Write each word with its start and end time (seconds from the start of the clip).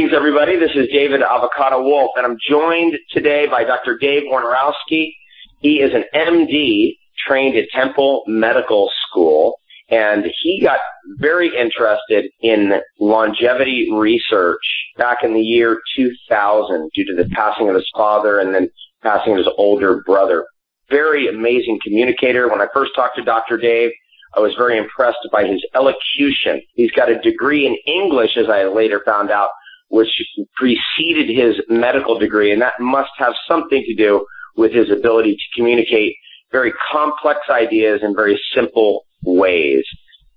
Greetings, 0.00 0.16
everybody. 0.16 0.56
This 0.56 0.70
is 0.74 0.88
David 0.94 1.20
Avocado 1.20 1.82
Wolfe, 1.82 2.12
and 2.16 2.24
I'm 2.24 2.38
joined 2.48 2.94
today 3.10 3.46
by 3.46 3.64
Dr. 3.64 3.98
Dave 3.98 4.22
Woynarowski. 4.22 5.10
He 5.58 5.82
is 5.82 5.92
an 5.92 6.04
MD 6.14 6.96
trained 7.28 7.54
at 7.58 7.68
Temple 7.68 8.22
Medical 8.26 8.90
School, 9.06 9.56
and 9.90 10.24
he 10.40 10.62
got 10.62 10.78
very 11.18 11.54
interested 11.54 12.30
in 12.40 12.80
longevity 12.98 13.90
research 13.92 14.62
back 14.96 15.18
in 15.22 15.34
the 15.34 15.42
year 15.42 15.82
2000 15.94 16.90
due 16.94 17.04
to 17.04 17.22
the 17.22 17.28
passing 17.34 17.68
of 17.68 17.74
his 17.74 17.86
father 17.94 18.38
and 18.38 18.54
then 18.54 18.70
passing 19.02 19.32
of 19.32 19.36
his 19.36 19.48
older 19.58 20.02
brother. 20.06 20.46
Very 20.88 21.28
amazing 21.28 21.78
communicator. 21.84 22.48
When 22.48 22.62
I 22.62 22.68
first 22.72 22.92
talked 22.96 23.16
to 23.16 23.22
Dr. 23.22 23.58
Dave, 23.58 23.90
I 24.34 24.40
was 24.40 24.54
very 24.56 24.78
impressed 24.78 25.28
by 25.30 25.44
his 25.44 25.62
elocution. 25.74 26.62
He's 26.72 26.92
got 26.92 27.10
a 27.10 27.20
degree 27.20 27.66
in 27.66 27.76
English, 27.86 28.38
as 28.38 28.48
I 28.48 28.64
later 28.64 29.02
found 29.04 29.30
out, 29.30 29.50
which 29.90 30.08
preceded 30.56 31.28
his 31.28 31.56
medical 31.68 32.18
degree, 32.18 32.52
and 32.52 32.62
that 32.62 32.74
must 32.80 33.10
have 33.18 33.34
something 33.46 33.82
to 33.84 33.94
do 33.94 34.24
with 34.56 34.72
his 34.72 34.90
ability 34.90 35.34
to 35.34 35.60
communicate 35.60 36.14
very 36.52 36.72
complex 36.92 37.40
ideas 37.50 38.00
in 38.02 38.14
very 38.14 38.40
simple 38.54 39.04
ways. 39.22 39.84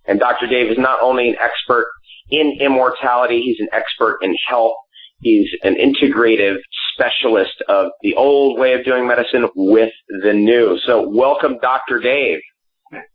And 0.05 0.19
Dr. 0.19 0.47
Dave 0.47 0.71
is 0.71 0.77
not 0.77 0.99
only 1.01 1.29
an 1.29 1.35
expert 1.41 1.87
in 2.29 2.57
immortality, 2.59 3.41
he's 3.41 3.59
an 3.59 3.69
expert 3.71 4.19
in 4.21 4.35
health. 4.47 4.73
He's 5.21 5.47
an 5.63 5.75
integrative 5.75 6.57
specialist 6.93 7.63
of 7.69 7.87
the 8.01 8.15
old 8.15 8.59
way 8.59 8.73
of 8.73 8.83
doing 8.83 9.07
medicine 9.07 9.47
with 9.55 9.91
the 10.07 10.33
new. 10.33 10.77
So 10.85 11.07
welcome, 11.07 11.57
Dr. 11.61 11.99
Dave. 11.99 12.39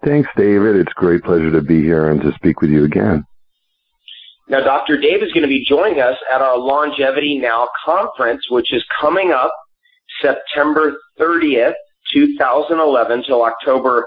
Thanks, 0.05 0.29
David. 0.37 0.77
It's 0.77 0.91
a 0.91 1.01
great 1.01 1.23
pleasure 1.23 1.51
to 1.51 1.62
be 1.62 1.83
here 1.83 2.09
and 2.11 2.21
to 2.23 2.33
speak 2.34 2.61
with 2.61 2.71
you 2.71 2.84
again. 2.84 3.25
Now, 4.49 4.61
Dr. 4.61 4.99
Dave 4.99 5.23
is 5.23 5.31
going 5.33 5.43
to 5.43 5.49
be 5.49 5.65
joining 5.69 6.01
us 6.01 6.17
at 6.33 6.41
our 6.41 6.57
Longevity 6.57 7.39
Now 7.39 7.69
conference, 7.85 8.51
which 8.51 8.73
is 8.73 8.83
coming 8.99 9.31
up 9.31 9.53
September 10.23 10.97
30th, 11.21 11.75
2011 12.15 13.25
till 13.25 13.45
October 13.45 14.07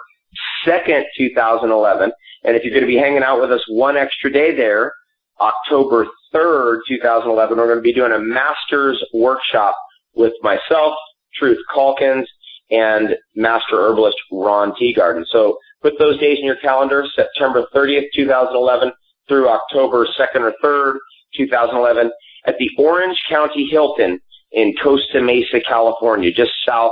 2nd, 0.66 1.04
2011. 1.16 2.12
And 2.44 2.56
if 2.56 2.64
you're 2.64 2.74
going 2.74 2.82
to 2.82 2.88
be 2.88 2.98
hanging 2.98 3.22
out 3.22 3.40
with 3.40 3.52
us 3.52 3.64
one 3.68 3.98
extra 3.98 4.32
day 4.32 4.56
there, 4.56 4.94
October 5.40 6.08
3rd, 6.34 6.80
2011, 6.88 7.58
we're 7.58 7.66
going 7.66 7.78
to 7.78 7.82
be 7.82 7.94
doing 7.94 8.12
a 8.12 8.20
master's 8.20 9.04
workshop 9.14 9.76
with 10.16 10.34
myself, 10.42 10.96
Truth 11.36 11.60
Calkins, 11.72 12.28
and 12.72 13.16
master 13.36 13.76
herbalist 13.76 14.18
Ron 14.32 14.74
Teagarden. 14.74 15.24
So 15.32 15.60
put 15.84 16.00
those 16.00 16.20
days 16.20 16.40
in 16.40 16.46
your 16.46 16.56
calendar, 16.56 17.06
September 17.16 17.68
30th, 17.76 18.06
2011 18.16 18.92
through 19.28 19.50
October 19.50 20.08
2nd 20.20 20.42
or 20.42 20.54
3rd, 20.64 20.98
2011 21.36 22.12
at 22.46 22.56
the 22.58 22.70
Orange 22.78 23.18
County 23.30 23.68
Hilton 23.70 24.20
in 24.52 24.74
Costa 24.82 25.22
Mesa, 25.22 25.62
California, 25.62 26.32
just 26.32 26.52
south 26.68 26.92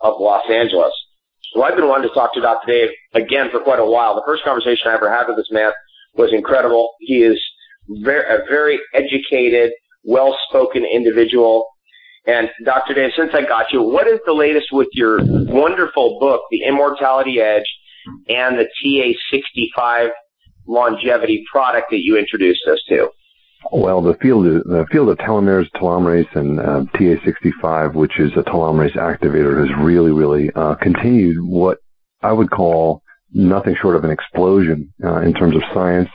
of 0.00 0.14
Los 0.20 0.44
Angeles. 0.50 0.92
Well, 1.54 1.64
I've 1.64 1.76
been 1.76 1.88
wanting 1.88 2.08
to 2.08 2.14
talk 2.14 2.32
to 2.34 2.40
Dr. 2.40 2.66
Dave 2.66 2.90
again 3.14 3.50
for 3.50 3.60
quite 3.60 3.80
a 3.80 3.84
while. 3.84 4.14
The 4.14 4.22
first 4.24 4.44
conversation 4.44 4.88
I 4.88 4.94
ever 4.94 5.10
had 5.10 5.26
with 5.26 5.36
this 5.36 5.50
man 5.50 5.72
was 6.14 6.32
incredible. 6.32 6.90
He 7.00 7.22
is 7.22 7.40
very, 7.88 8.22
a 8.22 8.44
very 8.48 8.78
educated, 8.94 9.72
well-spoken 10.04 10.84
individual. 10.84 11.66
And 12.26 12.50
Dr. 12.64 12.94
Dave, 12.94 13.10
since 13.16 13.30
I 13.34 13.42
got 13.42 13.72
you, 13.72 13.82
what 13.82 14.06
is 14.06 14.20
the 14.26 14.32
latest 14.32 14.68
with 14.70 14.88
your 14.92 15.18
wonderful 15.24 16.20
book, 16.20 16.42
The 16.50 16.62
Immortality 16.62 17.40
Edge, 17.40 17.66
and 18.28 18.58
the 18.58 18.68
TA65 18.84 20.10
longevity 20.66 21.44
product 21.50 21.90
that 21.90 22.00
you 22.00 22.16
introduced 22.16 22.66
us 22.66 22.80
to? 22.88 23.10
Well, 23.72 24.00
the 24.00 24.14
field 24.14 24.44
the 24.44 24.86
field 24.90 25.10
of 25.10 25.18
telomeres, 25.18 25.70
telomerase, 25.76 26.34
and 26.34 26.58
uh, 26.58 26.84
TA65, 26.94 27.94
which 27.94 28.18
is 28.18 28.32
a 28.32 28.42
telomerase 28.42 28.96
activator, 28.96 29.60
has 29.60 29.84
really, 29.84 30.12
really 30.12 30.50
uh, 30.54 30.76
continued 30.76 31.36
what 31.42 31.78
I 32.22 32.32
would 32.32 32.50
call 32.50 33.02
nothing 33.32 33.76
short 33.80 33.96
of 33.96 34.04
an 34.04 34.10
explosion 34.10 34.92
uh, 35.04 35.20
in 35.20 35.34
terms 35.34 35.56
of 35.56 35.62
science 35.74 36.08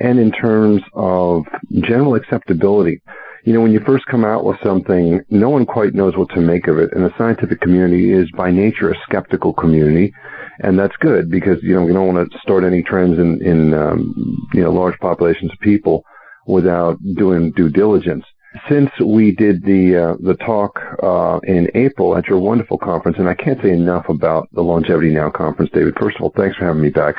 and 0.00 0.18
in 0.18 0.32
terms 0.32 0.82
of 0.94 1.44
general 1.82 2.16
acceptability. 2.16 3.00
You 3.44 3.52
know, 3.52 3.60
when 3.60 3.72
you 3.72 3.80
first 3.80 4.04
come 4.06 4.24
out 4.24 4.44
with 4.44 4.58
something, 4.62 5.20
no 5.30 5.48
one 5.48 5.64
quite 5.64 5.94
knows 5.94 6.16
what 6.16 6.28
to 6.30 6.40
make 6.40 6.66
of 6.68 6.78
it, 6.78 6.92
and 6.92 7.04
the 7.04 7.14
scientific 7.16 7.60
community 7.60 8.12
is 8.12 8.30
by 8.36 8.50
nature 8.50 8.90
a 8.90 8.96
skeptical 9.06 9.52
community 9.52 10.12
and 10.60 10.78
that's 10.78 10.96
good 11.00 11.30
because 11.30 11.62
you 11.62 11.74
know 11.74 11.84
we 11.84 11.92
don't 11.92 12.14
want 12.14 12.30
to 12.30 12.38
start 12.40 12.64
any 12.64 12.82
trends 12.82 13.18
in 13.18 13.42
in 13.42 13.74
um, 13.74 14.48
you 14.52 14.62
know 14.62 14.70
large 14.70 14.98
populations 15.00 15.50
of 15.52 15.58
people 15.60 16.04
without 16.46 16.98
doing 17.16 17.52
due 17.52 17.68
diligence. 17.68 18.24
Since 18.68 18.90
we 19.04 19.34
did 19.34 19.64
the 19.64 19.96
uh, 19.96 20.16
the 20.20 20.34
talk 20.34 20.78
uh, 21.02 21.38
in 21.44 21.68
April 21.74 22.16
at 22.16 22.26
your 22.26 22.38
wonderful 22.38 22.78
conference, 22.78 23.18
and 23.18 23.28
I 23.28 23.34
can't 23.34 23.60
say 23.62 23.70
enough 23.70 24.08
about 24.08 24.48
the 24.52 24.62
Longevity 24.62 25.10
Now 25.10 25.30
conference, 25.30 25.70
David. 25.72 25.94
First 25.98 26.16
of 26.16 26.22
all, 26.22 26.32
thanks 26.36 26.56
for 26.56 26.66
having 26.66 26.82
me 26.82 26.90
back. 26.90 27.14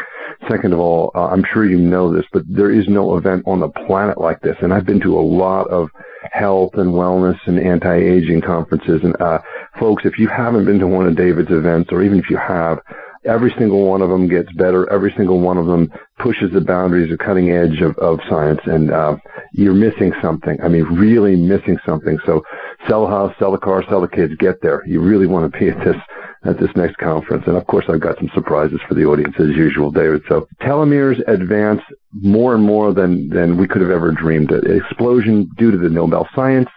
Second 0.49 0.73
of 0.73 0.79
all, 0.79 1.11
uh, 1.15 1.27
I'm 1.27 1.43
sure 1.53 1.65
you 1.65 1.77
know 1.77 2.13
this, 2.13 2.25
but 2.33 2.43
there 2.47 2.71
is 2.71 2.87
no 2.87 3.17
event 3.17 3.43
on 3.45 3.59
the 3.59 3.69
planet 3.69 4.19
like 4.19 4.41
this, 4.41 4.55
and 4.61 4.73
I've 4.73 4.85
been 4.85 4.99
to 5.01 5.19
a 5.19 5.21
lot 5.21 5.67
of 5.67 5.89
health 6.31 6.71
and 6.75 6.93
wellness 6.93 7.37
and 7.45 7.59
anti-aging 7.59 8.41
conferences. 8.41 9.01
And 9.03 9.19
uh, 9.21 9.39
folks, 9.79 10.03
if 10.05 10.17
you 10.17 10.27
haven't 10.27 10.65
been 10.65 10.79
to 10.79 10.87
one 10.87 11.07
of 11.07 11.15
David's 11.15 11.51
events, 11.51 11.89
or 11.91 12.03
even 12.03 12.19
if 12.19 12.29
you 12.29 12.37
have, 12.37 12.79
Every 13.23 13.53
single 13.59 13.85
one 13.85 14.01
of 14.01 14.09
them 14.09 14.27
gets 14.27 14.51
better. 14.53 14.91
Every 14.91 15.13
single 15.15 15.39
one 15.39 15.57
of 15.57 15.67
them 15.67 15.91
pushes 16.17 16.51
the 16.53 16.61
boundaries 16.61 17.11
of 17.11 17.19
cutting 17.19 17.51
edge 17.51 17.79
of, 17.81 17.95
of 17.99 18.19
science. 18.27 18.59
And 18.65 18.91
uh, 18.91 19.17
you're 19.53 19.75
missing 19.75 20.11
something. 20.23 20.57
I 20.63 20.67
mean, 20.67 20.85
really 20.85 21.35
missing 21.35 21.77
something. 21.85 22.17
So 22.25 22.41
sell 22.87 23.05
a 23.05 23.09
house, 23.09 23.35
sell 23.37 23.53
a 23.53 23.59
car, 23.59 23.83
sell 23.87 24.01
the 24.01 24.07
kids. 24.07 24.33
Get 24.39 24.59
there. 24.63 24.83
You 24.87 25.01
really 25.01 25.27
want 25.27 25.51
to 25.51 25.59
be 25.59 25.69
at 25.69 25.77
this 25.85 25.95
at 26.43 26.59
this 26.59 26.69
next 26.75 26.97
conference. 26.97 27.43
And 27.47 27.55
of 27.55 27.67
course, 27.67 27.85
I've 27.87 27.99
got 27.99 28.17
some 28.17 28.29
surprises 28.33 28.79
for 28.87 28.95
the 28.95 29.05
audience 29.05 29.35
as 29.39 29.49
usual, 29.49 29.91
David. 29.91 30.23
So 30.27 30.47
telomeres 30.61 31.21
advance 31.27 31.81
more 32.13 32.55
and 32.55 32.63
more 32.63 32.93
than, 32.93 33.29
than 33.29 33.57
we 33.57 33.67
could 33.67 33.81
have 33.81 33.91
ever 33.91 34.11
dreamed. 34.11 34.51
An 34.51 34.75
explosion 34.75 35.49
due 35.57 35.71
to 35.71 35.77
the 35.77 35.89
Nobel 35.89 36.27
Science, 36.35 36.69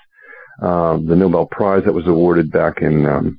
uh, 0.62 0.98
the 0.98 1.16
Nobel 1.16 1.46
Prize 1.46 1.84
that 1.84 1.94
was 1.94 2.06
awarded 2.06 2.52
back 2.52 2.82
in 2.82 3.06
um, 3.06 3.38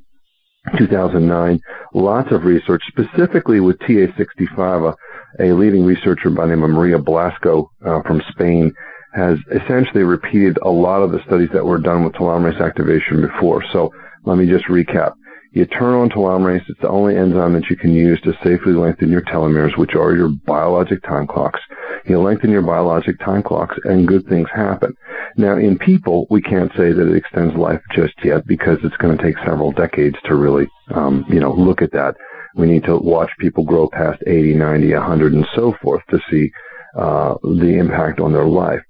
2009, 0.78 1.59
lots 1.94 2.31
of 2.31 2.44
research, 2.44 2.81
specifically 2.88 3.59
with 3.59 3.78
TA65, 3.80 4.96
a, 5.40 5.44
a 5.44 5.53
leading 5.53 5.86
researcher 5.86 6.31
by 6.31 6.44
the 6.44 6.56
name 6.56 6.63
of 6.63 6.72
Maria 6.72 6.97
Blasco 6.97 7.69
uh, 7.86 8.02
from 8.02 8.22
Spain, 8.31 8.74
has 9.13 9.38
essentially 9.52 10.03
repeated 10.03 10.57
a 10.63 10.69
lot 10.69 11.02
of 11.02 11.12
the 11.12 11.24
studies 11.25 11.50
that 11.53 11.63
were 11.63 11.78
done 11.78 12.03
with 12.03 12.13
telomerase 12.13 12.59
activation 12.59 13.22
before. 13.22 13.63
So 13.72 13.94
let 14.25 14.38
me 14.38 14.47
just 14.47 14.66
recap. 14.66 15.13
You 15.56 15.66
turn 15.66 15.94
on 15.94 16.10
telomerase. 16.10 16.66
It's 16.68 16.82
the 16.82 16.90
only 16.90 17.16
enzyme 17.16 17.54
that 17.54 17.70
you 17.70 17.78
can 17.78 17.94
use 17.94 18.20
to 18.22 18.34
safely 18.44 18.74
lengthen 18.74 19.10
your 19.10 19.22
telomeres, 19.22 19.78
which 19.78 19.96
are 19.96 20.14
your 20.14 20.28
biologic 20.28 21.02
time 21.04 21.26
clocks. 21.28 21.62
You 22.06 22.20
lengthen 22.20 22.52
your 22.52 22.62
biologic 22.62 23.18
time 23.20 23.42
clocks 23.42 23.78
and 23.86 24.06
good 24.06 24.28
things 24.28 24.50
happen. 24.54 24.94
Now, 25.38 25.56
in 25.56 25.78
people, 25.78 26.28
we 26.30 26.42
can't 26.42 26.72
say 26.76 26.92
that 26.92 27.10
it 27.10 27.16
extends 27.16 27.56
life 27.56 27.80
just 27.94 28.16
yet 28.22 28.46
because 28.46 28.80
it's 28.84 28.98
going 28.98 29.18
to 29.18 29.24
take 29.24 29.38
several 29.46 29.72
decades 29.72 30.18
to 30.26 30.36
really, 30.36 30.68
um, 30.94 31.24
you 31.30 31.40
know, 31.40 31.54
look 31.54 31.82
at 31.82 31.94
that. 31.94 32.18
We 32.58 32.68
need 32.68 32.84
to 32.84 32.98
watch 32.98 33.32
people 33.40 33.64
grow 33.64 33.88
past 33.88 34.22
80, 34.28 34.56
90, 34.56 34.94
100, 34.94 35.34
and 35.34 35.48
so 35.56 35.74
forth 35.82 36.04
to 36.10 36.20
see 36.30 36.52
uh, 36.98 37.36
the 37.44 37.78
impact 37.80 38.20
on 38.20 38.34
their 38.34 38.46
life. 38.46 38.82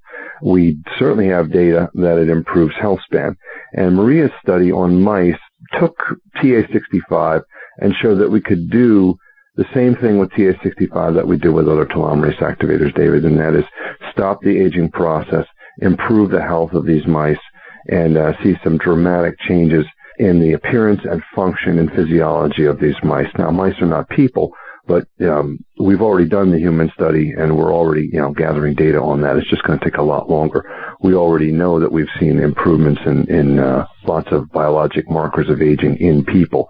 We 0.41 0.79
certainly 0.97 1.27
have 1.27 1.53
data 1.53 1.89
that 1.93 2.17
it 2.17 2.29
improves 2.29 2.73
health 2.81 2.99
span. 3.05 3.37
And 3.73 3.95
Maria's 3.95 4.31
study 4.41 4.71
on 4.71 4.99
mice 4.99 5.37
took 5.79 5.95
TA65 6.37 7.43
and 7.79 7.93
showed 8.01 8.15
that 8.15 8.31
we 8.31 8.41
could 8.41 8.69
do 8.69 9.17
the 9.55 9.65
same 9.73 9.95
thing 9.95 10.19
with 10.19 10.31
TA65 10.31 11.15
that 11.15 11.27
we 11.27 11.37
do 11.37 11.53
with 11.53 11.69
other 11.69 11.85
telomerase 11.85 12.39
activators, 12.39 12.93
David, 12.95 13.23
and 13.25 13.39
that 13.39 13.55
is 13.55 13.63
stop 14.11 14.41
the 14.41 14.57
aging 14.57 14.91
process, 14.91 15.45
improve 15.79 16.31
the 16.31 16.41
health 16.41 16.73
of 16.73 16.85
these 16.85 17.05
mice, 17.07 17.39
and 17.87 18.17
uh, 18.17 18.33
see 18.43 18.55
some 18.63 18.77
dramatic 18.77 19.39
changes 19.47 19.85
in 20.17 20.39
the 20.39 20.53
appearance 20.53 21.01
and 21.09 21.21
function 21.35 21.79
and 21.79 21.91
physiology 21.91 22.65
of 22.65 22.79
these 22.79 22.95
mice. 23.03 23.29
Now, 23.37 23.51
mice 23.51 23.79
are 23.81 23.85
not 23.85 24.09
people, 24.09 24.53
but 24.87 25.07
um, 25.21 25.63
we've 25.79 26.01
already 26.01 26.27
done 26.27 26.51
the 26.51 26.59
human 26.59 26.91
study, 26.93 27.31
and 27.31 27.57
we're 27.57 27.73
already, 27.73 28.09
you 28.11 28.19
know, 28.19 28.31
gathering 28.31 28.75
data 28.75 29.01
on 29.01 29.21
that. 29.21 29.37
It's 29.37 29.49
just 29.49 29.63
going 29.63 29.79
to 29.79 29.85
take 29.85 29.97
a 29.97 30.03
lot 30.03 30.29
longer. 30.29 30.63
We 31.01 31.15
already 31.15 31.51
know 31.51 31.79
that 31.79 31.91
we've 31.91 32.09
seen 32.19 32.39
improvements 32.39 33.01
in, 33.05 33.29
in 33.29 33.59
uh, 33.59 33.87
lots 34.07 34.31
of 34.31 34.51
biologic 34.51 35.09
markers 35.09 35.49
of 35.49 35.61
aging 35.61 35.97
in 35.97 36.23
people. 36.23 36.69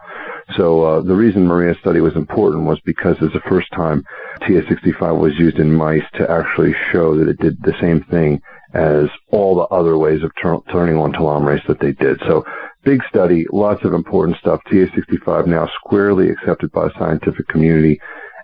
So 0.56 0.83
uh, 0.83 1.01
the 1.01 1.15
reason 1.15 1.47
Maria's 1.47 1.77
study 1.79 2.01
was 2.01 2.15
important 2.15 2.65
was 2.65 2.79
because 2.85 3.17
it's 3.19 3.33
the 3.33 3.50
first 3.50 3.71
time 3.71 4.03
TA65 4.41 5.19
was 5.19 5.33
used 5.39 5.57
in 5.57 5.73
mice 5.73 6.03
to 6.13 6.29
actually 6.29 6.75
show 6.91 7.17
that 7.17 7.27
it 7.27 7.39
did 7.39 7.62
the 7.63 7.73
same 7.81 8.03
thing 8.03 8.41
as 8.75 9.07
all 9.31 9.56
the 9.56 9.74
other 9.75 9.98
ways 9.98 10.22
of 10.22 10.31
tur- 10.42 10.62
turning 10.72 10.98
on 10.98 11.13
telomerase 11.13 11.66
that 11.68 11.80
they 11.80 11.94
did. 11.94 12.19
So 12.27 12.44
big 12.83 13.01
study, 13.10 13.45
lots 13.51 13.83
of 13.86 13.94
important 13.94 14.38
stuff. 14.38 14.62
TA65 14.72 15.48
now 15.48 15.68
squarely 15.80 16.30
accepted 16.30 16.72
by 16.72 16.89
scientific 17.00 17.48
community 17.48 18.00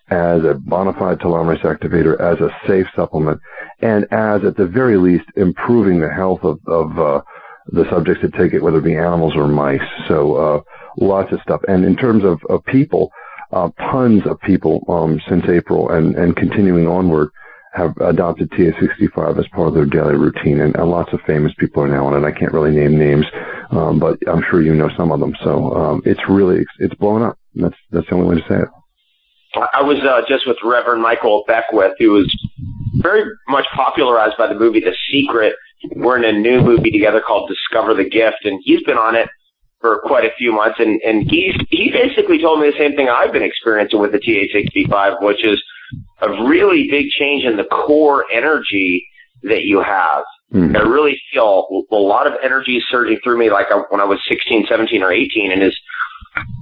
as 0.10 0.44
a 0.44 0.54
bona 0.54 0.94
fide 0.94 1.19
telomerase 1.19 1.62
activator, 1.62 2.19
as 2.19 2.39
a 2.39 2.50
safe 2.68 2.88
supplement, 2.95 3.39
and 3.81 4.06
as 4.12 4.44
at 4.44 4.57
the 4.57 4.68
very 4.68 4.98
least 4.98 5.25
improving 5.36 6.00
the 6.00 6.10
health 6.10 6.44
of, 6.44 6.60
of 6.68 6.98
uh, 6.98 7.22
the 7.68 7.86
subjects 7.89 8.22
that 8.22 8.33
take 8.33 8.54
it, 8.54 8.62
whether 8.62 8.80
it 8.80 8.83
be 8.83 8.95
animals 8.95 9.33
or 9.36 9.48
mice. 9.48 9.80
So 10.07 10.36
uh, 10.36 10.62
lots 10.98 11.31
of 11.31 11.39
stuff. 11.42 11.62
And 11.68 11.86
in 11.86 11.95
terms 11.95 12.24
of, 12.24 12.39
of 12.50 12.63
people, 12.66 13.12
uh, 13.51 13.69
tons 13.92 14.24
of 14.25 14.39
people 14.42 14.83
um, 14.88 15.19
since 15.30 15.44
April 15.50 15.89
and, 15.89 16.16
and 16.16 16.36
continuing 16.36 16.88
onward 16.88 17.30
have 17.71 17.95
adopted 17.97 18.51
TA65 18.51 19.39
as 19.39 19.47
part 19.53 19.69
of 19.69 19.73
their 19.73 19.85
daily 19.85 20.15
routine, 20.15 20.59
and, 20.59 20.75
and 20.75 20.89
lots 20.89 21.13
of 21.13 21.21
famous 21.25 21.53
people 21.57 21.83
are 21.83 21.88
now 21.88 22.06
on 22.06 22.21
it. 22.21 22.27
I 22.27 22.38
can't 22.38 22.53
really 22.53 22.71
name 22.71 22.97
names, 22.97 23.25
um, 23.71 23.97
but 23.97 24.19
I'm 24.27 24.44
sure 24.50 24.62
you 24.62 24.75
know 24.75 24.89
some 24.97 25.12
of 25.12 25.19
them. 25.19 25.33
So 25.44 25.73
um, 25.75 26.01
it's 26.06 26.19
really 26.29 26.65
it's 26.79 26.94
blowing 26.95 27.23
up. 27.23 27.38
That's 27.56 27.75
that's 27.91 28.07
the 28.09 28.15
only 28.15 28.35
way 28.35 28.41
to 28.41 28.47
say 28.50 28.59
it. 28.59 28.68
I 29.73 29.81
was 29.81 30.00
uh, 30.00 30.21
just 30.27 30.47
with 30.47 30.57
Reverend 30.63 31.01
Michael 31.01 31.44
Beckwith, 31.47 31.94
who 32.00 32.12
was 32.12 32.47
very 32.95 33.23
much 33.50 33.65
popularized 33.73 34.38
by 34.38 34.47
the 34.47 34.56
movie 34.56 34.79
The 34.79 34.95
Secret. 35.12 35.56
We're 35.95 36.18
in 36.18 36.23
a 36.23 36.38
new 36.38 36.62
movie 36.62 36.91
together 36.91 37.21
called 37.25 37.50
Discover 37.50 37.95
the 37.95 38.09
Gift, 38.09 38.45
and 38.45 38.62
he's 38.63 38.83
been 38.83 38.97
on 38.97 39.15
it 39.15 39.29
for 39.79 40.00
quite 40.06 40.25
a 40.25 40.31
few 40.38 40.51
months, 40.53 40.79
and 40.79 41.01
and 41.01 41.29
he's 41.29 41.56
he 41.69 41.89
basically 41.91 42.41
told 42.41 42.59
me 42.59 42.69
the 42.69 42.77
same 42.77 42.95
thing 42.95 43.09
I've 43.09 43.31
been 43.31 43.44
experiencing 43.44 44.00
with 44.00 44.12
the 44.12 44.19
TA65, 44.19 45.21
which 45.21 45.44
is 45.44 45.62
a 46.21 46.29
really 46.47 46.88
big 46.89 47.07
change 47.09 47.43
in 47.45 47.57
the 47.57 47.63
core 47.65 48.25
energy 48.31 49.05
that 49.43 49.63
you 49.63 49.81
have. 49.81 50.23
Mm-hmm. 50.53 50.75
I 50.75 50.81
really 50.81 51.19
feel 51.33 51.85
a 51.91 51.95
lot 51.95 52.27
of 52.27 52.33
energy 52.43 52.81
surging 52.89 53.19
through 53.23 53.38
me 53.38 53.49
like 53.49 53.67
I, 53.71 53.81
when 53.89 54.01
I 54.01 54.05
was 54.05 54.19
16, 54.29 54.65
17, 54.67 55.01
or 55.01 55.11
18. 55.11 55.51
And 55.51 55.63
as, 55.63 55.75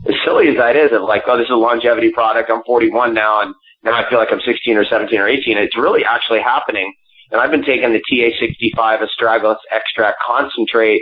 as 0.08 0.16
silly 0.26 0.48
as 0.48 0.58
that 0.58 0.76
is, 0.76 0.92
of 0.92 1.02
like, 1.02 1.24
oh, 1.28 1.38
this 1.38 1.46
is 1.46 1.52
a 1.52 1.56
longevity 1.56 2.12
product. 2.12 2.50
I'm 2.52 2.64
41 2.64 3.14
now, 3.14 3.42
and 3.42 3.54
now 3.84 3.94
I 3.94 4.10
feel 4.10 4.20
like 4.20 4.30
I'm 4.32 4.42
16 4.42 4.78
or 4.78 4.86
17 4.86 5.20
or 5.20 5.28
18. 5.28 5.58
It's 5.58 5.78
really 5.78 6.06
actually 6.06 6.42
happening. 6.42 6.94
And 7.32 7.42
I've 7.42 7.52
been 7.52 7.64
taking 7.64 7.94
the 7.94 8.02
TA65 8.12 9.06
astragalus 9.06 9.58
extract 9.72 10.18
concentrate 10.26 11.02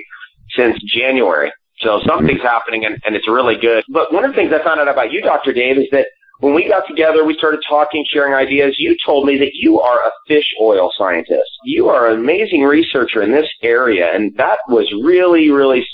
since 0.55 0.77
January. 0.83 1.51
So 1.79 2.01
something's 2.05 2.41
happening 2.41 2.85
and, 2.85 2.97
and 3.05 3.15
it's 3.15 3.27
really 3.27 3.55
good. 3.55 3.83
But 3.87 4.11
one 4.11 4.25
of 4.25 4.31
the 4.31 4.35
things 4.35 4.51
I 4.51 4.63
found 4.63 4.79
out 4.79 4.87
about 4.87 5.11
you, 5.11 5.21
Dr. 5.21 5.53
Dave, 5.53 5.77
is 5.77 5.87
that 5.91 6.07
when 6.39 6.53
we 6.53 6.67
got 6.67 6.87
together, 6.87 7.25
we 7.25 7.35
started 7.35 7.61
talking, 7.67 8.05
sharing 8.11 8.33
ideas. 8.33 8.75
You 8.77 8.95
told 9.05 9.25
me 9.25 9.37
that 9.39 9.51
you 9.53 9.79
are 9.79 9.99
a 9.99 10.11
fish 10.27 10.45
oil 10.61 10.91
scientist. 10.97 11.49
You 11.65 11.89
are 11.89 12.07
an 12.07 12.19
amazing 12.19 12.63
researcher 12.63 13.21
in 13.21 13.31
this 13.31 13.47
area, 13.63 14.13
and 14.13 14.35
that 14.37 14.59
was 14.67 14.91
really, 15.03 15.49
really, 15.49 15.85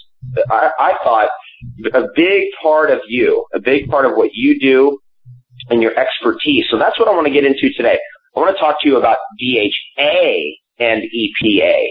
I, 0.50 0.72
I 0.80 0.94
thought, 1.04 1.30
a 1.94 2.08
big 2.16 2.50
part 2.62 2.92
of 2.92 3.00
you, 3.08 3.46
a 3.54 3.60
big 3.60 3.88
part 3.88 4.06
of 4.06 4.16
what 4.16 4.32
you 4.34 4.60
do 4.60 5.00
and 5.70 5.82
your 5.82 5.98
expertise. 5.98 6.66
So 6.70 6.78
that's 6.78 7.00
what 7.00 7.08
I 7.08 7.12
want 7.12 7.28
to 7.28 7.34
get 7.34 7.46
into 7.46 7.72
today. 7.74 7.98
I 8.36 8.40
want 8.40 8.56
to 8.56 8.60
talk 8.60 8.82
to 8.82 8.90
you 8.90 8.98
about 8.98 9.18
DHA 9.40 10.40
and 10.80 11.04
EPA. 11.04 11.90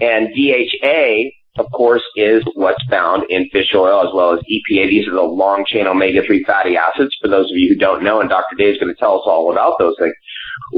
And 0.00 0.28
DHA 0.34 1.30
of 1.58 1.66
course, 1.72 2.02
is 2.16 2.42
what's 2.54 2.82
found 2.88 3.24
in 3.28 3.48
fish 3.52 3.74
oil 3.74 4.06
as 4.06 4.14
well 4.14 4.32
as 4.32 4.40
EPA. 4.40 4.88
These 4.88 5.06
are 5.08 5.14
the 5.14 5.22
long 5.22 5.64
chain 5.66 5.86
omega-3 5.86 6.46
fatty 6.46 6.76
acids. 6.76 7.14
For 7.20 7.28
those 7.28 7.50
of 7.50 7.56
you 7.56 7.68
who 7.68 7.74
don't 7.74 8.02
know, 8.02 8.20
and 8.20 8.30
Dr. 8.30 8.56
Dave 8.56 8.74
is 8.74 8.80
going 8.80 8.92
to 8.92 8.98
tell 8.98 9.16
us 9.16 9.24
all 9.26 9.52
about 9.52 9.78
those 9.78 9.94
things. 9.98 10.14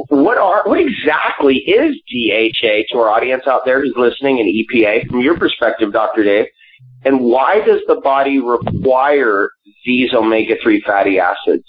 What 0.09 0.39
are, 0.39 0.63
what 0.65 0.81
exactly 0.81 1.57
is 1.59 1.95
DHA 2.09 2.93
to 2.93 2.99
our 2.99 3.11
audience 3.11 3.45
out 3.47 3.63
there 3.65 3.81
who's 3.81 3.95
listening 3.97 4.41
and 4.41 4.49
EPA 4.49 5.09
from 5.09 5.21
your 5.21 5.39
perspective, 5.39 5.93
Dr. 5.93 6.25
Dave? 6.25 6.47
And 7.05 7.21
why 7.21 7.61
does 7.61 7.81
the 7.87 8.01
body 8.03 8.41
require 8.41 9.51
these 9.85 10.13
omega-3 10.13 10.83
fatty 10.85 11.21
acids? 11.21 11.65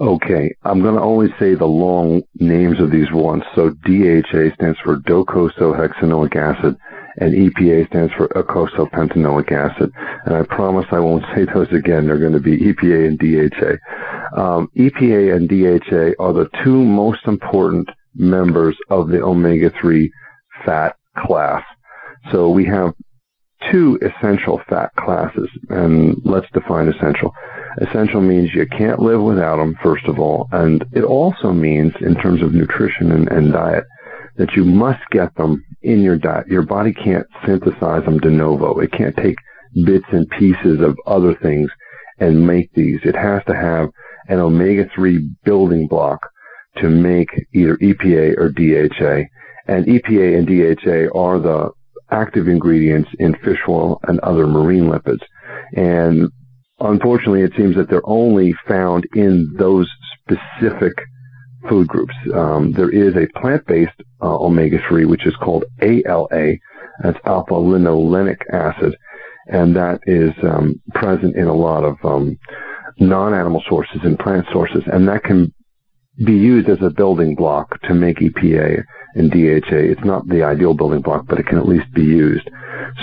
Okay, 0.00 0.54
I'm 0.64 0.80
going 0.80 0.96
to 0.96 1.02
only 1.02 1.28
say 1.38 1.54
the 1.54 1.66
long 1.66 2.22
names 2.34 2.80
of 2.80 2.90
these 2.90 3.12
ones. 3.12 3.44
So 3.54 3.70
DHA 3.70 4.54
stands 4.54 4.78
for 4.82 4.96
docosahexaenoic 4.96 6.34
acid 6.34 6.76
and 7.18 7.34
EPA 7.34 7.86
stands 7.88 8.12
for 8.14 8.28
eicosapentaenoic 8.28 9.52
acid. 9.52 9.92
And 10.24 10.34
I 10.34 10.42
promise 10.42 10.86
I 10.90 10.98
won't 10.98 11.24
say 11.34 11.44
those 11.44 11.70
again. 11.72 12.06
They're 12.06 12.18
going 12.18 12.32
to 12.32 12.40
be 12.40 12.58
EPA 12.58 13.08
and 13.08 13.18
DHA. 13.18 14.40
Um, 14.40 14.70
EPA 14.76 15.36
and 15.36 15.48
DHA 15.48 16.22
are 16.22 16.32
the 16.32 16.48
two 16.64 16.84
most 16.84 17.26
important 17.26 17.88
members 18.14 18.76
of 18.90 19.08
the 19.08 19.22
omega-3 19.22 20.10
fat 20.64 20.96
class. 21.16 21.64
So 22.30 22.48
we 22.48 22.64
have 22.66 22.94
two 23.70 23.98
essential 24.02 24.60
fat 24.68 24.94
classes, 24.96 25.48
and 25.68 26.16
let's 26.24 26.50
define 26.52 26.88
essential. 26.88 27.32
Essential 27.80 28.20
means 28.20 28.54
you 28.54 28.66
can't 28.66 29.00
live 29.00 29.20
without 29.20 29.56
them, 29.56 29.76
first 29.82 30.06
of 30.06 30.18
all, 30.18 30.48
and 30.52 30.84
it 30.92 31.04
also 31.04 31.52
means, 31.52 31.92
in 32.00 32.14
terms 32.16 32.42
of 32.42 32.52
nutrition 32.52 33.12
and, 33.12 33.28
and 33.28 33.52
diet, 33.52 33.84
that 34.36 34.52
you 34.56 34.64
must 34.64 35.00
get 35.10 35.34
them 35.36 35.64
in 35.82 36.00
your 36.00 36.18
diet. 36.18 36.46
Your 36.48 36.62
body 36.62 36.92
can't 36.92 37.26
synthesize 37.46 38.04
them 38.04 38.18
de 38.18 38.30
novo. 38.30 38.78
It 38.78 38.92
can't 38.92 39.16
take 39.16 39.36
bits 39.84 40.06
and 40.12 40.28
pieces 40.30 40.80
of 40.80 40.98
other 41.06 41.34
things 41.34 41.70
and 42.18 42.46
make 42.46 42.72
these. 42.74 43.00
It 43.04 43.16
has 43.16 43.42
to 43.46 43.54
have 43.54 43.88
an 44.28 44.38
omega-3 44.38 45.18
building 45.44 45.86
block 45.88 46.20
to 46.78 46.88
make 46.88 47.28
either 47.52 47.76
EPA 47.76 48.38
or 48.38 48.48
DHA. 48.50 49.28
And 49.66 49.86
EPA 49.86 50.38
and 50.38 50.46
DHA 50.46 51.18
are 51.18 51.38
the 51.38 51.70
active 52.10 52.48
ingredients 52.48 53.10
in 53.18 53.34
fish 53.36 53.60
oil 53.68 54.00
and 54.04 54.20
other 54.20 54.46
marine 54.46 54.84
lipids. 54.84 55.22
And 55.74 56.30
unfortunately, 56.78 57.42
it 57.42 57.52
seems 57.56 57.76
that 57.76 57.88
they're 57.88 58.06
only 58.06 58.54
found 58.68 59.06
in 59.14 59.54
those 59.58 59.88
specific 60.20 60.92
food 61.68 61.88
groups. 61.88 62.14
Um, 62.34 62.72
there 62.72 62.90
is 62.90 63.14
a 63.16 63.28
plant-based 63.40 64.00
uh, 64.20 64.38
omega-3, 64.38 65.08
which 65.08 65.26
is 65.26 65.34
called 65.36 65.64
ALA. 65.80 66.54
That's 67.02 67.18
alpha 67.24 67.54
linolenic 67.54 68.40
acid, 68.52 68.96
and 69.46 69.74
that 69.76 70.00
is 70.06 70.32
um, 70.42 70.80
present 70.94 71.36
in 71.36 71.46
a 71.46 71.54
lot 71.54 71.84
of 71.84 71.96
um, 72.04 72.38
non-animal 72.98 73.62
sources 73.68 74.00
and 74.04 74.18
plant 74.18 74.46
sources, 74.52 74.82
and 74.86 75.08
that 75.08 75.24
can 75.24 75.52
be 76.24 76.34
used 76.34 76.68
as 76.68 76.78
a 76.82 76.90
building 76.90 77.34
block 77.34 77.80
to 77.82 77.94
make 77.94 78.18
EPA 78.18 78.84
and 79.14 79.30
DHA. 79.30 79.76
It's 79.76 80.04
not 80.04 80.28
the 80.28 80.42
ideal 80.42 80.74
building 80.74 81.00
block, 81.00 81.26
but 81.26 81.38
it 81.38 81.46
can 81.46 81.58
at 81.58 81.68
least 81.68 81.92
be 81.94 82.02
used. 82.02 82.48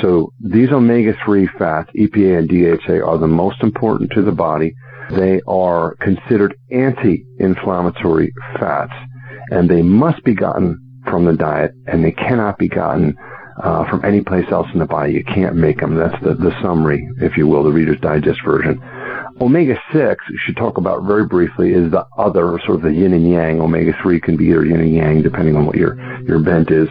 So 0.01 0.31
these 0.39 0.69
omega-3 0.69 1.57
fats, 1.57 1.89
EPA 1.97 2.39
and 2.39 2.49
DHA, 2.49 3.05
are 3.05 3.17
the 3.17 3.27
most 3.27 3.63
important 3.63 4.11
to 4.11 4.21
the 4.21 4.31
body. 4.31 4.75
They 5.15 5.41
are 5.47 5.95
considered 5.95 6.55
anti-inflammatory 6.71 8.31
fats, 8.59 8.93
and 9.51 9.69
they 9.69 9.81
must 9.81 10.23
be 10.23 10.35
gotten 10.35 10.79
from 11.05 11.25
the 11.25 11.33
diet, 11.33 11.71
and 11.87 12.03
they 12.03 12.11
cannot 12.11 12.57
be 12.57 12.67
gotten 12.67 13.17
uh, 13.61 13.89
from 13.89 14.05
any 14.05 14.21
place 14.21 14.45
else 14.51 14.67
in 14.73 14.79
the 14.79 14.85
body. 14.85 15.13
You 15.13 15.23
can't 15.23 15.55
make 15.55 15.79
them. 15.79 15.95
That's 15.95 16.21
the, 16.23 16.35
the 16.35 16.55
summary, 16.61 17.07
if 17.17 17.37
you 17.37 17.47
will, 17.47 17.63
the 17.63 17.71
Reader's 17.71 17.99
Digest 17.99 18.39
version. 18.45 18.81
Omega-6, 19.41 20.15
we 20.29 20.39
should 20.45 20.57
talk 20.57 20.77
about 20.77 21.03
very 21.03 21.25
briefly, 21.25 21.71
is 21.71 21.91
the 21.91 22.05
other, 22.17 22.59
sort 22.65 22.77
of 22.77 22.81
the 22.83 22.93
yin 22.93 23.13
and 23.13 23.29
yang. 23.29 23.61
Omega-3 23.61 24.21
can 24.21 24.35
be 24.37 24.45
either 24.45 24.65
yin 24.65 24.81
and 24.81 24.93
yang, 24.93 25.21
depending 25.21 25.55
on 25.55 25.65
what 25.65 25.75
your, 25.75 25.95
your 26.23 26.39
bent 26.39 26.71
is. 26.71 26.89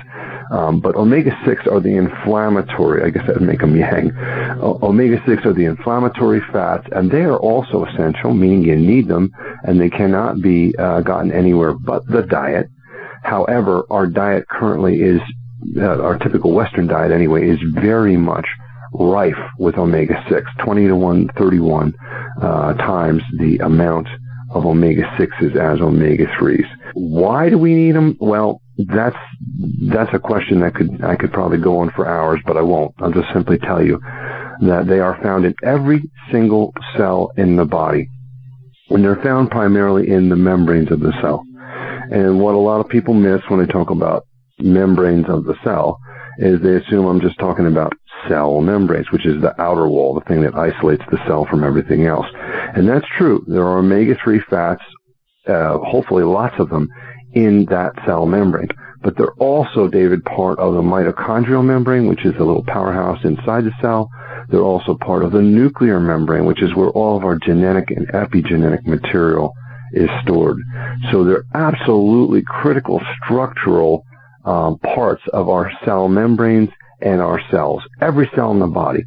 Um, 0.50 0.80
but 0.80 0.96
omega-6 0.96 1.70
are 1.70 1.80
the 1.80 1.96
inflammatory, 1.96 3.02
I 3.02 3.10
guess 3.10 3.26
that 3.26 3.38
would 3.38 3.46
make 3.46 3.60
them 3.60 3.76
yang. 3.76 4.12
O- 4.60 4.78
omega-6 4.82 5.44
are 5.44 5.52
the 5.52 5.66
inflammatory 5.66 6.40
fats, 6.52 6.86
and 6.92 7.10
they 7.10 7.22
are 7.22 7.36
also 7.36 7.84
essential, 7.84 8.32
meaning 8.32 8.62
you 8.62 8.76
need 8.76 9.08
them, 9.08 9.30
and 9.64 9.80
they 9.80 9.90
cannot 9.90 10.40
be 10.40 10.74
uh, 10.78 11.00
gotten 11.02 11.32
anywhere 11.32 11.74
but 11.74 12.06
the 12.06 12.22
diet. 12.22 12.68
However, 13.22 13.84
our 13.90 14.06
diet 14.06 14.48
currently 14.48 15.02
is, 15.02 15.20
uh, 15.76 16.00
our 16.02 16.18
typical 16.18 16.52
Western 16.52 16.86
diet 16.86 17.12
anyway, 17.12 17.48
is 17.48 17.58
very 17.74 18.16
much 18.16 18.46
rife 18.94 19.36
with 19.58 19.76
omega-6, 19.76 20.42
20 20.64 20.86
to 20.86 20.96
131 20.96 21.94
uh, 22.40 22.72
times 22.74 23.22
the 23.38 23.58
amount 23.58 24.08
of 24.50 24.64
omega-6s 24.64 25.56
as 25.56 25.80
omega-3s. 25.80 26.64
Why 26.94 27.50
do 27.50 27.58
we 27.58 27.74
need 27.74 27.92
them? 27.92 28.16
Well, 28.18 28.62
that's 28.86 29.16
that's 29.88 30.14
a 30.14 30.18
question 30.18 30.60
that 30.60 30.74
could 30.74 31.02
I 31.04 31.16
could 31.16 31.32
probably 31.32 31.58
go 31.58 31.78
on 31.78 31.90
for 31.90 32.08
hours, 32.08 32.40
but 32.46 32.56
I 32.56 32.62
won't. 32.62 32.94
I'll 32.98 33.12
just 33.12 33.32
simply 33.32 33.58
tell 33.58 33.84
you 33.84 33.98
that 34.60 34.86
they 34.88 35.00
are 35.00 35.20
found 35.22 35.44
in 35.44 35.54
every 35.64 36.02
single 36.30 36.72
cell 36.96 37.32
in 37.36 37.56
the 37.56 37.64
body, 37.64 38.08
and 38.90 39.04
they're 39.04 39.22
found 39.22 39.50
primarily 39.50 40.08
in 40.08 40.28
the 40.28 40.36
membranes 40.36 40.92
of 40.92 41.00
the 41.00 41.12
cell. 41.20 41.44
And 42.10 42.40
what 42.40 42.54
a 42.54 42.58
lot 42.58 42.80
of 42.80 42.88
people 42.88 43.14
miss 43.14 43.42
when 43.48 43.60
they 43.60 43.70
talk 43.70 43.90
about 43.90 44.26
membranes 44.60 45.26
of 45.28 45.44
the 45.44 45.56
cell 45.64 45.98
is 46.38 46.60
they 46.60 46.76
assume 46.76 47.06
I'm 47.06 47.20
just 47.20 47.38
talking 47.38 47.66
about 47.66 47.92
cell 48.28 48.60
membranes, 48.60 49.10
which 49.10 49.26
is 49.26 49.40
the 49.40 49.60
outer 49.60 49.88
wall, 49.88 50.14
the 50.14 50.24
thing 50.32 50.42
that 50.42 50.54
isolates 50.54 51.02
the 51.10 51.18
cell 51.26 51.46
from 51.50 51.64
everything 51.64 52.06
else. 52.06 52.26
And 52.74 52.88
that's 52.88 53.06
true. 53.16 53.44
There 53.46 53.62
are 53.62 53.78
omega-3 53.78 54.44
fats, 54.48 54.82
uh, 55.48 55.78
hopefully 55.78 56.24
lots 56.24 56.54
of 56.58 56.70
them, 56.70 56.88
in 57.38 57.64
that 57.66 57.92
cell 58.04 58.26
membrane. 58.26 58.68
But 59.02 59.16
they're 59.16 59.38
also, 59.38 59.86
David, 59.86 60.24
part 60.24 60.58
of 60.58 60.74
the 60.74 60.82
mitochondrial 60.82 61.64
membrane, 61.64 62.08
which 62.08 62.24
is 62.24 62.34
a 62.34 62.44
little 62.44 62.64
powerhouse 62.64 63.24
inside 63.24 63.64
the 63.64 63.72
cell. 63.80 64.10
They're 64.50 64.60
also 64.60 64.96
part 64.96 65.22
of 65.22 65.30
the 65.30 65.42
nuclear 65.42 66.00
membrane, 66.00 66.46
which 66.46 66.62
is 66.62 66.74
where 66.74 66.88
all 66.90 67.16
of 67.16 67.24
our 67.24 67.38
genetic 67.38 67.90
and 67.90 68.08
epigenetic 68.08 68.84
material 68.86 69.54
is 69.92 70.10
stored. 70.22 70.58
So 71.12 71.22
they're 71.22 71.44
absolutely 71.54 72.42
critical 72.42 73.00
structural 73.22 74.04
um, 74.44 74.78
parts 74.78 75.22
of 75.32 75.48
our 75.48 75.70
cell 75.84 76.08
membranes 76.08 76.70
and 77.00 77.20
our 77.20 77.40
cells. 77.52 77.82
Every 78.00 78.28
cell 78.34 78.50
in 78.50 78.58
the 78.58 78.66
body. 78.66 79.04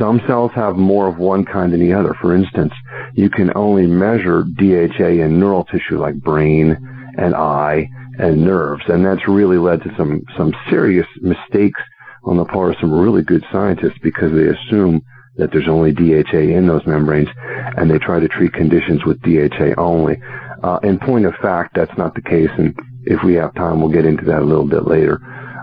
Some 0.00 0.22
cells 0.26 0.52
have 0.54 0.76
more 0.76 1.08
of 1.08 1.18
one 1.18 1.44
kind 1.44 1.72
than 1.72 1.80
the 1.80 1.92
other. 1.92 2.14
For 2.22 2.34
instance, 2.34 2.72
you 3.12 3.28
can 3.28 3.52
only 3.54 3.86
measure 3.86 4.44
DHA 4.44 5.22
in 5.24 5.38
neural 5.38 5.64
tissue 5.64 5.98
like 5.98 6.14
brain 6.14 6.95
and 7.16 7.34
eye 7.34 7.88
and 8.18 8.44
nerves, 8.44 8.82
and 8.88 9.04
that's 9.04 9.28
really 9.28 9.58
led 9.58 9.82
to 9.82 9.94
some 9.96 10.22
some 10.36 10.54
serious 10.70 11.06
mistakes 11.20 11.80
on 12.24 12.36
the 12.36 12.44
part 12.44 12.70
of 12.70 12.76
some 12.80 12.92
really 12.92 13.22
good 13.22 13.44
scientists 13.52 13.98
because 14.02 14.32
they 14.32 14.48
assume 14.48 15.02
that 15.36 15.52
there's 15.52 15.68
only 15.68 15.92
DHA 15.92 16.38
in 16.38 16.66
those 16.66 16.86
membranes, 16.86 17.28
and 17.76 17.90
they 17.90 17.98
try 17.98 18.18
to 18.18 18.28
treat 18.28 18.52
conditions 18.52 19.04
with 19.04 19.20
DHA 19.22 19.74
only. 19.78 20.20
Uh, 20.62 20.78
in 20.82 20.98
point 20.98 21.26
of 21.26 21.34
fact, 21.42 21.74
that's 21.74 21.96
not 21.98 22.14
the 22.14 22.22
case, 22.22 22.50
and 22.58 22.74
if 23.04 23.22
we 23.22 23.34
have 23.34 23.54
time, 23.54 23.80
we'll 23.80 23.92
get 23.92 24.06
into 24.06 24.24
that 24.24 24.42
a 24.42 24.44
little 24.44 24.66
bit 24.66 24.86
later. 24.86 25.20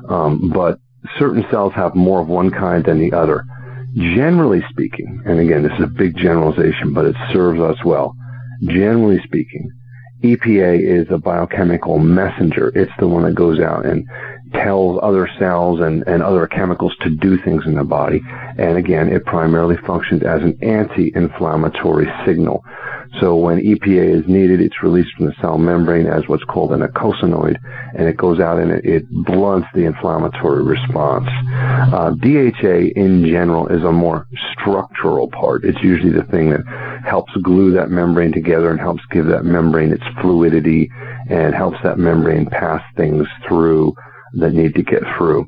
Um, 0.07 0.51
but 0.53 0.79
certain 1.17 1.43
cells 1.50 1.74
have 1.74 1.95
more 1.95 2.22
of 2.22 2.27
one 2.27 2.51
kind 2.51 2.86
than 2.86 3.00
the 3.00 3.13
other. 3.13 3.45
Generally 3.95 4.63
speaking, 4.69 5.22
and 5.25 5.39
again, 5.39 5.63
this 5.63 5.74
is 5.77 5.83
a 5.83 5.88
big 5.88 6.15
generalization, 6.17 6.93
but 6.93 7.05
it 7.05 7.15
serves 7.31 7.60
us 7.60 7.77
well. 7.83 8.15
Generally 8.62 9.22
speaking, 9.24 9.72
EPA 10.23 10.79
is 10.79 11.07
a 11.11 11.17
biochemical 11.17 11.99
messenger. 11.99 12.71
It's 12.75 12.91
the 12.97 13.07
one 13.07 13.23
that 13.23 13.35
goes 13.35 13.59
out 13.59 13.85
and 13.85 14.07
tells 14.53 14.99
other 15.03 15.29
cells 15.37 15.81
and, 15.81 16.03
and 16.07 16.23
other 16.23 16.47
chemicals 16.47 16.95
to 17.01 17.09
do 17.09 17.37
things 17.43 17.63
in 17.65 17.75
the 17.75 17.83
body. 17.83 18.21
And 18.57 18.77
again, 18.77 19.09
it 19.09 19.25
primarily 19.25 19.75
functions 19.85 20.23
as 20.23 20.41
an 20.41 20.57
anti-inflammatory 20.61 22.07
signal. 22.25 22.63
So 23.19 23.35
when 23.35 23.59
EPA 23.59 24.21
is 24.21 24.27
needed, 24.27 24.59
it's 24.59 24.81
released 24.81 25.13
from 25.15 25.27
the 25.27 25.35
cell 25.39 25.57
membrane 25.57 26.07
as 26.07 26.27
what's 26.27 26.43
called 26.45 26.71
an 26.71 26.81
eicosanoid, 26.81 27.57
and 27.95 28.07
it 28.07 28.17
goes 28.17 28.39
out 28.39 28.59
and 28.59 28.71
it, 28.71 28.85
it 28.85 29.09
blunts 29.09 29.67
the 29.75 29.85
inflammatory 29.85 30.63
response. 30.63 31.27
Uh, 31.93 32.11
DHA 32.11 32.93
in 32.95 33.25
general 33.25 33.67
is 33.67 33.83
a 33.83 33.91
more 33.91 34.27
structural 34.53 35.29
part. 35.29 35.63
It's 35.63 35.81
usually 35.83 36.11
the 36.11 36.23
thing 36.23 36.49
that 36.51 36.61
helps 37.03 37.33
glue 37.41 37.72
that 37.72 37.89
membrane 37.89 38.31
together 38.31 38.69
and 38.69 38.79
helps 38.79 39.03
give 39.12 39.25
that 39.25 39.45
membrane 39.45 39.91
its 39.91 40.03
fluidity 40.22 40.89
and 41.29 41.53
helps 41.53 41.77
that 41.83 41.98
membrane 41.98 42.45
pass 42.45 42.81
things 42.95 43.27
through 43.48 43.93
that 44.33 44.53
need 44.53 44.74
to 44.75 44.83
get 44.83 45.03
through. 45.17 45.48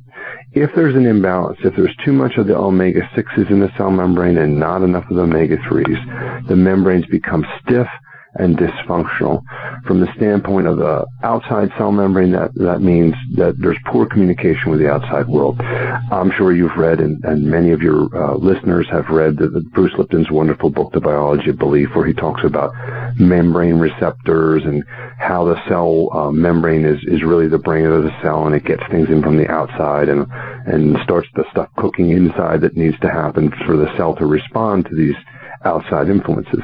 If 0.53 0.71
there's 0.75 0.95
an 0.95 1.05
imbalance, 1.05 1.57
if 1.63 1.75
there's 1.75 1.95
too 2.05 2.13
much 2.13 2.37
of 2.37 2.47
the 2.47 2.55
omega-6s 2.55 3.49
in 3.49 3.59
the 3.59 3.71
cell 3.77 3.91
membrane 3.91 4.37
and 4.37 4.59
not 4.59 4.83
enough 4.83 5.09
of 5.09 5.17
the 5.17 5.23
omega-3s, 5.23 6.47
the 6.47 6.55
membranes 6.55 7.05
become 7.07 7.45
stiff 7.61 7.87
and 8.35 8.57
dysfunctional. 8.57 9.41
From 9.85 9.99
the 9.99 10.11
standpoint 10.15 10.67
of 10.67 10.77
the 10.77 11.05
outside 11.23 11.69
cell 11.77 11.91
membrane, 11.91 12.31
that, 12.31 12.53
that 12.55 12.81
means 12.81 13.13
that 13.35 13.55
there's 13.57 13.77
poor 13.85 14.05
communication 14.05 14.71
with 14.71 14.79
the 14.79 14.91
outside 14.91 15.27
world. 15.27 15.59
I'm 15.61 16.31
sure 16.31 16.53
you've 16.53 16.75
read, 16.77 16.99
and, 16.99 17.23
and 17.23 17.43
many 17.43 17.71
of 17.71 17.81
your 17.81 18.09
uh, 18.15 18.35
listeners 18.35 18.87
have 18.91 19.09
read 19.09 19.37
the, 19.37 19.47
the 19.47 19.61
Bruce 19.61 19.93
Lipton's 19.97 20.31
wonderful 20.31 20.69
book, 20.69 20.91
The 20.91 20.99
Biology 20.99 21.49
of 21.49 21.57
Belief, 21.57 21.89
where 21.93 22.05
he 22.05 22.13
talks 22.13 22.43
about 22.43 22.73
membrane 23.17 23.77
receptors 23.77 24.63
and 24.65 24.83
how 25.17 25.45
the 25.45 25.61
cell 25.67 26.09
uh, 26.11 26.31
membrane 26.31 26.85
is, 26.85 26.99
is 27.03 27.23
really 27.23 27.47
the 27.47 27.57
brain 27.57 27.85
of 27.85 28.03
the 28.03 28.21
cell 28.21 28.45
and 28.45 28.55
it 28.55 28.65
gets 28.65 28.83
things 28.91 29.09
in 29.09 29.21
from 29.21 29.37
the 29.37 29.49
outside 29.49 30.09
and, 30.09 30.27
and 30.65 30.97
starts 31.03 31.27
the 31.35 31.45
stuff 31.51 31.69
cooking 31.77 32.11
inside 32.11 32.61
that 32.61 32.75
needs 32.75 32.99
to 32.99 33.09
happen 33.09 33.51
for 33.65 33.77
the 33.77 33.95
cell 33.97 34.15
to 34.15 34.25
respond 34.25 34.85
to 34.85 34.95
these 34.95 35.15
outside 35.63 36.09
influences. 36.09 36.61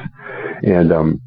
And 0.62 0.92
um, 0.92 1.20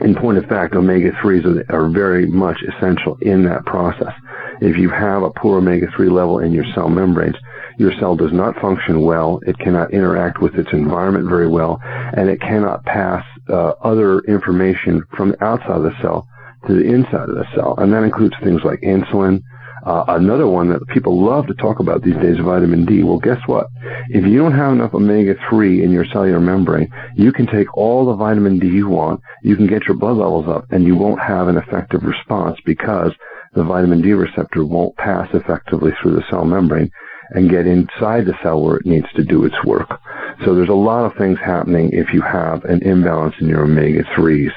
in 0.00 0.14
point 0.14 0.38
of 0.38 0.46
fact, 0.46 0.74
omega-3s 0.74 1.70
are, 1.70 1.88
very 1.88 2.26
much 2.26 2.58
essential 2.62 3.16
in 3.22 3.44
that 3.44 3.64
process. 3.64 4.12
If 4.60 4.76
you 4.76 4.90
have 4.90 5.22
a 5.22 5.30
poor 5.30 5.58
omega-3 5.58 6.10
level 6.10 6.40
in 6.40 6.52
your 6.52 6.66
cell 6.74 6.88
membranes, 6.88 7.36
your 7.78 7.92
cell 7.98 8.16
does 8.16 8.32
not 8.32 8.60
function 8.60 9.02
well, 9.02 9.40
it 9.46 9.58
cannot 9.58 9.92
interact 9.92 10.40
with 10.40 10.54
its 10.54 10.72
environment 10.72 11.28
very 11.28 11.48
well, 11.48 11.80
and 11.82 12.28
it 12.28 12.40
cannot 12.40 12.84
pass 12.84 13.24
uh, 13.48 13.72
other 13.82 14.20
information 14.20 15.02
from 15.16 15.30
the 15.30 15.44
outside 15.44 15.76
of 15.76 15.82
the 15.82 15.96
cell 16.02 16.26
to 16.66 16.74
the 16.74 16.84
inside 16.84 17.28
of 17.28 17.34
the 17.34 17.46
cell. 17.54 17.74
And 17.78 17.92
that 17.92 18.02
includes 18.02 18.34
things 18.42 18.62
like 18.64 18.80
insulin, 18.80 19.42
uh, 19.86 20.04
another 20.08 20.48
one 20.48 20.68
that 20.68 20.84
people 20.88 21.24
love 21.24 21.46
to 21.46 21.54
talk 21.54 21.78
about 21.78 22.02
these 22.02 22.16
days, 22.16 22.38
vitamin 22.44 22.84
D. 22.84 23.04
Well, 23.04 23.20
guess 23.20 23.38
what? 23.46 23.68
If 24.08 24.26
you 24.26 24.36
don't 24.36 24.56
have 24.56 24.72
enough 24.72 24.94
omega-3 24.94 25.82
in 25.82 25.92
your 25.92 26.04
cellular 26.12 26.40
membrane, 26.40 26.92
you 27.14 27.32
can 27.32 27.46
take 27.46 27.76
all 27.76 28.04
the 28.04 28.16
vitamin 28.16 28.58
D 28.58 28.66
you 28.66 28.88
want, 28.88 29.20
you 29.44 29.54
can 29.54 29.68
get 29.68 29.84
your 29.86 29.96
blood 29.96 30.16
levels 30.16 30.48
up, 30.48 30.64
and 30.70 30.84
you 30.84 30.96
won't 30.96 31.20
have 31.20 31.46
an 31.46 31.56
effective 31.56 32.02
response 32.02 32.58
because 32.66 33.12
the 33.54 33.62
vitamin 33.62 34.02
D 34.02 34.12
receptor 34.12 34.64
won't 34.64 34.96
pass 34.96 35.28
effectively 35.32 35.92
through 36.02 36.16
the 36.16 36.24
cell 36.28 36.44
membrane 36.44 36.90
and 37.30 37.48
get 37.48 37.68
inside 37.68 38.26
the 38.26 38.36
cell 38.42 38.60
where 38.60 38.78
it 38.78 38.86
needs 38.86 39.06
to 39.14 39.22
do 39.22 39.44
its 39.44 39.56
work. 39.64 40.00
So 40.44 40.56
there's 40.56 40.68
a 40.68 40.74
lot 40.74 41.04
of 41.04 41.16
things 41.16 41.38
happening 41.38 41.90
if 41.92 42.12
you 42.12 42.22
have 42.22 42.64
an 42.64 42.82
imbalance 42.82 43.36
in 43.40 43.46
your 43.46 43.62
omega-3s. 43.62 44.50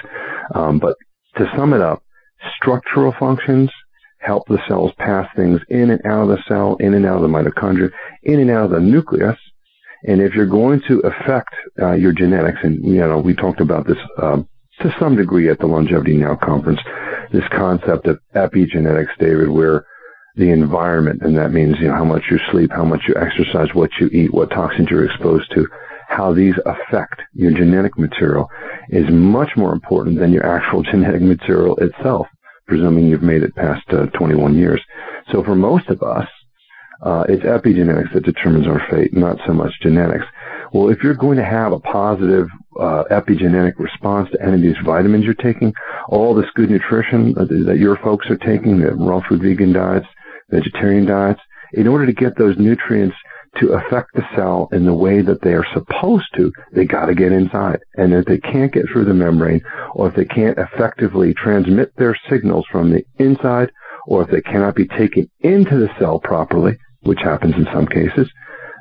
Um, 0.56 0.80
but 0.80 0.96
to 1.38 1.46
sum 1.56 1.74
it 1.74 1.82
up, 1.82 2.02
structural 2.58 3.14
functions, 3.20 3.70
help 4.20 4.48
the 4.48 4.60
cells 4.68 4.92
pass 4.98 5.28
things 5.36 5.60
in 5.70 5.90
and 5.92 6.06
out 6.06 6.24
of 6.24 6.28
the 6.30 6.44
cell, 6.48 6.76
in 6.80 6.94
and 6.94 7.06
out 7.06 7.16
of 7.16 7.22
the 7.22 7.28
mitochondria, 7.28 7.90
in 8.24 8.40
and 8.40 8.52
out 8.52 8.66
of 8.66 8.72
the 8.72 8.80
nucleus. 8.80 9.38
And 10.04 10.22
if 10.22 10.34
you're 10.34 10.46
going 10.46 10.82
to 10.88 11.00
affect 11.00 11.54
uh, 11.82 11.94
your 11.94 12.14
genetics, 12.14 12.60
and 12.64 12.84
you 12.84 13.00
know 13.00 13.20
we 13.20 13.34
talked 13.34 13.62
about 13.62 13.88
this 13.88 13.98
um, 14.22 14.48
to 14.82 14.96
some 15.00 15.16
degree 15.16 15.50
at 15.50 15.60
the 15.60 15.68
Longevity 15.68 16.16
Now 16.16 16.36
conference, 16.36 16.80
this 17.32 17.44
concept 17.52 18.08
of 18.08 18.20
epigenetics, 18.36 19.18
David, 19.20 19.50
where 19.50 19.86
the 20.36 20.52
environment, 20.52 21.22
and 21.22 21.38
that 21.38 21.52
means 21.52 21.76
you 21.80 21.88
know 21.88 21.96
how 21.96 22.06
much 22.06 22.24
you 22.32 22.40
sleep, 22.52 22.72
how 22.72 22.86
much 22.86 23.02
you 23.08 23.16
exercise, 23.16 23.74
what 23.74 23.90
you 24.00 24.08
eat, 24.08 24.34
what 24.34 24.52
toxins 24.52 24.88
you're 24.90 25.06
exposed 25.06 25.52
to, 25.54 25.68
how 26.08 26.34
these 26.34 26.56
affect 26.66 27.22
your 27.34 27.52
genetic 27.52 27.98
material, 27.98 28.48
is 28.90 29.10
much 29.10 29.50
more 29.58 29.74
important 29.74 30.18
than 30.18 30.32
your 30.32 30.46
actual 30.46 30.82
genetic 30.92 31.22
material 31.22 31.76
itself 31.78 32.28
presuming 32.70 33.08
you've 33.08 33.24
made 33.24 33.44
it 33.44 33.56
past 33.56 33.84
uh, 33.90 34.06
21 34.18 34.56
years. 34.56 34.82
So 35.32 35.44
for 35.44 35.56
most 35.56 35.90
of 35.90 36.02
us, 36.02 36.28
uh, 37.02 37.24
it's 37.28 37.44
epigenetics 37.44 38.14
that 38.14 38.24
determines 38.24 38.68
our 38.68 38.82
fate, 38.90 39.14
not 39.14 39.38
so 39.48 39.54
much 39.54 39.72
genetics. 39.82 40.26
Well, 40.72 40.90
if 40.90 41.02
you're 41.02 41.16
going 41.16 41.38
to 41.38 41.46
have 41.46 41.72
a 41.72 41.80
positive 41.80 42.48
uh, 42.80 43.06
epigenetic 43.10 43.80
response 43.80 44.30
to 44.32 44.42
any 44.42 44.56
of 44.56 44.62
these 44.62 44.86
vitamins 44.86 45.26
you're 45.26 45.34
taking, 45.34 45.74
all 46.10 46.36
this 46.36 46.50
good 46.56 46.70
nutrition 46.70 47.34
that, 47.34 47.50
that 47.68 47.78
your 47.78 47.98
folks 47.98 48.30
are 48.30 48.38
taking, 48.38 48.80
the 48.80 48.94
raw 48.94 49.22
food 49.28 49.42
vegan 49.42 49.74
diets, 49.74 50.06
vegetarian 50.50 51.06
diets, 51.06 51.42
in 51.74 51.88
order 51.88 52.06
to 52.06 52.14
get 52.14 52.38
those 52.38 52.58
nutrients 52.58 53.16
to 53.58 53.74
affect 53.74 54.14
the 54.14 54.24
cell 54.36 54.70
in 54.72 54.86
the 54.86 54.94
way 54.94 55.22
that 55.22 55.42
they 55.42 55.54
are 55.54 55.66
supposed 55.74 56.28
to, 56.36 56.52
they 56.74 56.86
got 56.86 57.08
to 57.08 57.16
get 57.16 57.32
inside. 57.32 57.80
And 57.96 58.14
if 58.14 58.26
they 58.26 58.38
can't 58.38 58.74
get 58.74 58.86
through 58.92 59.06
the 59.06 59.14
membrane, 59.14 59.62
or 59.94 60.10
if 60.10 60.16
they 60.16 60.26
can't 60.26 60.58
effectively 60.58 61.34
transmit 61.34 61.96
their 61.98 62.18
signals 62.30 62.66
from 62.72 62.92
the 62.92 63.04
inside, 63.18 63.72
or 64.08 64.24
if 64.24 64.30
they 64.30 64.42
cannot 64.42 64.76
be 64.76 64.88
taken 64.88 65.30
into 65.42 65.78
the 65.78 65.90
cell 66.00 66.20
properly, 66.20 66.78
which 67.02 67.20
happens 67.22 67.56
in 67.56 67.68
some 67.74 67.88
cases, 67.88 68.30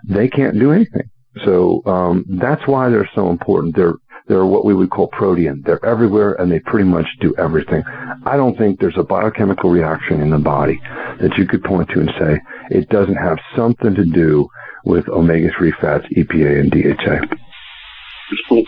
they 0.07 0.29
can't 0.29 0.59
do 0.59 0.73
anything. 0.73 1.11
So 1.45 1.83
um, 1.87 2.25
that's 2.29 2.67
why 2.67 2.89
they're 2.89 3.11
so 3.15 3.31
important. 3.31 3.77
They're 3.77 3.95
they're 4.29 4.47
what 4.47 4.65
we 4.65 4.75
would 4.75 4.91
call 4.91 5.09
protean. 5.09 5.63
They're 5.65 5.85
everywhere 5.85 6.35
and 6.35 6.53
they 6.53 6.61
pretty 6.61 6.89
much 6.89 7.07
do 7.21 7.35
everything. 7.39 7.83
I 8.27 8.37
don't 8.37 8.57
think 8.57 8.79
there's 8.79 8.99
a 8.99 9.03
biochemical 9.03 9.71
reaction 9.71 10.21
in 10.21 10.31
the 10.31 10.39
body 10.39 10.81
that 11.21 11.37
you 11.39 11.47
could 11.47 11.65
point 11.65 11.89
to 11.91 12.01
and 12.01 12.11
say 12.19 12.41
it 12.71 12.89
doesn't 12.91 13.17
have 13.17 13.39
something 13.57 13.95
to 13.95 14.05
do 14.05 14.49
with 14.85 15.09
omega-3 15.09 15.73
fats, 15.81 16.07
EPA, 16.17 16.61
and 16.61 16.71
DHA. 16.71 17.37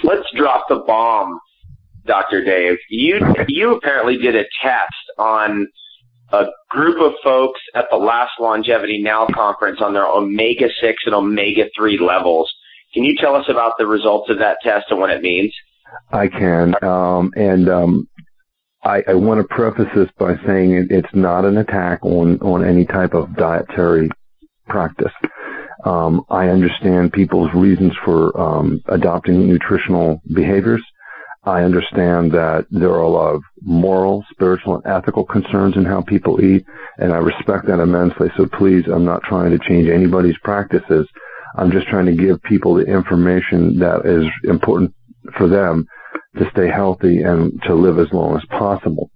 Let's 0.02 0.26
drop 0.34 0.66
the 0.68 0.82
bomb, 0.86 1.38
Dr. 2.06 2.42
Dave. 2.44 2.78
You, 2.88 3.20
you 3.48 3.74
apparently 3.74 4.16
did 4.16 4.36
a 4.36 4.44
test 4.62 4.94
on 5.18 5.66
a 6.32 6.46
group 6.70 7.00
of 7.00 7.12
folks 7.22 7.60
at 7.74 7.86
the 7.90 7.96
last 7.96 8.32
Longevity 8.40 9.02
Now 9.02 9.26
conference 9.26 9.80
on 9.80 9.92
their 9.92 10.06
omega-6 10.06 10.94
and 11.06 11.14
omega-3 11.14 12.00
levels. 12.00 12.50
Can 12.92 13.04
you 13.04 13.16
tell 13.20 13.36
us 13.36 13.46
about 13.48 13.74
the 13.78 13.86
results 13.86 14.30
of 14.30 14.38
that 14.38 14.58
test 14.62 14.86
and 14.90 14.98
what 14.98 15.10
it 15.10 15.22
means? 15.22 15.54
I 16.12 16.28
can. 16.28 16.74
Um, 16.82 17.32
and 17.36 17.68
um, 17.68 18.08
I, 18.82 19.02
I 19.08 19.14
want 19.14 19.40
to 19.40 19.54
preface 19.54 19.88
this 19.94 20.08
by 20.18 20.34
saying 20.46 20.72
it, 20.72 20.90
it's 20.90 21.14
not 21.14 21.44
an 21.44 21.58
attack 21.58 22.00
on, 22.02 22.38
on 22.40 22.64
any 22.64 22.84
type 22.84 23.14
of 23.14 23.36
dietary 23.36 24.10
practice. 24.68 25.12
Um, 25.84 26.24
I 26.28 26.48
understand 26.48 27.12
people's 27.12 27.50
reasons 27.54 27.92
for 28.04 28.38
um, 28.38 28.82
adopting 28.86 29.46
nutritional 29.46 30.20
behaviors. 30.34 30.82
I 31.44 31.62
understand 31.62 32.32
that 32.32 32.66
there 32.70 32.90
are 32.90 33.00
a 33.00 33.08
lot 33.08 33.34
of 33.34 33.42
moral, 33.62 34.24
spiritual, 34.30 34.76
and 34.76 34.86
ethical 34.86 35.24
concerns 35.24 35.76
in 35.76 35.86
how 35.86 36.02
people 36.02 36.42
eat, 36.44 36.66
and 36.98 37.12
I 37.12 37.16
respect 37.16 37.66
that 37.66 37.80
immensely. 37.80 38.28
So 38.36 38.46
please, 38.46 38.84
I'm 38.86 39.06
not 39.06 39.22
trying 39.22 39.50
to 39.52 39.58
change 39.58 39.88
anybody's 39.88 40.36
practices. 40.44 41.08
I'm 41.56 41.70
just 41.70 41.88
trying 41.88 42.06
to 42.06 42.14
give 42.14 42.42
people 42.42 42.74
the 42.74 42.84
information 42.84 43.78
that 43.78 44.06
is 44.06 44.26
important 44.44 44.94
for 45.36 45.48
them 45.48 45.86
to 46.38 46.48
stay 46.52 46.68
healthy 46.68 47.22
and 47.22 47.60
to 47.64 47.74
live 47.74 47.98
as 47.98 48.12
long 48.12 48.36
as 48.36 48.44
possible. 48.50 49.10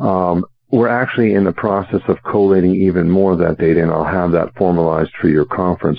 Um, 0.00 0.44
we're 0.70 0.88
actually 0.88 1.34
in 1.34 1.44
the 1.44 1.52
process 1.52 2.00
of 2.08 2.18
collating 2.30 2.74
even 2.74 3.10
more 3.10 3.32
of 3.32 3.38
that 3.38 3.58
data, 3.58 3.82
and 3.82 3.90
I'll 3.90 4.04
have 4.04 4.32
that 4.32 4.54
formalized 4.56 5.12
for 5.20 5.28
your 5.28 5.46
conference. 5.46 5.98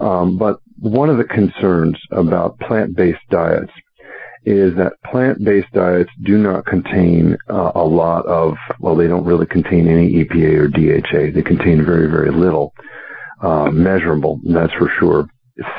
Um, 0.00 0.38
but 0.38 0.60
one 0.78 1.08
of 1.08 1.18
the 1.18 1.24
concerns 1.24 1.96
about 2.10 2.58
plant-based 2.58 3.20
diets 3.30 3.70
is 4.44 4.74
that 4.76 4.94
plant-based 5.06 5.70
diets 5.72 6.10
do 6.24 6.36
not 6.36 6.66
contain 6.66 7.36
uh, 7.48 7.70
a 7.76 7.84
lot 7.84 8.26
of, 8.26 8.54
well, 8.80 8.96
they 8.96 9.06
don't 9.06 9.24
really 9.24 9.46
contain 9.46 9.86
any 9.86 10.24
EPA 10.24 10.58
or 10.58 10.68
DHA. 10.68 11.32
They 11.32 11.42
contain 11.42 11.84
very, 11.84 12.10
very 12.10 12.32
little 12.32 12.74
uh, 13.42 13.70
measurable, 13.70 14.40
that's 14.44 14.72
for 14.74 14.90
sure. 14.98 15.26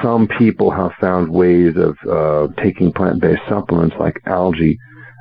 Some 0.03 0.27
people 0.27 0.69
have 0.69 0.91
found 1.01 1.31
ways 1.31 1.73
of 1.77 1.97
uh, 2.09 2.53
taking 2.61 2.91
plant-based 2.93 3.41
supplements 3.49 3.95
like 3.99 4.21
algae 4.27 4.77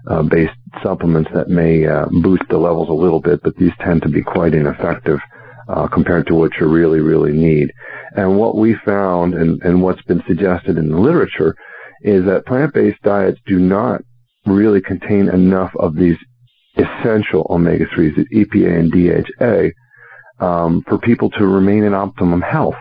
uh, 0.08 0.22
based 0.22 0.52
supplements 0.82 1.30
that 1.32 1.48
may 1.48 1.86
uh, 1.86 2.06
boost 2.22 2.42
the 2.50 2.58
levels 2.58 2.88
a 2.88 2.92
little 2.92 3.20
bit, 3.20 3.40
but 3.42 3.56
these 3.56 3.72
tend 3.80 4.02
to 4.02 4.08
be 4.08 4.22
quite 4.22 4.54
ineffective 4.54 5.20
uh, 5.68 5.86
compared 5.86 6.26
to 6.26 6.34
what 6.34 6.50
you 6.58 6.66
really, 6.66 7.00
really 7.00 7.32
need. 7.32 7.72
And 8.16 8.38
what 8.38 8.56
we 8.56 8.74
found 8.84 9.34
and, 9.34 9.62
and 9.62 9.82
what's 9.82 10.02
been 10.02 10.22
suggested 10.26 10.76
in 10.76 10.90
the 10.90 10.98
literature 10.98 11.54
is 12.02 12.24
that 12.26 12.46
plant-based 12.46 13.00
diets 13.02 13.38
do 13.46 13.58
not 13.58 14.02
really 14.44 14.80
contain 14.80 15.28
enough 15.28 15.72
of 15.78 15.94
these 15.94 16.16
essential 16.76 17.46
omega-3s, 17.48 18.16
the 18.16 18.44
EPA 18.44 18.78
and 18.78 18.90
DHA, 18.90 19.70
um, 20.42 20.82
for 20.88 20.98
people 20.98 21.30
to 21.30 21.46
remain 21.46 21.84
in 21.84 21.94
optimum 21.94 22.42
health. 22.42 22.74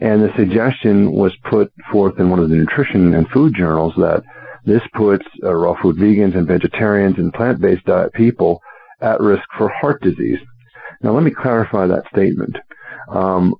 And 0.00 0.22
the 0.22 0.32
suggestion 0.36 1.12
was 1.12 1.32
put 1.48 1.72
forth 1.92 2.18
in 2.18 2.30
one 2.30 2.40
of 2.40 2.48
the 2.48 2.56
nutrition 2.56 3.14
and 3.14 3.28
food 3.28 3.54
journals 3.54 3.94
that 3.96 4.22
this 4.64 4.82
puts 4.94 5.24
uh, 5.44 5.54
raw 5.54 5.80
food 5.80 5.96
vegans 5.96 6.36
and 6.36 6.46
vegetarians 6.46 7.18
and 7.18 7.32
plant-based 7.32 7.84
diet 7.84 8.12
people 8.12 8.60
at 9.00 9.20
risk 9.20 9.44
for 9.56 9.68
heart 9.68 10.02
disease. 10.02 10.38
Now, 11.02 11.12
let 11.12 11.22
me 11.22 11.30
clarify 11.30 11.86
that 11.86 12.04
statement. 12.14 12.56
Um, 13.08 13.54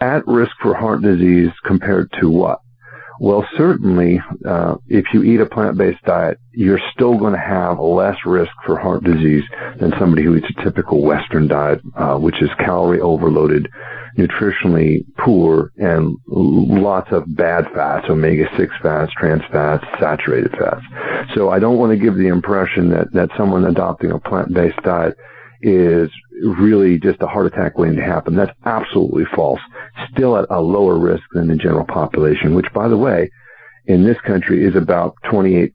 at 0.00 0.26
risk 0.26 0.52
for 0.60 0.74
heart 0.74 1.02
disease 1.02 1.50
compared 1.64 2.12
to 2.20 2.28
what? 2.28 2.58
Well, 3.20 3.46
certainly, 3.56 4.20
uh, 4.44 4.76
if 4.88 5.04
you 5.12 5.22
eat 5.22 5.40
a 5.40 5.46
plant-based 5.46 6.02
diet, 6.04 6.38
you're 6.52 6.80
still 6.92 7.16
going 7.16 7.32
to 7.32 7.38
have 7.38 7.78
less 7.78 8.16
risk 8.26 8.52
for 8.66 8.78
heart 8.78 9.04
disease 9.04 9.44
than 9.78 9.92
somebody 9.98 10.24
who 10.24 10.36
eats 10.36 10.46
a 10.58 10.64
typical 10.64 11.02
Western 11.02 11.46
diet, 11.46 11.80
uh, 11.96 12.16
which 12.16 12.42
is 12.42 12.50
calorie 12.58 13.00
overloaded, 13.00 13.68
nutritionally 14.18 15.04
poor, 15.18 15.72
and 15.76 16.16
lots 16.26 17.10
of 17.12 17.24
bad 17.36 17.66
fats, 17.74 18.06
omega-6 18.08 18.68
fats, 18.82 19.12
trans 19.16 19.42
fats, 19.50 19.84
saturated 20.00 20.52
fats. 20.58 20.82
So 21.34 21.50
I 21.50 21.58
don't 21.58 21.78
want 21.78 21.90
to 21.92 21.96
give 21.96 22.16
the 22.16 22.28
impression 22.28 22.90
that, 22.90 23.12
that 23.12 23.30
someone 23.36 23.64
adopting 23.64 24.10
a 24.10 24.18
plant-based 24.18 24.82
diet 24.82 25.16
is 25.62 26.10
really 26.42 26.98
just 26.98 27.22
a 27.22 27.26
heart 27.26 27.46
attack 27.46 27.78
waiting 27.78 27.96
to 27.96 28.04
happen. 28.04 28.34
That's 28.34 28.56
absolutely 28.64 29.24
false. 29.34 29.60
Still 30.12 30.36
at 30.36 30.46
a 30.50 30.60
lower 30.60 30.98
risk 30.98 31.24
than 31.32 31.48
the 31.48 31.56
general 31.56 31.84
population, 31.84 32.54
which 32.54 32.72
by 32.72 32.88
the 32.88 32.96
way, 32.96 33.30
in 33.86 34.04
this 34.04 34.16
country 34.26 34.64
is 34.64 34.76
about 34.76 35.14
28% 35.24 35.72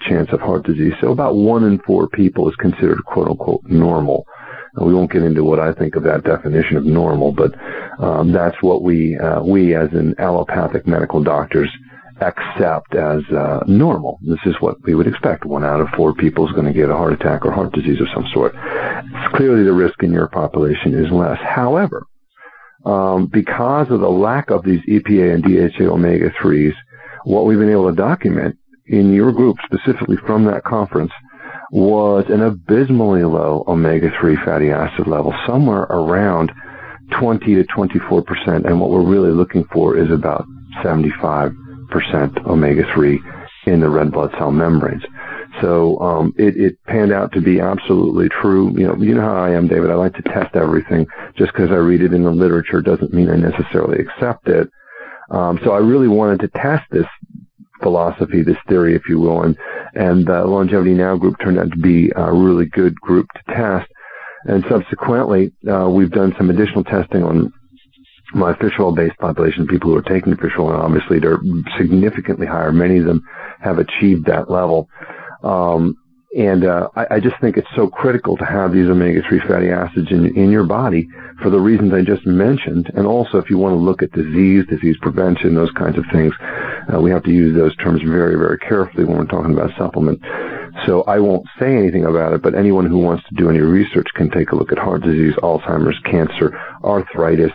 chance 0.00 0.28
of 0.32 0.40
heart 0.40 0.64
disease. 0.64 0.92
So 1.00 1.10
about 1.10 1.34
one 1.34 1.64
in 1.64 1.80
four 1.80 2.08
people 2.08 2.48
is 2.48 2.54
considered 2.56 3.04
quote 3.04 3.28
unquote 3.28 3.64
normal. 3.64 4.26
And 4.74 4.86
we 4.86 4.94
won't 4.94 5.10
get 5.10 5.22
into 5.22 5.42
what 5.42 5.58
I 5.58 5.72
think 5.72 5.96
of 5.96 6.04
that 6.04 6.24
definition 6.24 6.76
of 6.76 6.84
normal, 6.84 7.32
but 7.32 7.54
um, 7.98 8.32
that's 8.32 8.62
what 8.62 8.82
we 8.82 9.18
uh, 9.18 9.42
we 9.42 9.74
as 9.74 9.92
in 9.92 10.14
allopathic 10.18 10.86
medical 10.86 11.22
doctors 11.22 11.70
accept 12.20 12.94
as 12.94 13.22
uh, 13.30 13.62
normal. 13.66 14.18
This 14.22 14.40
is 14.46 14.54
what 14.60 14.82
we 14.82 14.94
would 14.94 15.06
expect. 15.06 15.44
One 15.44 15.64
out 15.64 15.80
of 15.80 15.88
four 15.96 16.14
people 16.14 16.46
is 16.46 16.52
going 16.52 16.66
to 16.66 16.72
get 16.72 16.90
a 16.90 16.96
heart 16.96 17.12
attack 17.12 17.44
or 17.44 17.52
heart 17.52 17.72
disease 17.72 18.00
of 18.00 18.08
some 18.14 18.26
sort. 18.32 18.54
It's 18.54 19.36
clearly 19.36 19.64
the 19.64 19.72
risk 19.72 20.02
in 20.02 20.12
your 20.12 20.28
population 20.28 20.94
is 20.94 21.10
less. 21.12 21.38
However, 21.42 22.06
um, 22.84 23.26
because 23.26 23.90
of 23.90 24.00
the 24.00 24.10
lack 24.10 24.50
of 24.50 24.64
these 24.64 24.80
EPA 24.88 25.34
and 25.34 25.42
DHA 25.44 25.84
omega 25.84 26.30
3s, 26.30 26.74
what 27.24 27.46
we've 27.46 27.58
been 27.58 27.70
able 27.70 27.90
to 27.90 27.96
document 27.96 28.56
in 28.86 29.12
your 29.12 29.32
group, 29.32 29.56
specifically 29.64 30.16
from 30.16 30.44
that 30.44 30.64
conference, 30.64 31.12
was 31.70 32.24
an 32.28 32.42
abysmally 32.42 33.24
low 33.24 33.64
omega 33.68 34.10
3 34.18 34.36
fatty 34.44 34.70
acid 34.70 35.06
level, 35.06 35.34
somewhere 35.46 35.82
around 35.82 36.50
20 37.20 37.54
to 37.54 37.64
24 37.64 38.22
percent. 38.22 38.66
And 38.66 38.80
what 38.80 38.90
we're 38.90 39.04
really 39.04 39.30
looking 39.30 39.64
for 39.72 39.96
is 39.96 40.10
about 40.10 40.46
75 40.82 41.50
percent 41.50 41.67
omega-3 42.46 43.18
in 43.66 43.80
the 43.80 43.88
red 43.88 44.12
blood 44.12 44.30
cell 44.38 44.50
membranes. 44.50 45.02
So 45.60 45.98
um, 46.00 46.34
it, 46.36 46.56
it 46.56 46.84
panned 46.84 47.12
out 47.12 47.32
to 47.32 47.40
be 47.40 47.60
absolutely 47.60 48.28
true. 48.28 48.72
You 48.76 48.86
know, 48.86 48.96
you 48.96 49.14
know 49.14 49.22
how 49.22 49.36
I 49.36 49.50
am, 49.50 49.66
David. 49.66 49.90
I 49.90 49.94
like 49.94 50.14
to 50.14 50.22
test 50.22 50.54
everything. 50.54 51.06
Just 51.36 51.52
because 51.52 51.70
I 51.70 51.76
read 51.76 52.02
it 52.02 52.12
in 52.12 52.24
the 52.24 52.30
literature 52.30 52.80
doesn't 52.80 53.12
mean 53.12 53.30
I 53.30 53.36
necessarily 53.36 53.98
accept 53.98 54.48
it. 54.48 54.70
Um, 55.30 55.58
so 55.64 55.72
I 55.72 55.78
really 55.78 56.08
wanted 56.08 56.40
to 56.40 56.48
test 56.60 56.84
this 56.90 57.06
philosophy, 57.82 58.42
this 58.42 58.56
theory, 58.68 58.94
if 58.94 59.02
you 59.08 59.20
will, 59.20 59.42
and 59.42 59.56
and 59.94 60.26
the 60.26 60.44
Longevity 60.44 60.94
Now 60.94 61.16
group 61.16 61.36
turned 61.40 61.58
out 61.58 61.70
to 61.70 61.78
be 61.78 62.12
a 62.14 62.32
really 62.32 62.66
good 62.66 62.94
group 63.00 63.26
to 63.34 63.54
test. 63.54 63.90
And 64.44 64.64
subsequently, 64.68 65.52
uh, 65.68 65.88
we've 65.88 66.10
done 66.10 66.34
some 66.38 66.50
additional 66.50 66.84
testing 66.84 67.24
on 67.24 67.52
my 68.34 68.54
fish 68.58 68.74
oil 68.78 68.94
based 68.94 69.16
population, 69.18 69.66
people 69.66 69.90
who 69.90 69.96
are 69.96 70.02
taking 70.02 70.36
fish 70.36 70.52
oil, 70.58 70.76
obviously 70.76 71.18
they're 71.18 71.40
significantly 71.78 72.46
higher. 72.46 72.72
Many 72.72 72.98
of 72.98 73.06
them 73.06 73.22
have 73.60 73.78
achieved 73.78 74.26
that 74.26 74.50
level. 74.50 74.88
Um, 75.42 75.96
and 76.36 76.64
uh, 76.64 76.88
I, 76.94 77.14
I, 77.14 77.20
just 77.20 77.40
think 77.40 77.56
it's 77.56 77.68
so 77.74 77.88
critical 77.88 78.36
to 78.36 78.44
have 78.44 78.72
these 78.72 78.86
omega-3 78.86 79.48
fatty 79.48 79.70
acids 79.70 80.08
in, 80.10 80.36
in 80.36 80.50
your 80.50 80.64
body 80.64 81.08
for 81.42 81.48
the 81.48 81.58
reasons 81.58 81.94
I 81.94 82.02
just 82.02 82.26
mentioned. 82.26 82.90
And 82.94 83.06
also, 83.06 83.38
if 83.38 83.48
you 83.48 83.56
want 83.56 83.72
to 83.72 83.78
look 83.78 84.02
at 84.02 84.12
disease, 84.12 84.66
disease 84.68 84.96
prevention, 85.00 85.54
those 85.54 85.70
kinds 85.70 85.96
of 85.96 86.04
things, 86.12 86.34
uh, 86.92 87.00
we 87.00 87.10
have 87.10 87.22
to 87.24 87.30
use 87.30 87.56
those 87.56 87.74
terms 87.76 88.02
very, 88.02 88.36
very 88.36 88.58
carefully 88.58 89.04
when 89.04 89.16
we're 89.16 89.24
talking 89.24 89.54
about 89.54 89.70
supplement. 89.78 90.20
So 90.84 91.02
I 91.04 91.18
won't 91.18 91.46
say 91.58 91.74
anything 91.74 92.04
about 92.04 92.34
it, 92.34 92.42
but 92.42 92.54
anyone 92.54 92.84
who 92.84 92.98
wants 92.98 93.26
to 93.28 93.34
do 93.34 93.48
any 93.48 93.60
research 93.60 94.08
can 94.14 94.30
take 94.30 94.52
a 94.52 94.56
look 94.56 94.70
at 94.70 94.78
heart 94.78 95.02
disease, 95.02 95.34
Alzheimer's, 95.42 95.98
cancer, 96.04 96.60
arthritis, 96.84 97.52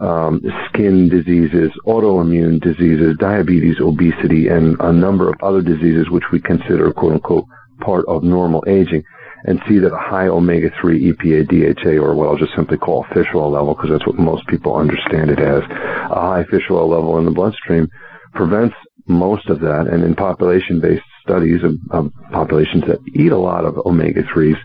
um, 0.00 0.40
skin 0.68 1.08
diseases, 1.08 1.70
autoimmune 1.86 2.60
diseases, 2.60 3.16
diabetes, 3.18 3.76
obesity, 3.80 4.48
and 4.48 4.76
a 4.80 4.92
number 4.92 5.28
of 5.28 5.34
other 5.42 5.62
diseases 5.62 6.10
which 6.10 6.24
we 6.32 6.40
consider 6.40 6.92
quote 6.92 7.14
unquote 7.14 7.46
part 7.80 8.04
of 8.06 8.22
normal 8.22 8.62
aging 8.66 9.02
and 9.44 9.60
see 9.66 9.78
that 9.78 9.92
a 9.92 9.96
high 9.96 10.26
omega-3 10.26 11.12
EPA 11.12 11.48
DHA 11.48 12.02
or 12.02 12.14
what 12.14 12.28
I'll 12.28 12.36
just 12.36 12.54
simply 12.54 12.76
call 12.76 13.06
fish 13.14 13.28
oil 13.34 13.50
level 13.50 13.74
because 13.74 13.90
that's 13.90 14.06
what 14.06 14.16
most 14.16 14.46
people 14.48 14.76
understand 14.76 15.30
it 15.30 15.40
as 15.40 15.62
a 16.10 16.20
high 16.20 16.44
fish 16.50 16.64
oil 16.70 16.88
level 16.88 17.18
in 17.18 17.24
the 17.24 17.30
bloodstream 17.30 17.88
prevents 18.34 18.74
most 19.06 19.48
of 19.48 19.60
that. 19.60 19.86
And 19.90 20.04
in 20.04 20.14
population-based 20.14 21.02
studies 21.30 21.62
of, 21.62 21.74
of 21.90 22.12
populations 22.32 22.82
that 22.88 22.98
eat 23.14 23.30
a 23.30 23.38
lot 23.38 23.64
of 23.64 23.78
omega-3s 23.86 24.56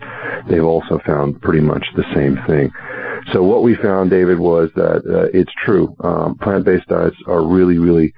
they've 0.48 0.64
also 0.64 1.00
found 1.06 1.40
pretty 1.40 1.60
much 1.60 1.84
the 1.96 2.04
same 2.14 2.38
thing. 2.46 2.70
So 3.32 3.42
what 3.42 3.62
we 3.62 3.74
found, 3.76 4.10
David, 4.10 4.38
was 4.38 4.70
that 4.76 5.02
uh, 5.06 5.28
it's 5.36 5.52
true. 5.64 5.94
Um, 6.00 6.38
plant-based 6.38 6.88
diets 6.88 7.16
are 7.26 7.44
really, 7.46 7.78
really 7.78 8.12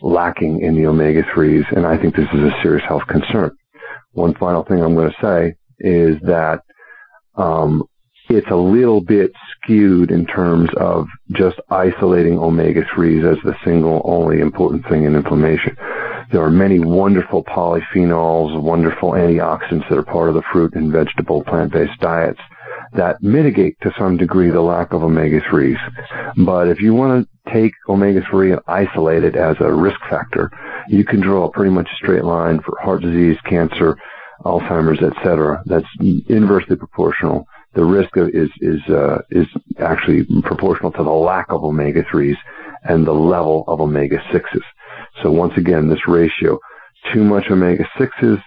lacking 0.00 0.60
in 0.60 0.74
the 0.74 0.86
omega-3s, 0.86 1.76
and 1.76 1.86
I 1.86 1.98
think 1.98 2.16
this 2.16 2.28
is 2.32 2.40
a 2.40 2.62
serious 2.62 2.84
health 2.86 3.06
concern. 3.08 3.50
One 4.12 4.34
final 4.34 4.64
thing 4.64 4.82
I'm 4.82 4.94
going 4.94 5.10
to 5.10 5.22
say 5.22 5.54
is 5.78 6.16
that 6.22 6.60
um, 7.34 7.82
it's 8.28 8.50
a 8.50 8.56
little 8.56 9.00
bit 9.00 9.30
skewed 9.52 10.10
in 10.10 10.26
terms 10.26 10.70
of 10.78 11.06
just 11.32 11.56
isolating 11.70 12.38
omega-3s 12.38 13.30
as 13.30 13.38
the 13.44 13.54
single 13.64 14.00
only 14.04 14.40
important 14.40 14.88
thing 14.88 15.04
in 15.04 15.14
inflammation. 15.14 15.76
There 16.32 16.42
are 16.42 16.50
many 16.50 16.80
wonderful 16.80 17.44
polyphenols, 17.44 18.60
wonderful 18.60 19.12
antioxidants 19.12 19.88
that 19.88 19.98
are 19.98 20.02
part 20.02 20.28
of 20.28 20.34
the 20.34 20.42
fruit 20.52 20.74
and 20.74 20.92
vegetable 20.92 21.44
plant-based 21.44 22.00
diets 22.00 22.40
that 22.94 23.22
mitigate 23.22 23.76
to 23.82 23.92
some 23.98 24.16
degree 24.16 24.50
the 24.50 24.60
lack 24.60 24.92
of 24.92 25.02
omega-3s. 25.02 25.78
But 26.44 26.68
if 26.68 26.80
you 26.80 26.94
want 26.94 27.28
to 27.28 27.52
take 27.52 27.72
omega-3 27.88 28.52
and 28.52 28.60
isolate 28.66 29.24
it 29.24 29.36
as 29.36 29.56
a 29.60 29.72
risk 29.72 30.00
factor, 30.10 30.50
you 30.88 31.04
can 31.04 31.20
draw 31.20 31.44
a 31.44 31.50
pretty 31.50 31.70
much 31.70 31.88
a 31.92 31.96
straight 31.96 32.24
line 32.24 32.60
for 32.60 32.78
heart 32.80 33.02
disease, 33.02 33.36
cancer, 33.44 33.96
Alzheimer's, 34.44 35.02
etc. 35.02 35.62
That's 35.66 35.86
inversely 36.28 36.76
proportional. 36.76 37.46
The 37.74 37.84
risk 37.84 38.10
is 38.16 38.50
is 38.60 38.80
uh, 38.88 39.18
is 39.30 39.46
actually 39.78 40.24
proportional 40.42 40.92
to 40.92 41.02
the 41.02 41.10
lack 41.10 41.46
of 41.50 41.64
omega-3s 41.64 42.36
and 42.84 43.06
the 43.06 43.12
level 43.12 43.64
of 43.68 43.80
omega-6s. 43.80 44.62
So 45.22 45.30
once 45.30 45.54
again, 45.56 45.88
this 45.88 46.06
ratio, 46.06 46.58
too 47.12 47.24
much 47.24 47.44
omega-6s, 47.50 48.42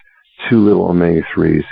too 0.48 0.58
little 0.58 0.86
omega-3s 0.86 1.64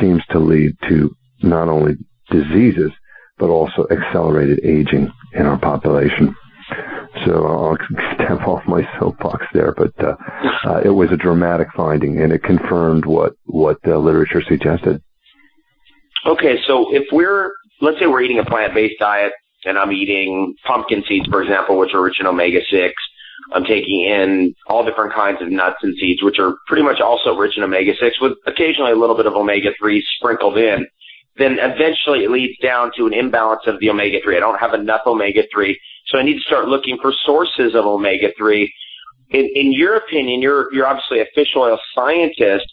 seems 0.00 0.22
to 0.30 0.38
lead 0.38 0.76
to 0.88 1.14
not 1.42 1.68
only 1.68 1.94
diseases, 2.30 2.90
but 3.38 3.48
also 3.48 3.86
accelerated 3.90 4.60
aging 4.64 5.10
in 5.34 5.46
our 5.46 5.58
population. 5.58 6.34
So 7.24 7.46
I'll 7.46 7.76
step 8.14 8.46
off 8.46 8.62
my 8.66 8.86
soapbox 8.98 9.46
there, 9.52 9.74
but 9.76 9.92
uh, 9.98 10.16
uh, 10.64 10.80
it 10.84 10.90
was 10.90 11.10
a 11.10 11.16
dramatic 11.16 11.68
finding, 11.76 12.20
and 12.20 12.32
it 12.32 12.42
confirmed 12.42 13.06
what 13.06 13.32
what 13.44 13.78
the 13.82 13.98
literature 13.98 14.42
suggested. 14.46 15.02
Okay, 16.26 16.58
so 16.66 16.94
if 16.94 17.04
we're 17.12 17.52
let's 17.80 17.98
say 17.98 18.06
we're 18.06 18.22
eating 18.22 18.38
a 18.38 18.44
plant-based 18.44 18.98
diet, 18.98 19.32
and 19.64 19.78
I'm 19.78 19.92
eating 19.92 20.54
pumpkin 20.64 21.02
seeds, 21.08 21.26
for 21.28 21.42
example, 21.42 21.78
which 21.78 21.94
are 21.94 22.02
rich 22.02 22.20
in 22.20 22.26
omega 22.26 22.60
six. 22.70 22.94
I'm 23.52 23.64
taking 23.64 24.02
in 24.02 24.54
all 24.66 24.84
different 24.84 25.12
kinds 25.12 25.40
of 25.40 25.48
nuts 25.50 25.78
and 25.82 25.96
seeds, 25.98 26.22
which 26.22 26.38
are 26.38 26.56
pretty 26.66 26.82
much 26.82 27.00
also 27.00 27.36
rich 27.36 27.56
in 27.56 27.62
omega 27.62 27.92
six, 28.00 28.20
with 28.20 28.32
occasionally 28.46 28.92
a 28.92 28.96
little 28.96 29.16
bit 29.16 29.26
of 29.26 29.34
omega 29.34 29.70
three 29.78 30.04
sprinkled 30.16 30.58
in 30.58 30.86
then 31.38 31.58
eventually 31.60 32.24
it 32.24 32.30
leads 32.30 32.58
down 32.58 32.90
to 32.96 33.06
an 33.06 33.14
imbalance 33.14 33.62
of 33.66 33.78
the 33.80 33.88
omega 33.88 34.18
3. 34.22 34.36
I 34.36 34.40
don't 34.40 34.58
have 34.58 34.74
enough 34.74 35.02
omega 35.06 35.42
3, 35.52 35.78
so 36.06 36.18
I 36.18 36.24
need 36.24 36.34
to 36.34 36.40
start 36.40 36.68
looking 36.68 36.98
for 37.00 37.12
sources 37.24 37.74
of 37.74 37.86
omega 37.86 38.32
3. 38.36 38.72
In, 39.30 39.48
in 39.54 39.72
your 39.72 39.96
opinion, 39.96 40.42
you're, 40.42 40.72
you're 40.74 40.86
obviously 40.86 41.20
a 41.20 41.26
fish 41.34 41.54
oil 41.56 41.78
scientist. 41.94 42.66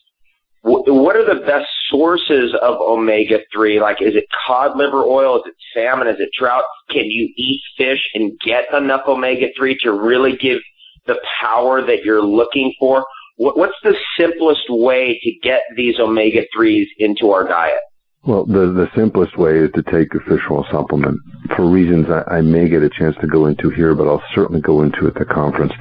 What 0.66 1.16
are 1.16 1.26
the 1.26 1.46
best 1.46 1.68
sources 1.90 2.56
of 2.62 2.78
omega 2.80 3.40
3? 3.54 3.80
Like, 3.80 4.02
is 4.02 4.16
it 4.16 4.26
cod 4.48 4.76
liver 4.76 5.04
oil? 5.04 5.38
Is 5.38 5.44
it 5.46 5.56
salmon? 5.74 6.08
Is 6.08 6.20
it 6.20 6.30
trout? 6.38 6.64
Can 6.90 7.06
you 7.06 7.32
eat 7.38 7.62
fish 7.78 8.02
and 8.16 8.32
get 8.44 8.66
enough 8.74 9.02
omega 9.08 9.48
3 9.58 9.78
to 9.84 9.92
really 9.92 10.36
give 10.36 10.60
the 11.06 11.20
power 11.40 11.86
that 11.86 12.04
you're 12.04 12.24
looking 12.24 12.74
for? 12.80 13.06
what's 13.38 13.76
the 13.84 13.94
simplest 14.18 14.64
way 14.70 15.20
to 15.22 15.32
get 15.44 15.62
these 15.76 16.00
omega 16.00 16.44
3s 16.58 16.86
into 17.00 17.32
our 17.32 17.46
diet? 17.46 17.80
Well, 18.26 18.46
the 18.46 18.72
the 18.74 18.88
simplest 18.96 19.38
way 19.38 19.60
is 19.60 19.72
to 19.76 19.84
take 19.84 20.16
a 20.16 20.20
fish 20.20 20.42
oil 20.50 20.66
supplement 20.72 21.20
for 21.56 21.70
reasons 21.70 22.08
I, 22.10 22.38
I 22.38 22.42
may 22.42 22.68
get 22.68 22.82
a 22.82 22.90
chance 22.90 23.16
to 23.22 23.28
go 23.28 23.46
into 23.46 23.70
here, 23.70 23.94
but 23.94 24.08
I'll 24.08 24.24
certainly 24.34 24.62
go 24.62 24.82
into 24.82 25.06
at 25.08 25.14
the 25.14 25.26
conference. 25.26 25.74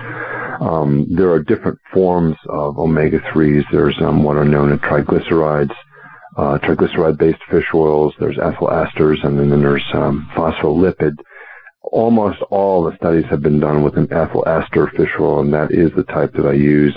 Um, 0.60 1.06
there 1.10 1.30
are 1.30 1.42
different 1.42 1.78
forms 1.92 2.36
of 2.48 2.78
omega 2.78 3.20
threes. 3.32 3.64
There's 3.72 3.96
um, 4.00 4.22
what 4.22 4.36
are 4.36 4.44
known 4.44 4.72
as 4.72 4.78
triglycerides, 4.80 5.74
uh, 6.36 6.58
triglyceride-based 6.58 7.42
fish 7.50 7.66
oils. 7.74 8.14
There's 8.18 8.38
ethyl 8.38 8.68
esters, 8.68 9.24
and 9.24 9.38
then 9.38 9.60
there's 9.60 9.84
um, 9.94 10.30
phospholipid. 10.36 11.16
Almost 11.82 12.42
all 12.50 12.84
the 12.84 12.96
studies 12.96 13.24
have 13.30 13.42
been 13.42 13.60
done 13.60 13.82
with 13.82 13.96
an 13.96 14.12
ethyl 14.12 14.46
ester 14.46 14.90
fish 14.96 15.12
oil, 15.20 15.40
and 15.40 15.52
that 15.52 15.70
is 15.70 15.90
the 15.96 16.04
type 16.04 16.32
that 16.34 16.46
I 16.46 16.54
use. 16.54 16.96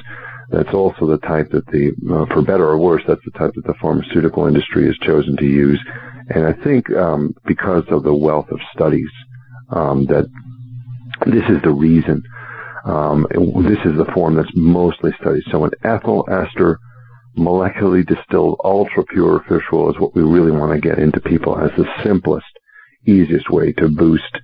That's 0.49 0.73
also 0.73 1.05
the 1.07 1.17
type 1.17 1.49
that 1.51 1.65
the, 1.67 1.91
uh, 2.09 2.25
for 2.33 2.41
better 2.41 2.67
or 2.67 2.77
worse, 2.77 3.03
that's 3.05 3.23
the 3.25 3.37
type 3.37 3.53
that 3.55 3.65
the 3.65 3.75
pharmaceutical 3.81 4.47
industry 4.47 4.85
has 4.85 4.97
chosen 4.99 5.35
to 5.37 5.45
use. 5.45 5.79
And 6.29 6.45
I 6.45 6.53
think 6.63 6.89
um, 6.91 7.35
because 7.45 7.83
of 7.89 8.03
the 8.03 8.13
wealth 8.13 8.49
of 8.49 8.59
studies, 8.73 9.09
um, 9.69 10.05
that 10.05 10.25
this 11.25 11.43
is 11.49 11.61
the 11.63 11.71
reason. 11.71 12.23
Um, 12.87 13.27
this 13.29 13.79
is 13.85 13.97
the 13.97 14.09
form 14.13 14.35
that's 14.35 14.51
mostly 14.55 15.11
studied. 15.19 15.43
So 15.51 15.65
an 15.65 15.71
ethyl 15.83 16.27
ester 16.31 16.79
molecularly 17.37 18.05
distilled 18.07 18.59
ultra 18.63 19.03
pure 19.05 19.43
fish 19.47 19.63
oil 19.71 19.91
is 19.91 19.99
what 19.99 20.15
we 20.15 20.23
really 20.23 20.51
want 20.51 20.73
to 20.73 20.89
get 20.89 20.97
into 20.97 21.19
people 21.19 21.57
as 21.59 21.69
the 21.77 21.85
simplest, 22.03 22.47
easiest 23.05 23.49
way 23.51 23.73
to 23.73 23.89
boost 23.89 24.39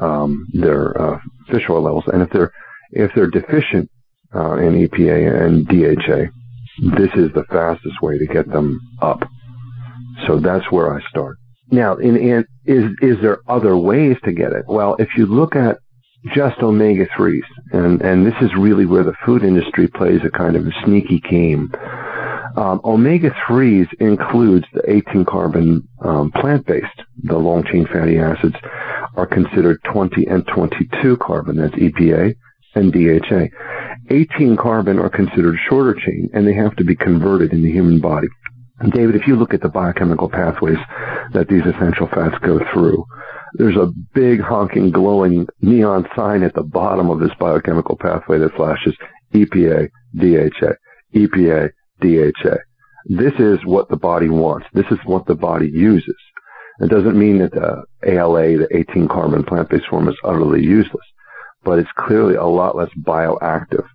um, 0.00 0.46
their 0.52 0.98
uh, 1.00 1.18
fish 1.50 1.64
oil 1.68 1.82
levels. 1.82 2.04
And 2.12 2.22
if 2.22 2.30
they're 2.30 2.52
if 2.92 3.10
they're 3.14 3.30
deficient 3.30 3.90
uh, 4.34 4.56
in 4.56 4.86
EPA 4.86 5.44
and 5.44 5.66
DHA. 5.66 6.30
This 6.96 7.10
is 7.14 7.32
the 7.34 7.44
fastest 7.50 8.00
way 8.00 8.18
to 8.18 8.26
get 8.26 8.48
them 8.48 8.80
up. 9.02 9.20
So 10.26 10.38
that's 10.38 10.70
where 10.70 10.94
I 10.94 11.00
start. 11.08 11.36
Now, 11.70 11.96
in, 11.96 12.16
in, 12.16 12.44
is 12.64 12.90
is 13.00 13.16
there 13.22 13.38
other 13.48 13.76
ways 13.76 14.16
to 14.24 14.32
get 14.32 14.52
it? 14.52 14.64
Well, 14.66 14.96
if 14.98 15.08
you 15.16 15.26
look 15.26 15.54
at 15.54 15.78
just 16.34 16.60
omega 16.60 17.06
threes, 17.16 17.44
and 17.72 18.00
and 18.02 18.26
this 18.26 18.34
is 18.40 18.50
really 18.56 18.86
where 18.86 19.04
the 19.04 19.14
food 19.24 19.42
industry 19.42 19.88
plays 19.88 20.20
a 20.24 20.30
kind 20.30 20.56
of 20.56 20.66
a 20.66 20.72
sneaky 20.84 21.20
game. 21.20 21.72
Um, 22.56 22.80
omega 22.84 23.34
threes 23.46 23.86
includes 24.00 24.66
the 24.74 24.82
18 24.90 25.24
carbon 25.24 25.88
um, 26.04 26.32
plant 26.32 26.66
based. 26.66 26.86
The 27.22 27.38
long 27.38 27.64
chain 27.64 27.86
fatty 27.86 28.18
acids 28.18 28.56
are 29.16 29.26
considered 29.26 29.80
20 29.92 30.26
and 30.26 30.46
22 30.46 31.16
carbon. 31.18 31.56
That's 31.56 31.74
EPA 31.74 32.34
and 32.74 32.92
DHA. 32.92 33.46
18 34.10 34.56
carbon 34.56 34.98
are 34.98 35.10
considered 35.10 35.56
shorter 35.68 35.94
chain 35.94 36.28
and 36.32 36.46
they 36.46 36.54
have 36.54 36.74
to 36.76 36.84
be 36.84 36.96
converted 36.96 37.52
in 37.52 37.62
the 37.62 37.70
human 37.70 38.00
body. 38.00 38.28
David, 38.88 39.14
if 39.14 39.26
you 39.26 39.36
look 39.36 39.52
at 39.52 39.60
the 39.60 39.68
biochemical 39.68 40.28
pathways 40.28 40.78
that 41.32 41.48
these 41.48 41.62
essential 41.66 42.08
fats 42.08 42.36
go 42.42 42.58
through, 42.72 43.04
there's 43.54 43.76
a 43.76 43.92
big 44.14 44.40
honking 44.40 44.90
glowing 44.90 45.46
neon 45.60 46.06
sign 46.16 46.42
at 46.42 46.54
the 46.54 46.62
bottom 46.62 47.10
of 47.10 47.20
this 47.20 47.32
biochemical 47.38 47.96
pathway 47.96 48.38
that 48.38 48.54
flashes 48.54 48.96
EPA, 49.34 49.88
DHA, 50.16 50.72
EPA, 51.14 51.70
DHA. 52.00 52.56
This 53.06 53.32
is 53.38 53.58
what 53.64 53.88
the 53.88 53.96
body 53.96 54.28
wants. 54.28 54.66
This 54.72 54.86
is 54.90 54.98
what 55.04 55.26
the 55.26 55.34
body 55.34 55.70
uses. 55.70 56.16
It 56.80 56.88
doesn't 56.88 57.18
mean 57.18 57.38
that 57.38 57.52
the 57.52 57.84
ALA, 58.06 58.58
the 58.58 58.68
18 58.70 59.08
carbon 59.08 59.44
plant-based 59.44 59.86
form 59.88 60.08
is 60.08 60.16
utterly 60.24 60.62
useless, 60.62 61.04
but 61.64 61.78
it's 61.78 61.90
clearly 61.96 62.36
a 62.36 62.44
lot 62.44 62.76
less 62.76 62.90
bioactive 62.98 63.86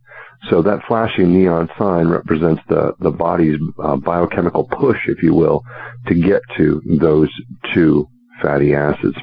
so 0.50 0.62
that 0.62 0.84
flashing 0.88 1.34
neon 1.34 1.70
sign 1.78 2.08
represents 2.08 2.62
the, 2.70 2.94
the 3.00 3.12
body's 3.12 3.60
uh, 3.80 3.96
biochemical 3.96 4.66
push, 4.66 4.98
if 5.08 5.24
you 5.24 5.34
will, 5.34 5.64
to 6.08 6.16
get 6.16 6.42
to 6.58 6.82
those 7.00 7.30
two 7.74 8.08
fatty 8.42 8.76
acids. 8.76 9.18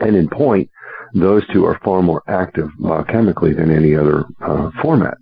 And 0.00 0.16
in 0.16 0.28
point, 0.28 0.70
those 1.14 1.42
two 1.52 1.64
are 1.66 1.78
far 1.84 2.02
more 2.02 2.22
active 2.28 2.68
biochemically 2.78 3.56
than 3.56 3.70
any 3.70 3.94
other 3.94 4.24
uh, 4.40 4.70
format. 4.80 5.18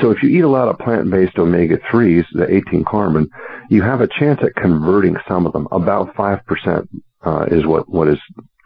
So 0.00 0.10
if 0.10 0.22
you 0.22 0.28
eat 0.28 0.44
a 0.44 0.48
lot 0.48 0.68
of 0.68 0.78
plant-based 0.78 1.38
omega-3s, 1.38 2.24
the 2.32 2.52
18 2.52 2.84
carbon, 2.84 3.28
you 3.70 3.82
have 3.82 4.00
a 4.00 4.08
chance 4.08 4.40
at 4.42 4.54
converting 4.56 5.16
some 5.28 5.46
of 5.46 5.52
them. 5.52 5.68
About 5.70 6.14
5% 6.14 6.88
uh, 7.22 7.46
is 7.50 7.66
what, 7.66 7.88
what 7.88 8.08
is 8.08 8.18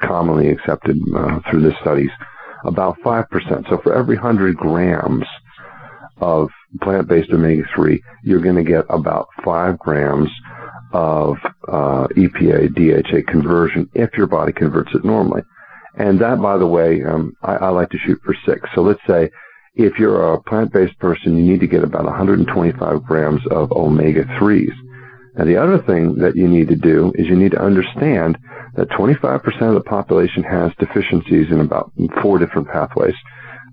commonly 0.02 0.48
accepted 0.48 0.98
uh, 1.14 1.40
through 1.50 1.62
the 1.62 1.74
studies. 1.80 2.10
About 2.64 2.98
5%. 3.00 3.68
So 3.68 3.78
for 3.82 3.94
every 3.94 4.16
100 4.16 4.56
grams 4.56 5.24
of 6.20 6.48
plant-based 6.82 7.30
omega-3, 7.30 8.00
you're 8.24 8.40
going 8.40 8.56
to 8.56 8.64
get 8.64 8.84
about 8.88 9.28
five 9.44 9.78
grams 9.78 10.30
of 10.92 11.36
uh, 11.68 12.06
EPA 12.16 12.74
DHA 12.74 13.30
conversion 13.30 13.88
if 13.94 14.10
your 14.16 14.26
body 14.26 14.52
converts 14.52 14.94
it 14.94 15.04
normally. 15.04 15.42
And 15.94 16.20
that, 16.20 16.40
by 16.40 16.56
the 16.58 16.66
way, 16.66 17.02
um, 17.02 17.34
I, 17.42 17.56
I 17.56 17.68
like 17.70 17.90
to 17.90 17.98
shoot 17.98 18.20
for 18.24 18.34
six. 18.46 18.68
So 18.74 18.82
let's 18.82 19.00
say 19.06 19.30
if 19.74 19.98
you're 19.98 20.34
a 20.34 20.42
plant-based 20.42 20.98
person, 20.98 21.36
you 21.36 21.44
need 21.44 21.60
to 21.60 21.66
get 21.66 21.82
about 21.84 22.04
125 22.04 23.04
grams 23.04 23.40
of 23.50 23.72
omega-3s. 23.72 24.72
Now, 25.36 25.44
the 25.44 25.56
other 25.56 25.78
thing 25.78 26.16
that 26.16 26.36
you 26.36 26.48
need 26.48 26.68
to 26.68 26.76
do 26.76 27.12
is 27.16 27.26
you 27.26 27.36
need 27.36 27.52
to 27.52 27.62
understand 27.62 28.38
that 28.74 28.88
25% 28.90 29.44
of 29.62 29.74
the 29.74 29.80
population 29.80 30.42
has 30.42 30.72
deficiencies 30.78 31.50
in 31.50 31.60
about 31.60 31.92
four 32.22 32.38
different 32.38 32.68
pathways. 32.68 33.14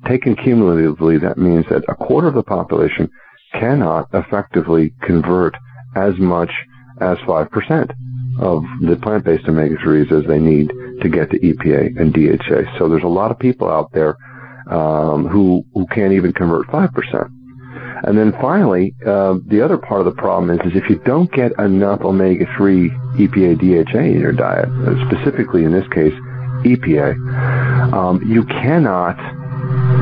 Taken 0.08 0.36
cumulatively, 0.36 1.18
that 1.18 1.38
means 1.38 1.66
that 1.70 1.84
a 1.88 1.96
quarter 1.96 2.28
of 2.28 2.36
the 2.36 2.44
population 2.44 3.10
cannot 3.54 4.08
effectively 4.14 4.94
convert 5.02 5.56
as 5.96 6.14
much 6.20 6.52
as 7.02 7.18
5% 7.20 7.96
of 8.40 8.64
the 8.82 8.98
plant-based 9.02 9.48
omega-3s 9.48 10.12
as 10.12 10.28
they 10.28 10.40
need 10.40 10.70
to 11.02 11.10
get 11.10 11.30
to 11.32 11.40
EPA 11.40 12.00
and 12.00 12.14
DHA. 12.14 12.78
So 12.78 12.90
there's 12.90 13.04
a 13.04 13.08
lot 13.08 13.32
of 13.32 13.40
people 13.40 13.70
out 13.70 13.92
there 13.92 14.18
um, 14.70 15.28
who 15.28 15.64
who 15.74 15.86
can't 15.88 16.14
even 16.14 16.34
convert 16.34 16.68
5%. 16.68 17.32
And 18.04 18.18
then 18.18 18.34
finally, 18.42 18.94
uh, 19.06 19.36
the 19.48 19.62
other 19.64 19.78
part 19.78 20.02
of 20.02 20.06
the 20.06 20.22
problem 20.22 20.52
is, 20.52 20.72
is 20.72 20.78
if 20.78 20.90
you 20.90 21.00
don't 21.06 21.32
get 21.32 21.58
enough 21.60 22.02
omega-3 22.02 23.18
EPA 23.18 23.58
DHA 23.58 24.00
in 24.00 24.20
your 24.20 24.32
diet, 24.32 24.70
specifically 25.08 25.64
in 25.64 25.72
this 25.72 25.88
case 25.88 26.14
EPA, 26.64 27.94
um, 27.94 28.22
you 28.24 28.44
cannot 28.46 29.18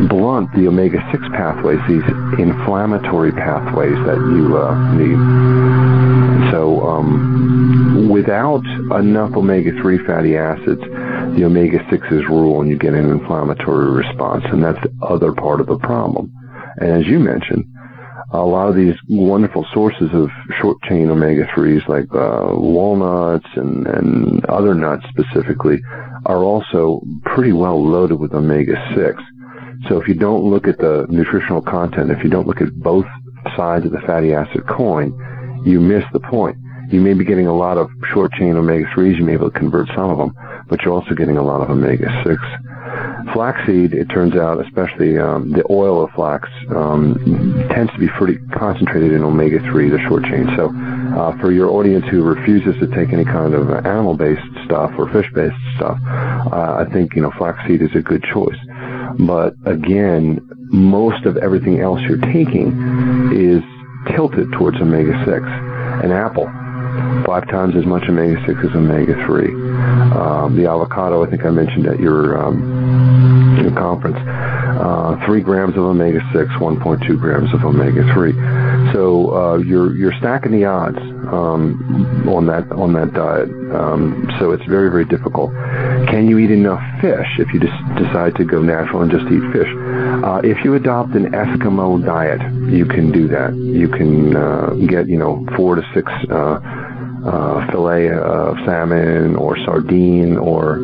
blunt 0.08 0.52
the 0.54 0.68
omega-6 0.68 1.32
pathways, 1.36 1.80
these 1.88 2.04
inflammatory 2.40 3.32
pathways 3.32 3.96
that 4.06 4.18
you 4.18 4.58
uh, 4.58 4.94
need. 4.94 6.52
So 6.52 6.82
um, 6.86 8.10
without 8.10 8.64
enough 9.00 9.34
omega-3 9.34 10.06
fatty 10.06 10.38
acids, 10.38 10.82
the 11.36 11.44
omega-6s 11.46 12.28
rule 12.30 12.62
and 12.62 12.70
you 12.70 12.78
get 12.78 12.94
an 12.94 13.10
inflammatory 13.10 13.92
response, 13.92 14.44
and 14.52 14.64
that's 14.64 14.82
the 14.84 14.94
other 15.06 15.34
part 15.34 15.62
of 15.62 15.68
the 15.68 15.78
problem. 15.78 16.32
And 16.78 16.92
as 16.92 17.08
you 17.08 17.20
mentioned, 17.20 17.66
a 18.32 18.44
lot 18.44 18.68
of 18.68 18.76
these 18.76 18.96
wonderful 19.10 19.66
sources 19.74 20.10
of 20.14 20.30
short 20.60 20.82
chain 20.84 21.10
omega 21.10 21.46
3s 21.56 21.88
like 21.88 22.06
uh, 22.14 22.54
walnuts 22.56 23.48
and, 23.56 23.86
and 23.88 24.46
other 24.46 24.74
nuts 24.74 25.06
specifically 25.10 25.80
are 26.26 26.44
also 26.44 27.02
pretty 27.26 27.54
well 27.54 27.84
loaded 27.84 28.20
with 28.20 28.34
omega 28.34 28.74
6. 28.96 29.22
So 29.90 30.00
if 30.02 30.08
you 30.08 30.14
don't 30.14 30.44
look 30.44 30.68
at 30.68 30.78
the 30.78 31.06
nutritional 31.10 31.62
content, 31.62 32.12
if 32.12 32.24
you 32.24 32.30
don't 32.30 32.48
look 32.48 32.62
at 32.62 32.74
both 32.74 33.06
sides 33.56 33.86
of 33.86 33.92
the 33.92 34.02
fatty 34.06 34.34
acid 34.34 34.68
coin, 34.68 35.14
you 35.66 35.80
miss 35.80 36.04
the 36.14 36.20
point. 36.20 36.58
you 36.92 37.02
may 37.02 37.14
be 37.14 37.24
getting 37.26 37.48
a 37.48 37.56
lot 37.56 37.78
of 37.78 37.90
short 38.14 38.32
chain 38.34 38.56
omega 38.56 38.86
3s. 38.96 39.18
You 39.18 39.24
may 39.24 39.32
be 39.32 39.36
able 39.36 39.52
to 39.52 39.58
convert 39.58 39.88
some 39.96 40.10
of 40.12 40.18
them, 40.18 40.36
but 40.68 40.82
you're 40.82 40.94
also 40.94 41.16
getting 41.16 41.38
a 41.38 41.42
lot 41.42 41.62
of 41.62 41.70
omega 41.70 42.08
6. 42.24 42.42
Flaxseed, 43.34 43.94
it 43.94 44.10
turns 44.10 44.36
out, 44.36 44.64
especially 44.64 45.18
um, 45.18 45.52
the 45.52 45.64
oil 45.72 46.04
of 46.04 46.12
flax, 46.12 46.50
um, 46.76 47.16
tends 47.72 47.92
to 47.94 47.98
be 47.98 48.10
pretty 48.10 48.38
concentrated 48.54 49.14
in 49.14 49.24
omega 49.24 49.60
3, 49.72 49.90
the 49.90 50.00
short 50.08 50.24
chain. 50.26 50.46
So, 50.56 50.70
uh, 51.18 51.36
for 51.40 51.52
your 51.52 51.70
audience 51.72 52.06
who 52.12 52.22
refuses 52.22 52.76
to 52.80 52.88
take 52.94 53.14
any 53.14 53.26
kind 53.26 53.54
of 53.54 53.70
animal 53.86 54.16
based 54.16 54.44
stuff 54.66 54.92
or 54.98 55.12
fish 55.12 55.32
based 55.34 55.56
stuff, 55.78 55.98
uh, 56.06 56.86
I 56.86 56.86
think, 56.92 57.16
you 57.16 57.22
know, 57.22 57.32
flaxseed 57.38 57.82
is 57.82 57.96
a 57.96 58.02
good 58.02 58.24
choice. 58.24 58.58
But 59.20 59.56
again, 59.66 60.42
most 60.72 61.26
of 61.26 61.38
everything 61.38 61.80
else 61.80 62.02
you're 62.02 62.18
taking 62.18 63.32
is 63.34 63.64
tilted 64.16 64.52
towards 64.54 64.78
omega 64.78 65.14
6. 65.26 65.46
An 66.04 66.12
apple, 66.12 66.46
five 67.26 67.48
times 67.48 67.76
as 67.76 67.86
much 67.86 68.04
omega 68.10 68.44
6 68.46 68.60
as 68.70 68.76
omega 68.76 69.14
3. 69.26 69.48
Um, 70.14 70.56
the 70.56 70.70
avocado, 70.70 71.26
I 71.26 71.30
think 71.30 71.46
I 71.46 71.50
mentioned 71.50 71.88
at 71.88 72.00
your, 72.00 72.38
um, 72.38 73.60
your 73.62 73.72
conference, 73.72 74.18
uh, 74.18 75.26
3 75.26 75.42
grams 75.42 75.76
of 75.76 75.84
omega 75.84 76.20
6, 76.34 76.50
1.2 76.54 77.20
grams 77.20 77.54
of 77.54 77.64
omega 77.64 78.04
3. 78.14 78.34
So 78.94 79.34
uh, 79.36 79.58
you're, 79.58 79.96
you're 79.96 80.14
stacking 80.20 80.52
the 80.52 80.66
odds 80.66 81.00
um, 81.34 82.28
on 82.28 82.46
that 82.48 82.72
on 82.72 82.94
that 82.94 83.14
diet. 83.14 83.50
Um, 83.74 84.30
so 84.40 84.52
it's 84.52 84.66
very 84.66 84.90
very 84.90 85.06
difficult. 85.06 85.52
Can 86.08 86.28
you 86.28 86.38
eat 86.38 86.52
enough 86.52 86.82
fish 87.02 87.28
if 87.40 87.54
you 87.54 87.60
just 87.60 87.74
decide 87.98 88.36
to 88.36 88.46
go 88.46 88.62
natural 88.62 89.02
and 89.02 89.12
just 89.12 89.26
eat 89.26 89.44
fish? 89.52 89.70
Uh, 90.24 90.42
if 90.44 90.64
you 90.64 90.76
adopt 90.76 91.16
an 91.16 91.32
Eskimo 91.32 92.04
diet, 92.04 92.42
you 92.72 92.86
can 92.86 93.12
do 93.12 93.28
that. 93.30 93.56
You 93.56 93.90
can 93.90 94.36
uh, 94.36 94.74
get 94.88 95.08
you 95.08 95.18
know 95.18 95.46
four 95.56 95.76
to 95.76 95.84
six. 95.94 96.12
Uh, 97.26 97.72
fillet 97.72 98.10
of 98.10 98.58
salmon 98.66 99.36
or 99.38 99.58
sardine 99.64 100.36
or 100.38 100.76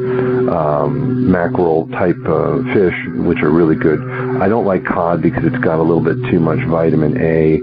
um, 0.49 1.29
mackerel 1.29 1.87
type 1.89 2.15
uh, 2.25 2.63
fish, 2.73 2.95
which 3.27 3.39
are 3.39 3.51
really 3.51 3.75
good. 3.75 3.99
I 4.41 4.47
don't 4.47 4.65
like 4.65 4.85
cod 4.85 5.21
because 5.21 5.43
it's 5.43 5.57
got 5.57 5.79
a 5.79 5.83
little 5.83 6.03
bit 6.03 6.15
too 6.31 6.39
much 6.39 6.59
vitamin 6.69 7.17
A 7.21 7.59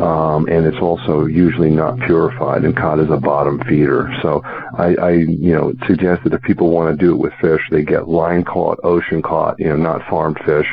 um, 0.00 0.46
and 0.48 0.66
it's 0.66 0.78
also 0.80 1.26
usually 1.26 1.70
not 1.70 1.98
purified, 2.00 2.64
and 2.64 2.76
cod 2.76 2.98
is 3.00 3.10
a 3.10 3.18
bottom 3.18 3.60
feeder. 3.68 4.10
So 4.22 4.40
I, 4.44 4.94
I, 4.94 5.10
you 5.10 5.52
know, 5.52 5.74
suggest 5.86 6.24
that 6.24 6.32
if 6.32 6.42
people 6.42 6.70
want 6.70 6.96
to 6.96 7.04
do 7.04 7.12
it 7.12 7.18
with 7.18 7.32
fish, 7.40 7.60
they 7.70 7.82
get 7.82 8.08
line 8.08 8.44
caught, 8.44 8.78
ocean 8.84 9.20
caught, 9.22 9.58
you 9.58 9.68
know, 9.68 9.76
not 9.76 10.02
farmed 10.08 10.38
fish, 10.46 10.66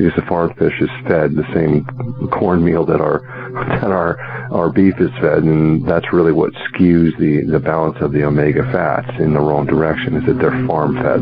because 0.00 0.16
the 0.16 0.26
farmed 0.26 0.56
fish 0.56 0.72
is 0.80 0.88
fed 1.06 1.36
the 1.36 1.44
same 1.52 1.84
cornmeal 2.32 2.86
that 2.86 3.02
our 3.02 3.20
that 3.80 3.90
our 3.90 4.18
our 4.50 4.70
beef 4.70 4.94
is 4.98 5.10
fed, 5.20 5.42
and 5.42 5.86
that's 5.86 6.10
really 6.12 6.32
what 6.32 6.52
skews 6.54 7.16
the 7.18 7.44
the 7.50 7.60
balance 7.60 7.98
of 8.00 8.12
the 8.12 8.24
omega 8.24 8.62
fats 8.72 9.10
in 9.18 9.34
the 9.34 9.40
wrong 9.40 9.66
direction. 9.66 10.16
Is 10.16 10.24
that 10.24 10.38
they're 10.38 10.66
farm 10.66 10.96
fed. 10.96 11.20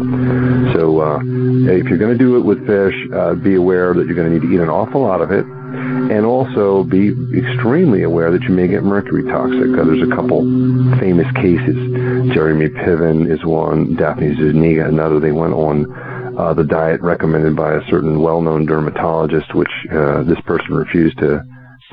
So 0.79 1.01
uh, 1.01 1.19
if 1.19 1.87
you're 1.87 1.99
going 1.99 2.17
to 2.17 2.19
do 2.19 2.37
it 2.37 2.45
with 2.45 2.65
fish, 2.67 2.95
uh, 3.13 3.35
be 3.35 3.57
aware 3.57 3.95
that 3.95 4.07
you're 4.07 4.15
going 4.15 4.29
to 4.31 4.35
need 4.39 4.47
to 4.47 4.55
eat 4.55 4.61
an 4.61 4.71
awful 4.71 5.03
lot 5.03 5.21
of 5.21 5.33
it 5.33 5.45
and 6.11 6.25
also 6.25 6.85
be 6.85 7.09
extremely 7.37 8.03
aware 8.03 8.31
that 8.31 8.43
you 8.43 8.51
may 8.51 8.67
get 8.67 8.83
mercury 8.83 9.25
toxic. 9.25 9.77
Uh, 9.77 9.85
there's 9.85 10.07
a 10.07 10.15
couple 10.15 10.41
famous 10.99 11.31
cases. 11.35 11.77
Jeremy 12.33 12.69
Piven 12.69 13.31
is 13.31 13.45
one, 13.45 13.95
Daphne 13.97 14.35
Zuniga 14.37 14.87
another. 14.87 15.21
They 15.21 15.33
went 15.33 15.53
on 15.53 15.85
uh, 16.39 16.55
the 16.55 16.65
diet 16.65 17.01
recommended 17.01 17.57
by 17.57 17.75
a 17.75 17.81
certain 17.91 18.21
well-known 18.21 18.65
dermatologist, 18.65 19.55
which 19.55 19.69
uh, 19.93 20.23
this 20.23 20.41
person 20.47 20.75
refused 20.75 21.19
to 21.19 21.43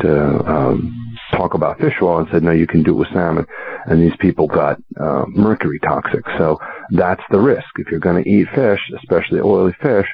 to 0.01 0.45
um, 0.45 0.93
talk 1.31 1.53
about 1.53 1.79
fish 1.79 1.93
oil 2.01 2.19
and 2.19 2.27
said, 2.29 2.43
no, 2.43 2.51
you 2.51 2.67
can 2.67 2.83
do 2.83 2.91
it 2.91 2.99
with 2.99 3.07
salmon. 3.13 3.45
And 3.85 4.01
these 4.01 4.15
people 4.19 4.45
got 4.45 4.77
uh, 4.99 5.23
mercury 5.29 5.79
toxic. 5.79 6.25
So 6.37 6.59
that's 6.91 7.21
the 7.31 7.39
risk. 7.39 7.67
If 7.77 7.87
you're 7.89 8.01
going 8.01 8.21
to 8.21 8.29
eat 8.29 8.47
fish, 8.53 8.81
especially 8.97 9.39
oily 9.39 9.73
fish, 9.81 10.07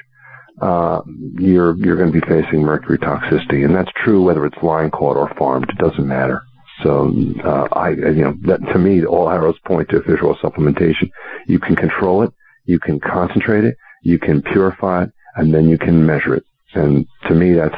uh, 0.60 1.00
you're 1.38 1.76
you're 1.76 1.96
going 1.96 2.12
to 2.12 2.20
be 2.20 2.26
facing 2.26 2.62
mercury 2.62 2.98
toxicity, 2.98 3.64
and 3.64 3.74
that's 3.74 3.90
true 4.04 4.22
whether 4.22 4.46
it's 4.46 4.62
line 4.62 4.90
caught 4.90 5.16
or 5.16 5.32
farmed. 5.36 5.68
It 5.68 5.78
doesn't 5.78 6.06
matter. 6.06 6.42
So 6.82 7.12
uh, 7.44 7.68
I, 7.72 7.90
you 7.90 8.24
know, 8.24 8.34
that 8.42 8.60
to 8.72 8.78
me, 8.78 9.04
all 9.04 9.30
arrows 9.30 9.58
point 9.66 9.88
to 9.90 10.02
fish 10.02 10.20
oil 10.22 10.36
supplementation. 10.42 11.10
You 11.46 11.58
can 11.58 11.74
control 11.74 12.22
it, 12.22 12.32
you 12.64 12.78
can 12.78 13.00
concentrate 13.00 13.64
it, 13.64 13.76
you 14.02 14.18
can 14.18 14.42
purify 14.42 15.04
it, 15.04 15.10
and 15.36 15.54
then 15.54 15.68
you 15.68 15.78
can 15.78 16.04
measure 16.04 16.34
it. 16.34 16.44
And 16.74 17.06
to 17.28 17.34
me, 17.34 17.52
that's 17.52 17.76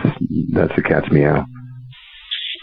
that's 0.52 0.74
the 0.76 0.82
cat's 0.82 1.10
meow. 1.10 1.44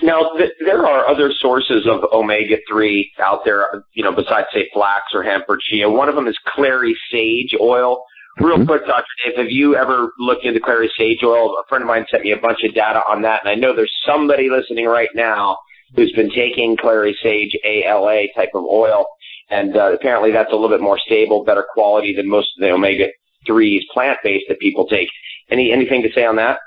Now, 0.03 0.31
th- 0.37 0.53
there 0.65 0.85
are 0.85 1.07
other 1.07 1.31
sources 1.39 1.87
of 1.87 2.03
omega 2.11 2.57
three 2.67 3.11
out 3.19 3.41
there, 3.45 3.67
you 3.93 4.03
know, 4.03 4.11
besides 4.11 4.47
say 4.53 4.67
flax 4.73 5.03
or 5.13 5.21
hemp 5.21 5.45
or 5.47 5.57
chia. 5.61 5.89
One 5.89 6.09
of 6.09 6.15
them 6.15 6.27
is 6.27 6.37
clary 6.47 6.97
sage 7.11 7.53
oil. 7.59 8.03
Real 8.39 8.57
mm-hmm. 8.57 8.65
quick, 8.65 8.87
Dr. 8.87 9.05
Dave, 9.25 9.37
have 9.37 9.51
you 9.51 9.75
ever 9.75 10.11
looked 10.17 10.45
into 10.45 10.59
clary 10.59 10.89
sage 10.97 11.19
oil? 11.23 11.55
A 11.59 11.67
friend 11.67 11.83
of 11.83 11.87
mine 11.87 12.05
sent 12.09 12.23
me 12.23 12.31
a 12.31 12.37
bunch 12.37 12.59
of 12.63 12.73
data 12.73 13.01
on 13.09 13.21
that, 13.23 13.41
and 13.43 13.49
I 13.49 13.55
know 13.55 13.75
there's 13.75 13.93
somebody 14.05 14.49
listening 14.49 14.85
right 14.85 15.09
now 15.13 15.57
who's 15.95 16.13
been 16.13 16.31
taking 16.31 16.77
clary 16.77 17.15
sage 17.21 17.55
ALA 17.65 18.27
type 18.35 18.51
of 18.55 18.63
oil, 18.63 19.05
and 19.49 19.75
uh, 19.75 19.93
apparently 19.93 20.31
that's 20.31 20.51
a 20.51 20.55
little 20.55 20.69
bit 20.69 20.81
more 20.81 20.97
stable, 20.97 21.43
better 21.43 21.65
quality 21.73 22.15
than 22.15 22.27
most 22.27 22.47
of 22.57 22.61
the 22.61 22.71
omega 22.71 23.07
threes 23.45 23.83
plant 23.93 24.19
based 24.23 24.45
that 24.49 24.59
people 24.59 24.87
take. 24.87 25.09
Any 25.49 25.71
anything 25.71 26.01
to 26.03 26.11
say 26.13 26.25
on 26.25 26.37
that? 26.37 26.59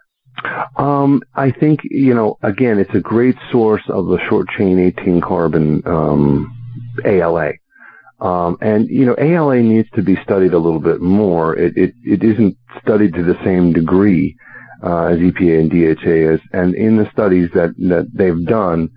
Um, 0.77 1.23
I 1.35 1.51
think 1.51 1.81
you 1.85 2.15
know. 2.15 2.39
Again, 2.43 2.79
it's 2.79 2.95
a 2.95 3.01
great 3.01 3.37
source 3.51 3.83
of 3.89 4.07
the 4.07 4.19
short 4.29 4.49
chain 4.49 4.79
18 4.79 5.21
carbon 5.21 5.83
um, 5.87 6.53
ALA. 7.05 7.53
Um, 8.21 8.57
and 8.61 8.89
you 8.89 9.05
know, 9.05 9.17
ALA 9.19 9.63
needs 9.63 9.89
to 9.95 10.03
be 10.03 10.17
studied 10.23 10.55
a 10.55 10.59
little 10.59 10.81
bit 10.81 11.01
more. 11.01 11.57
It 11.57 11.77
it, 11.77 11.95
it 12.05 12.23
isn't 12.23 12.57
studied 12.83 13.15
to 13.15 13.23
the 13.23 13.39
same 13.45 13.73
degree 13.73 14.37
uh, 14.83 15.07
as 15.07 15.19
EPA 15.19 15.61
and 15.61 15.71
DHA 15.71 16.35
is. 16.35 16.41
And 16.53 16.75
in 16.75 16.97
the 16.97 17.11
studies 17.13 17.49
that 17.55 17.75
that 17.79 18.11
they've 18.13 18.45
done, 18.47 18.91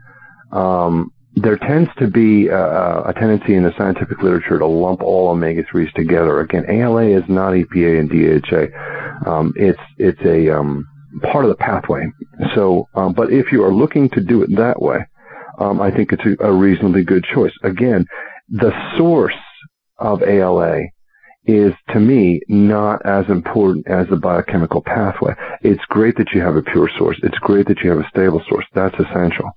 um, 0.52 1.12
there 1.42 1.58
tends 1.58 1.90
to 2.00 2.08
be 2.08 2.48
a, 2.48 3.10
a, 3.10 3.14
tendency 3.14 3.56
in 3.56 3.64
the 3.64 3.74
scientific 3.78 4.22
literature 4.22 4.58
to 4.58 4.66
lump 4.66 5.02
all 5.02 5.30
omega 5.30 5.64
threes 5.70 5.90
together. 5.96 6.40
Again, 6.40 6.66
ALA 6.68 7.06
is 7.06 7.24
not 7.28 7.54
EPA 7.54 8.00
and 8.00 8.10
DHA. 8.10 9.30
Um, 9.30 9.54
it's 9.56 9.80
it's 9.98 10.22
a 10.26 10.50
um, 10.58 10.86
part 11.32 11.46
of 11.46 11.50
the 11.50 11.56
pathway. 11.56 12.08
So, 12.56 12.88
um, 12.96 13.14
but 13.14 13.32
if 13.32 13.52
you 13.52 13.64
are 13.64 13.74
looking 13.74 14.10
to 14.12 14.22
do 14.22 14.42
it 14.42 14.56
that 14.56 14.82
way, 14.82 15.00
um, 15.60 15.82
I 15.82 15.92
think 15.92 16.12
it's 16.12 16.26
a, 16.26 16.46
a 16.46 16.52
reasonably 16.52 17.04
good 17.04 17.26
choice. 17.34 17.54
Again, 17.64 18.06
the 18.50 18.72
source 18.98 19.34
of 19.98 20.24
ALA 20.24 20.82
is 21.46 21.74
to 21.90 22.00
me 22.00 22.42
not 22.50 23.06
as 23.06 23.26
important 23.30 23.88
as 23.88 24.08
the 24.10 24.18
biochemical 24.18 24.82
pathway. 24.82 25.34
It's 25.62 25.84
great 25.86 26.18
that 26.18 26.32
you 26.34 26.42
have 26.42 26.58
a 26.58 26.62
pure 26.62 26.90
source. 26.98 27.18
It's 27.24 27.38
great 27.40 27.68
that 27.68 27.80
you 27.82 27.90
have 27.90 28.00
a 28.00 28.10
stable 28.10 28.42
source. 28.50 28.66
That's 28.74 28.96
essential. 28.96 29.50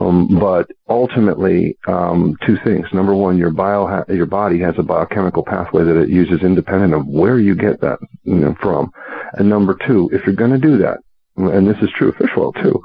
Um, 0.00 0.38
but 0.40 0.70
ultimately, 0.88 1.78
um, 1.86 2.36
two 2.46 2.56
things. 2.64 2.86
Number 2.92 3.14
one, 3.14 3.38
your 3.38 3.50
bio 3.50 4.04
your 4.08 4.26
body 4.26 4.58
has 4.60 4.74
a 4.78 4.82
biochemical 4.82 5.44
pathway 5.44 5.84
that 5.84 6.00
it 6.00 6.08
uses 6.08 6.42
independent 6.42 6.94
of 6.94 7.06
where 7.06 7.38
you 7.38 7.54
get 7.54 7.80
that 7.80 7.98
you 8.24 8.34
know, 8.34 8.56
from. 8.60 8.90
And 9.34 9.48
number 9.48 9.76
two, 9.86 10.10
if 10.12 10.26
you're 10.26 10.34
going 10.34 10.50
to 10.50 10.58
do 10.58 10.78
that, 10.78 10.98
and 11.36 11.66
this 11.66 11.76
is 11.82 11.90
true 11.96 12.08
of 12.08 12.16
fish 12.16 12.30
oil 12.36 12.52
too, 12.52 12.82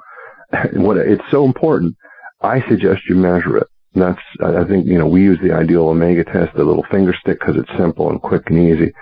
what 0.73 0.97
it's 0.97 1.23
so 1.31 1.45
important. 1.45 1.95
I 2.41 2.61
suggest 2.69 3.01
you 3.09 3.15
measure 3.15 3.57
it. 3.57 3.67
That's, 3.95 4.21
I 4.41 4.63
think, 4.65 4.85
you 4.85 4.97
know, 4.97 5.07
we 5.07 5.21
use 5.21 5.39
the 5.41 5.51
ideal 5.51 5.89
omega 5.89 6.23
test, 6.23 6.55
the 6.55 6.63
little 6.63 6.85
finger 6.91 7.13
stick, 7.19 7.39
because 7.39 7.55
it's 7.57 7.77
simple 7.77 8.09
and 8.09 8.21
quick 8.21 8.43
and 8.47 8.59
easy. 8.59 8.93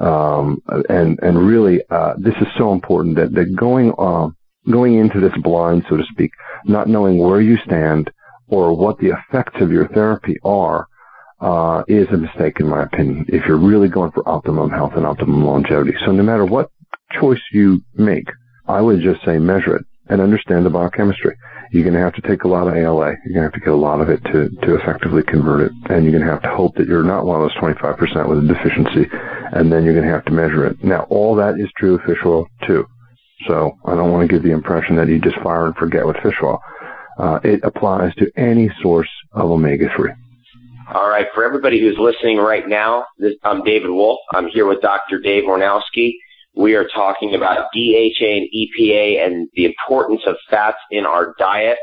Um, 0.00 0.62
and, 0.88 1.18
and 1.22 1.38
really, 1.38 1.82
uh, 1.90 2.14
this 2.16 2.34
is 2.40 2.48
so 2.56 2.72
important 2.72 3.16
that, 3.16 3.34
that 3.34 3.54
going, 3.54 3.92
uh, 3.98 4.28
going 4.68 4.98
into 4.98 5.20
this 5.20 5.36
blind, 5.42 5.84
so 5.88 5.96
to 5.96 6.04
speak, 6.10 6.30
not 6.64 6.88
knowing 6.88 7.18
where 7.18 7.40
you 7.40 7.56
stand 7.64 8.10
or 8.48 8.76
what 8.76 8.98
the 8.98 9.08
effects 9.10 9.60
of 9.60 9.70
your 9.70 9.88
therapy 9.88 10.36
are, 10.44 10.86
uh, 11.40 11.82
is 11.88 12.08
a 12.08 12.16
mistake 12.16 12.60
in 12.60 12.68
my 12.68 12.82
opinion. 12.82 13.24
If 13.28 13.46
you're 13.46 13.56
really 13.56 13.88
going 13.88 14.10
for 14.12 14.28
optimum 14.28 14.70
health 14.70 14.92
and 14.96 15.06
optimum 15.06 15.44
longevity. 15.44 15.96
So 16.04 16.12
no 16.12 16.22
matter 16.22 16.44
what 16.44 16.70
choice 17.12 17.40
you 17.52 17.82
make, 17.94 18.28
I 18.68 18.80
would 18.80 19.00
just 19.00 19.24
say 19.24 19.38
measure 19.38 19.76
it 19.76 19.86
and 20.08 20.20
understand 20.20 20.66
the 20.66 20.70
biochemistry 20.70 21.36
you're 21.70 21.84
going 21.84 21.94
to 21.94 22.00
have 22.00 22.14
to 22.14 22.22
take 22.22 22.44
a 22.44 22.48
lot 22.48 22.66
of 22.66 22.74
ALA. 22.74 23.14
You're 23.24 23.34
going 23.34 23.34
to 23.34 23.42
have 23.42 23.52
to 23.52 23.60
get 23.60 23.68
a 23.68 23.76
lot 23.76 24.00
of 24.00 24.10
it 24.10 24.22
to, 24.24 24.48
to 24.66 24.74
effectively 24.74 25.22
convert 25.22 25.62
it. 25.62 25.72
And 25.88 26.04
you're 26.04 26.12
going 26.12 26.24
to 26.24 26.30
have 26.30 26.42
to 26.42 26.54
hope 26.54 26.74
that 26.76 26.88
you're 26.88 27.04
not 27.04 27.24
one 27.24 27.40
of 27.40 27.42
those 27.42 27.56
25% 27.56 28.28
with 28.28 28.38
a 28.38 28.54
deficiency. 28.54 29.08
And 29.52 29.72
then 29.72 29.84
you're 29.84 29.94
going 29.94 30.06
to 30.06 30.12
have 30.12 30.24
to 30.26 30.32
measure 30.32 30.66
it. 30.66 30.82
Now, 30.82 31.06
all 31.10 31.36
that 31.36 31.60
is 31.60 31.70
true 31.76 31.94
of 31.94 32.02
fish 32.02 32.18
oil 32.24 32.48
too. 32.66 32.86
So 33.46 33.78
I 33.84 33.94
don't 33.94 34.10
want 34.10 34.28
to 34.28 34.34
give 34.34 34.42
the 34.42 34.52
impression 34.52 34.96
that 34.96 35.08
you 35.08 35.18
just 35.18 35.40
fire 35.42 35.66
and 35.66 35.76
forget 35.76 36.06
with 36.06 36.16
fish 36.22 36.36
oil. 36.42 36.60
Uh, 37.18 37.40
it 37.44 37.60
applies 37.64 38.14
to 38.16 38.30
any 38.36 38.70
source 38.82 39.08
of 39.32 39.50
omega-3. 39.50 40.14
All 40.92 41.08
right. 41.08 41.26
For 41.34 41.44
everybody 41.44 41.80
who's 41.80 41.96
listening 41.98 42.38
right 42.38 42.66
now, 42.66 43.04
this, 43.18 43.34
I'm 43.44 43.62
David 43.62 43.90
Wolfe. 43.90 44.20
I'm 44.32 44.48
here 44.48 44.66
with 44.66 44.80
Dr. 44.80 45.20
Dave 45.20 45.44
Woynarowski. 45.44 46.14
We 46.56 46.74
are 46.74 46.86
talking 46.92 47.34
about 47.34 47.68
DHA 47.72 48.24
and 48.24 48.48
EPA 48.52 49.24
and 49.24 49.48
the 49.54 49.66
importance 49.66 50.22
of 50.26 50.36
fats 50.48 50.78
in 50.90 51.06
our 51.06 51.34
diet. 51.38 51.78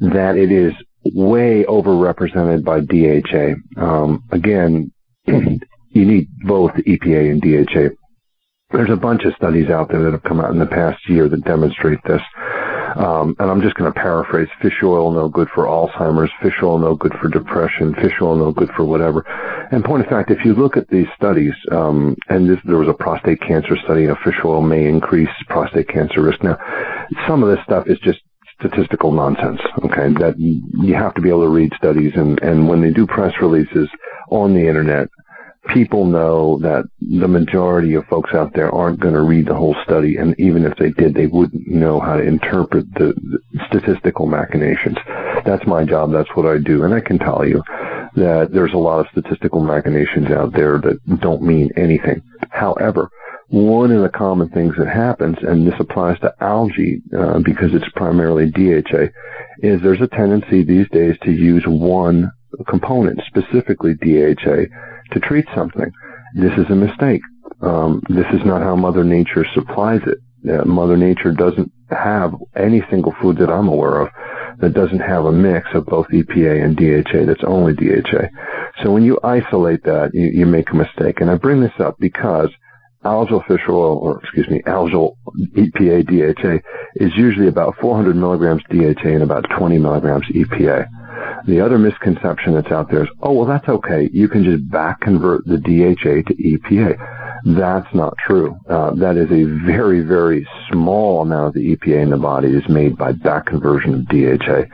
that 0.01 0.37
it 0.37 0.53
is 0.53 0.73
way 1.05 1.65
overrepresented 1.65 2.65
by 2.65 2.81
DHA. 2.81 3.83
Um, 3.83 4.25
again, 4.31 4.93
you 5.27 5.61
need 5.95 6.29
both 6.45 6.73
EPA 6.73 7.31
and 7.31 7.41
DHA 7.43 7.97
there's 8.73 8.91
a 8.91 8.97
bunch 8.97 9.25
of 9.25 9.35
studies 9.35 9.69
out 9.69 9.89
there 9.91 10.03
that 10.03 10.13
have 10.13 10.23
come 10.23 10.41
out 10.41 10.51
in 10.51 10.59
the 10.59 10.67
past 10.67 10.99
year 11.09 11.29
that 11.29 11.45
demonstrate 11.45 11.99
this. 12.05 12.23
Um, 12.97 13.37
and 13.39 13.51
I'm 13.51 13.63
just 13.63 13.75
going 13.75 13.93
to 13.93 13.99
paraphrase 13.99 14.49
fish 14.61 14.83
oil 14.83 15.11
no 15.11 15.29
good 15.29 15.49
for 15.55 15.65
Alzheimer's, 15.65 16.31
fish 16.43 16.57
oil 16.63 16.79
no 16.79 16.95
good 16.95 17.15
for 17.21 17.29
depression, 17.29 17.95
fish 17.95 18.15
oil 18.21 18.37
no 18.37 18.53
good 18.53 18.71
for 18.77 18.85
whatever. 18.85 19.23
And 19.73 19.85
point 19.85 20.03
of 20.05 20.09
fact, 20.09 20.31
if 20.31 20.45
you 20.45 20.55
look 20.55 20.77
at 20.77 20.89
these 20.89 21.07
studies, 21.17 21.55
um, 21.71 22.17
and 22.29 22.49
this, 22.49 22.59
there 22.65 22.79
was 22.79 22.89
a 22.89 22.95
prostate 22.95 23.41
cancer 23.41 23.77
study, 23.85 24.07
a 24.07 24.17
fish 24.25 24.39
oil 24.45 24.63
may 24.63 24.87
increase 24.87 25.29
prostate 25.49 25.89
cancer 25.89 26.23
risk. 26.23 26.43
Now, 26.43 26.59
some 27.27 27.43
of 27.43 27.49
this 27.49 27.65
stuff 27.65 27.87
is 27.87 27.99
just 28.01 28.21
statistical 28.59 29.13
nonsense. 29.13 29.61
Okay, 29.85 30.13
that 30.15 30.35
you 30.39 30.95
have 30.95 31.15
to 31.15 31.21
be 31.21 31.29
able 31.29 31.43
to 31.43 31.49
read 31.49 31.73
studies, 31.77 32.13
and 32.15 32.41
and 32.43 32.69
when 32.69 32.81
they 32.81 32.91
do 32.91 33.07
press 33.07 33.35
releases 33.41 33.89
on 34.31 34.55
the 34.55 34.67
internet, 34.67 35.09
people 35.69 36.05
know 36.05 36.59
that 36.59 36.85
the 37.01 37.29
majority 37.29 37.95
of 37.95 38.05
folks 38.07 38.35
out 38.35 38.53
there 38.55 38.71
aren't 38.71 39.01
going 39.01 39.15
to 39.15 39.23
read 39.23 39.47
the 39.47 39.55
whole 39.55 39.77
study, 39.85 40.17
and 40.17 40.39
even 40.39 40.65
if 40.65 40.77
they 40.77 40.91
did, 40.91 41.15
they 41.15 41.27
wouldn't 41.27 41.69
know 41.69 42.01
how 42.01 42.17
to 42.17 42.23
interpret 42.23 42.93
the, 42.95 43.15
the, 43.15 43.39
statistical 43.69 44.27
machinations. 44.27 44.97
That's 45.45 45.67
my 45.67 45.85
job. 45.85 46.13
That's 46.13 46.35
what 46.35 46.47
I 46.47 46.59
do, 46.59 46.85
and 46.85 46.93
I 46.93 47.01
can 47.01 47.19
tell 47.19 47.47
you 47.47 47.63
that 48.17 48.51
there's 48.53 48.75
a 48.75 48.79
lot 48.79 49.01
of 49.01 49.07
statistical 49.13 49.61
machinations 49.61 50.31
out 50.31 50.53
there 50.53 50.79
that 50.79 50.99
don't 51.21 51.43
mean 51.43 51.71
anything. 51.77 52.23
However, 52.51 53.09
one 53.49 53.93
of 53.93 54.03
the 54.03 54.09
common 54.09 54.49
things 54.49 54.75
that 54.79 54.89
happens, 54.89 55.37
and 55.43 55.67
this 55.67 55.79
applies 55.79 56.19
to 56.21 56.35
algae 56.41 57.03
uh, 57.17 57.39
because 57.39 57.75
it's 57.75 57.89
primarily 57.95 58.51
DHA, 58.51 59.09
is 59.63 59.81
there's 59.81 60.01
a 60.01 60.09
tendency 60.09 60.63
these 60.63 60.89
days 60.91 61.17
to 61.23 61.31
use 61.31 61.63
one 61.67 62.31
component, 62.67 63.21
specifically 63.27 63.95
DHA, 63.95 64.65
to 65.13 65.21
treat 65.21 65.47
something. 65.55 65.91
This 66.35 66.53
is 66.59 66.67
a 66.71 66.75
mistake. 66.75 67.23
Um, 67.61 68.03
this 68.09 68.27
is 68.33 68.45
not 68.45 68.63
how 68.63 68.75
Mother 68.77 69.05
Nature 69.05 69.45
supplies 69.55 70.01
it. 70.07 70.19
Uh, 70.49 70.65
Mother 70.65 70.97
Nature 70.97 71.33
doesn't 71.33 71.71
have 71.91 72.35
any 72.57 72.83
single 72.91 73.15
food 73.21 73.39
that 73.39 73.51
I'm 73.51 73.69
aware 73.69 74.01
of 74.01 74.09
that 74.61 74.75
doesn't 74.75 75.01
have 75.01 75.25
a 75.25 75.33
mix 75.33 75.69
of 75.75 75.87
both 75.87 76.07
EPA 76.09 76.65
and 76.65 76.77
DHA. 76.77 77.27
That's 77.27 77.45
only 77.45 77.75
DHA. 77.75 78.29
So 78.83 78.91
when 78.91 79.03
you 79.03 79.19
isolate 79.23 79.83
that, 79.85 80.11
you, 80.15 80.27
you 80.27 80.47
make 80.47 80.71
a 80.71 80.77
mistake. 80.77 81.21
And 81.21 81.31
I 81.31 81.37
bring 81.37 81.61
this 81.61 81.73
up 81.79 81.97
because 81.99 82.49
algal 83.05 83.47
fish 83.47 83.63
oil, 83.69 83.99
or 83.99 84.21
excuse 84.23 84.49
me, 84.49 84.63
algal 84.67 85.17
EPA 85.57 86.07
DHA 86.07 86.59
is 86.97 87.13
usually 87.17 87.49
about 87.49 87.77
400 87.81 88.17
milligrams 88.17 88.63
DHA 88.71 89.09
and 89.09 89.23
about 89.23 89.47
20 89.57 89.79
milligrams 89.79 90.27
EPA. 90.35 90.87
The 91.47 91.61
other 91.61 91.79
misconception 91.79 92.55
that's 92.55 92.71
out 92.71 92.91
there 92.91 93.03
is, 93.03 93.09
oh, 93.21 93.33
well, 93.33 93.47
that's 93.47 93.69
okay. 93.69 94.09
You 94.13 94.29
can 94.29 94.45
just 94.45 94.71
back 94.71 95.01
convert 95.01 95.45
the 95.47 95.59
DHA 95.59 96.29
to 96.29 96.35
EPA. 96.35 97.21
That's 97.45 97.93
not 97.95 98.15
true. 98.25 98.57
Uh, 98.69 98.95
that 98.95 99.17
is 99.17 99.31
a 99.33 99.45
very, 99.67 100.03
very 100.03 100.47
small 100.71 101.23
amount 101.23 101.49
of 101.49 101.55
the 101.55 101.77
EPA 101.77 102.03
in 102.03 102.11
the 102.11 102.17
body 102.17 102.49
is 102.49 102.69
made 102.69 102.97
by 102.97 103.13
back 103.13 103.47
conversion 103.47 103.95
of 103.95 104.07
DHA. 104.07 104.67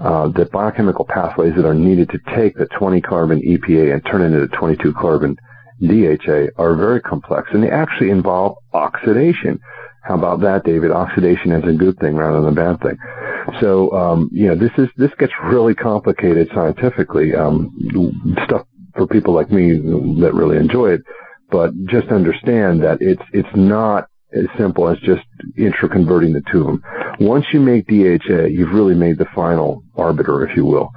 Uh, 0.00 0.28
the 0.28 0.48
biochemical 0.52 1.04
pathways 1.04 1.54
that 1.54 1.64
are 1.64 1.74
needed 1.74 2.08
to 2.10 2.18
take 2.34 2.56
the 2.56 2.66
20 2.78 3.00
carbon 3.00 3.40
EPA 3.40 3.94
and 3.94 4.04
turn 4.06 4.22
it 4.22 4.36
into 4.36 4.48
22 4.56 4.92
carbon 4.94 5.36
DHA 5.80 6.48
are 6.56 6.74
very 6.74 7.00
complex 7.00 7.48
and 7.52 7.62
they 7.62 7.70
actually 7.70 8.10
involve 8.10 8.56
oxidation. 8.72 9.60
How 10.02 10.14
about 10.14 10.40
that, 10.40 10.64
David? 10.64 10.90
Oxidation 10.90 11.52
is 11.52 11.64
a 11.68 11.76
good 11.76 11.98
thing 11.98 12.14
rather 12.16 12.40
than 12.40 12.50
a 12.50 12.52
bad 12.52 12.80
thing. 12.80 12.96
So, 13.60 13.92
um, 13.92 14.30
you 14.32 14.46
know, 14.46 14.54
this 14.54 14.70
is 14.78 14.88
this 14.96 15.10
gets 15.18 15.32
really 15.44 15.74
complicated 15.74 16.48
scientifically. 16.54 17.34
Um, 17.34 17.74
stuff 18.44 18.66
for 18.94 19.06
people 19.06 19.34
like 19.34 19.50
me 19.50 19.72
that 20.20 20.32
really 20.34 20.56
enjoy 20.56 20.92
it, 20.92 21.02
but 21.50 21.72
just 21.86 22.08
understand 22.08 22.82
that 22.82 22.98
it's 23.00 23.22
it's 23.32 23.48
not 23.54 24.08
as 24.32 24.44
simple 24.58 24.88
as 24.88 24.98
just 24.98 25.24
intraconverting 25.58 26.34
the 26.34 26.42
two 26.52 26.60
of 26.60 26.66
them. 26.66 26.82
Once 27.20 27.46
you 27.52 27.60
make 27.60 27.86
DHA, 27.86 28.46
you've 28.50 28.74
really 28.74 28.94
made 28.94 29.16
the 29.16 29.26
final 29.34 29.82
arbiter, 29.96 30.46
if 30.46 30.54
you 30.54 30.66
will. 30.66 30.90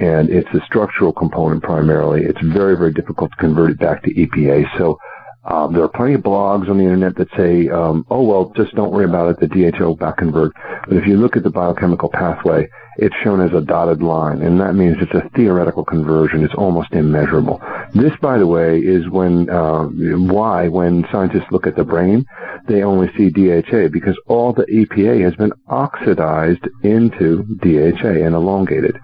And 0.00 0.30
it's 0.30 0.48
a 0.54 0.64
structural 0.64 1.12
component 1.12 1.62
primarily. 1.62 2.22
It's 2.22 2.40
very, 2.40 2.76
very 2.76 2.92
difficult 2.92 3.30
to 3.32 3.36
convert 3.36 3.70
it 3.70 3.78
back 3.78 4.02
to 4.04 4.14
EPA. 4.14 4.78
So 4.78 4.98
um, 5.48 5.72
there 5.72 5.82
are 5.82 5.88
plenty 5.88 6.14
of 6.14 6.20
blogs 6.20 6.68
on 6.68 6.76
the 6.76 6.84
internet 6.84 7.16
that 7.16 7.28
say, 7.34 7.68
um, 7.70 8.04
"Oh 8.10 8.22
well, 8.22 8.52
just 8.54 8.74
don't 8.74 8.92
worry 8.92 9.06
about 9.06 9.30
it. 9.30 9.40
The 9.40 9.48
DHA 9.48 9.82
will 9.84 9.96
back 9.96 10.18
convert." 10.18 10.52
But 10.86 10.98
if 10.98 11.06
you 11.06 11.16
look 11.16 11.36
at 11.36 11.42
the 11.42 11.50
biochemical 11.50 12.10
pathway, 12.10 12.68
it's 12.98 13.14
shown 13.24 13.40
as 13.40 13.52
a 13.54 13.62
dotted 13.62 14.02
line, 14.02 14.42
and 14.42 14.60
that 14.60 14.74
means 14.74 14.96
it's 15.00 15.14
a 15.14 15.26
theoretical 15.34 15.84
conversion. 15.84 16.44
It's 16.44 16.54
almost 16.54 16.92
immeasurable. 16.92 17.62
This, 17.94 18.12
by 18.20 18.36
the 18.36 18.46
way, 18.46 18.78
is 18.78 19.08
when 19.08 19.48
uh, 19.48 19.84
why 19.84 20.68
when 20.68 21.06
scientists 21.10 21.50
look 21.50 21.66
at 21.66 21.76
the 21.76 21.84
brain, 21.84 22.26
they 22.68 22.82
only 22.82 23.08
see 23.16 23.30
DHA 23.30 23.88
because 23.88 24.20
all 24.26 24.52
the 24.52 24.66
EPA 24.66 25.24
has 25.24 25.34
been 25.36 25.52
oxidized 25.68 26.68
into 26.82 27.44
DHA 27.62 28.22
and 28.26 28.34
elongated. 28.34 28.98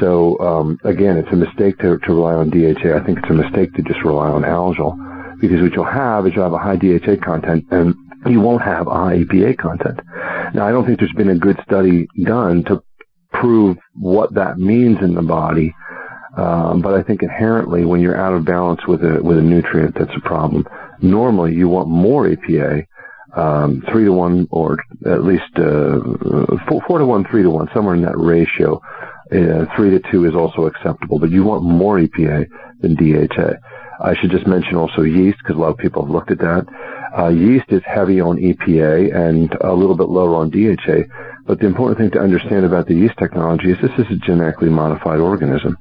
So 0.00 0.38
um, 0.38 0.78
again, 0.82 1.18
it's 1.18 1.32
a 1.32 1.36
mistake 1.36 1.76
to, 1.80 1.98
to 1.98 2.12
rely 2.12 2.34
on 2.34 2.48
DHA. 2.48 2.96
I 2.96 3.04
think 3.04 3.18
it's 3.18 3.30
a 3.30 3.34
mistake 3.34 3.74
to 3.74 3.82
just 3.82 4.02
rely 4.02 4.28
on 4.30 4.42
algal 4.42 5.13
because 5.48 5.62
what 5.62 5.72
you'll 5.72 5.84
have 5.84 6.26
is 6.26 6.34
you'll 6.34 6.44
have 6.44 6.52
a 6.52 6.58
high 6.58 6.76
DHA 6.76 7.24
content 7.24 7.64
and 7.70 7.94
you 8.26 8.40
won't 8.40 8.62
have 8.62 8.86
a 8.86 8.94
high 8.94 9.18
EPA 9.18 9.58
content. 9.58 10.00
Now, 10.54 10.66
I 10.66 10.72
don't 10.72 10.86
think 10.86 10.98
there's 10.98 11.12
been 11.12 11.30
a 11.30 11.38
good 11.38 11.58
study 11.64 12.08
done 12.22 12.64
to 12.64 12.82
prove 13.32 13.76
what 13.94 14.34
that 14.34 14.58
means 14.58 14.98
in 15.02 15.14
the 15.14 15.22
body, 15.22 15.74
um, 16.36 16.80
but 16.80 16.94
I 16.94 17.02
think 17.02 17.22
inherently 17.22 17.84
when 17.84 18.00
you're 18.00 18.16
out 18.16 18.32
of 18.32 18.44
balance 18.44 18.86
with 18.86 19.04
a 19.04 19.22
with 19.22 19.38
a 19.38 19.42
nutrient, 19.42 19.94
that's 19.98 20.14
a 20.16 20.20
problem. 20.20 20.66
Normally, 21.00 21.54
you 21.54 21.68
want 21.68 21.88
more 21.88 22.26
EPA, 22.26 22.86
um, 23.36 23.82
three 23.90 24.04
to 24.04 24.12
one, 24.12 24.46
or 24.50 24.78
at 25.06 25.24
least 25.24 25.50
uh, 25.56 26.00
four, 26.68 26.82
four 26.86 26.98
to 26.98 27.06
one, 27.06 27.26
three 27.30 27.42
to 27.42 27.50
one, 27.50 27.68
somewhere 27.74 27.94
in 27.94 28.02
that 28.02 28.18
ratio. 28.18 28.80
Uh, 29.32 29.64
three 29.74 29.90
to 29.90 30.00
two 30.10 30.26
is 30.26 30.34
also 30.34 30.66
acceptable, 30.66 31.18
but 31.18 31.30
you 31.30 31.42
want 31.42 31.64
more 31.64 31.98
EPA 31.98 32.46
than 32.80 32.94
DHA. 32.94 33.54
I 34.00 34.14
should 34.14 34.30
just 34.30 34.46
mention 34.46 34.76
also 34.76 35.02
yeast 35.02 35.38
because 35.38 35.56
a 35.56 35.58
lot 35.58 35.70
of 35.70 35.78
people 35.78 36.04
have 36.04 36.10
looked 36.10 36.30
at 36.30 36.38
that. 36.38 36.66
Uh, 37.16 37.28
yeast 37.28 37.66
is 37.68 37.82
heavy 37.84 38.20
on 38.20 38.38
EPA 38.38 39.14
and 39.14 39.52
a 39.60 39.72
little 39.72 39.96
bit 39.96 40.08
lower 40.08 40.34
on 40.34 40.50
DHA. 40.50 41.04
But 41.46 41.60
the 41.60 41.66
important 41.66 41.98
thing 41.98 42.10
to 42.12 42.20
understand 42.20 42.64
about 42.64 42.86
the 42.86 42.94
yeast 42.94 43.16
technology 43.18 43.70
is 43.70 43.78
this 43.80 43.92
is 43.98 44.10
a 44.10 44.16
genetically 44.16 44.70
modified 44.70 45.20
organism. 45.20 45.76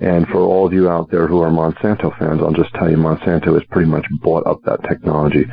And 0.00 0.28
for 0.28 0.40
all 0.40 0.66
of 0.66 0.74
you 0.74 0.90
out 0.90 1.10
there 1.10 1.26
who 1.26 1.40
are 1.40 1.50
Monsanto 1.50 2.16
fans, 2.18 2.40
I'll 2.42 2.52
just 2.52 2.72
tell 2.74 2.90
you 2.90 2.98
Monsanto 2.98 3.54
has 3.54 3.64
pretty 3.70 3.90
much 3.90 4.04
bought 4.20 4.46
up 4.46 4.62
that 4.64 4.82
technology. 4.84 5.46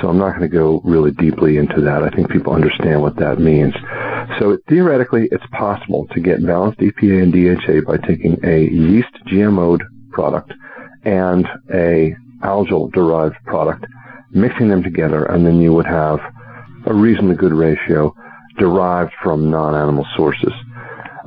So 0.00 0.08
I'm 0.08 0.18
not 0.18 0.36
going 0.36 0.42
to 0.42 0.54
go 0.54 0.82
really 0.84 1.12
deeply 1.12 1.56
into 1.56 1.80
that. 1.80 2.02
I 2.02 2.10
think 2.10 2.30
people 2.30 2.52
understand 2.52 3.00
what 3.00 3.16
that 3.16 3.40
means. 3.40 3.72
So 4.38 4.58
theoretically, 4.68 5.28
it's 5.32 5.46
possible 5.52 6.06
to 6.12 6.20
get 6.20 6.44
balanced 6.44 6.80
EPA 6.80 7.22
and 7.22 7.32
DHA 7.32 7.90
by 7.90 7.96
taking 8.06 8.38
a 8.44 8.68
yeast 8.68 9.12
GMO'd 9.26 9.82
product 10.12 10.52
and 11.04 11.46
a 11.72 12.14
algal 12.42 12.92
derived 12.92 13.36
product, 13.44 13.84
mixing 14.30 14.68
them 14.68 14.82
together, 14.82 15.24
and 15.24 15.46
then 15.46 15.60
you 15.60 15.72
would 15.72 15.86
have 15.86 16.18
a 16.86 16.94
reasonably 16.94 17.36
good 17.36 17.52
ratio 17.52 18.14
derived 18.58 19.12
from 19.22 19.50
non-animal 19.50 20.06
sources. 20.16 20.52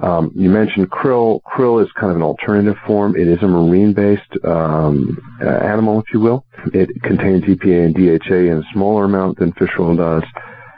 Um, 0.01 0.31
you 0.33 0.49
mentioned 0.49 0.89
krill. 0.89 1.41
Krill 1.43 1.83
is 1.83 1.91
kind 1.99 2.09
of 2.09 2.15
an 2.15 2.23
alternative 2.23 2.77
form. 2.87 3.15
It 3.17 3.27
is 3.27 3.41
a 3.41 3.47
marine-based 3.47 4.45
um, 4.45 5.17
animal, 5.41 5.99
if 5.99 6.05
you 6.13 6.21
will. 6.21 6.45
It 6.73 6.89
contains 7.03 7.43
EPA 7.43 7.85
and 7.85 7.95
DHA 7.95 8.35
in 8.35 8.57
a 8.59 8.73
smaller 8.73 9.05
amount 9.05 9.39
than 9.39 9.51
fish 9.53 9.71
oil 9.77 9.95
does, 9.95 10.23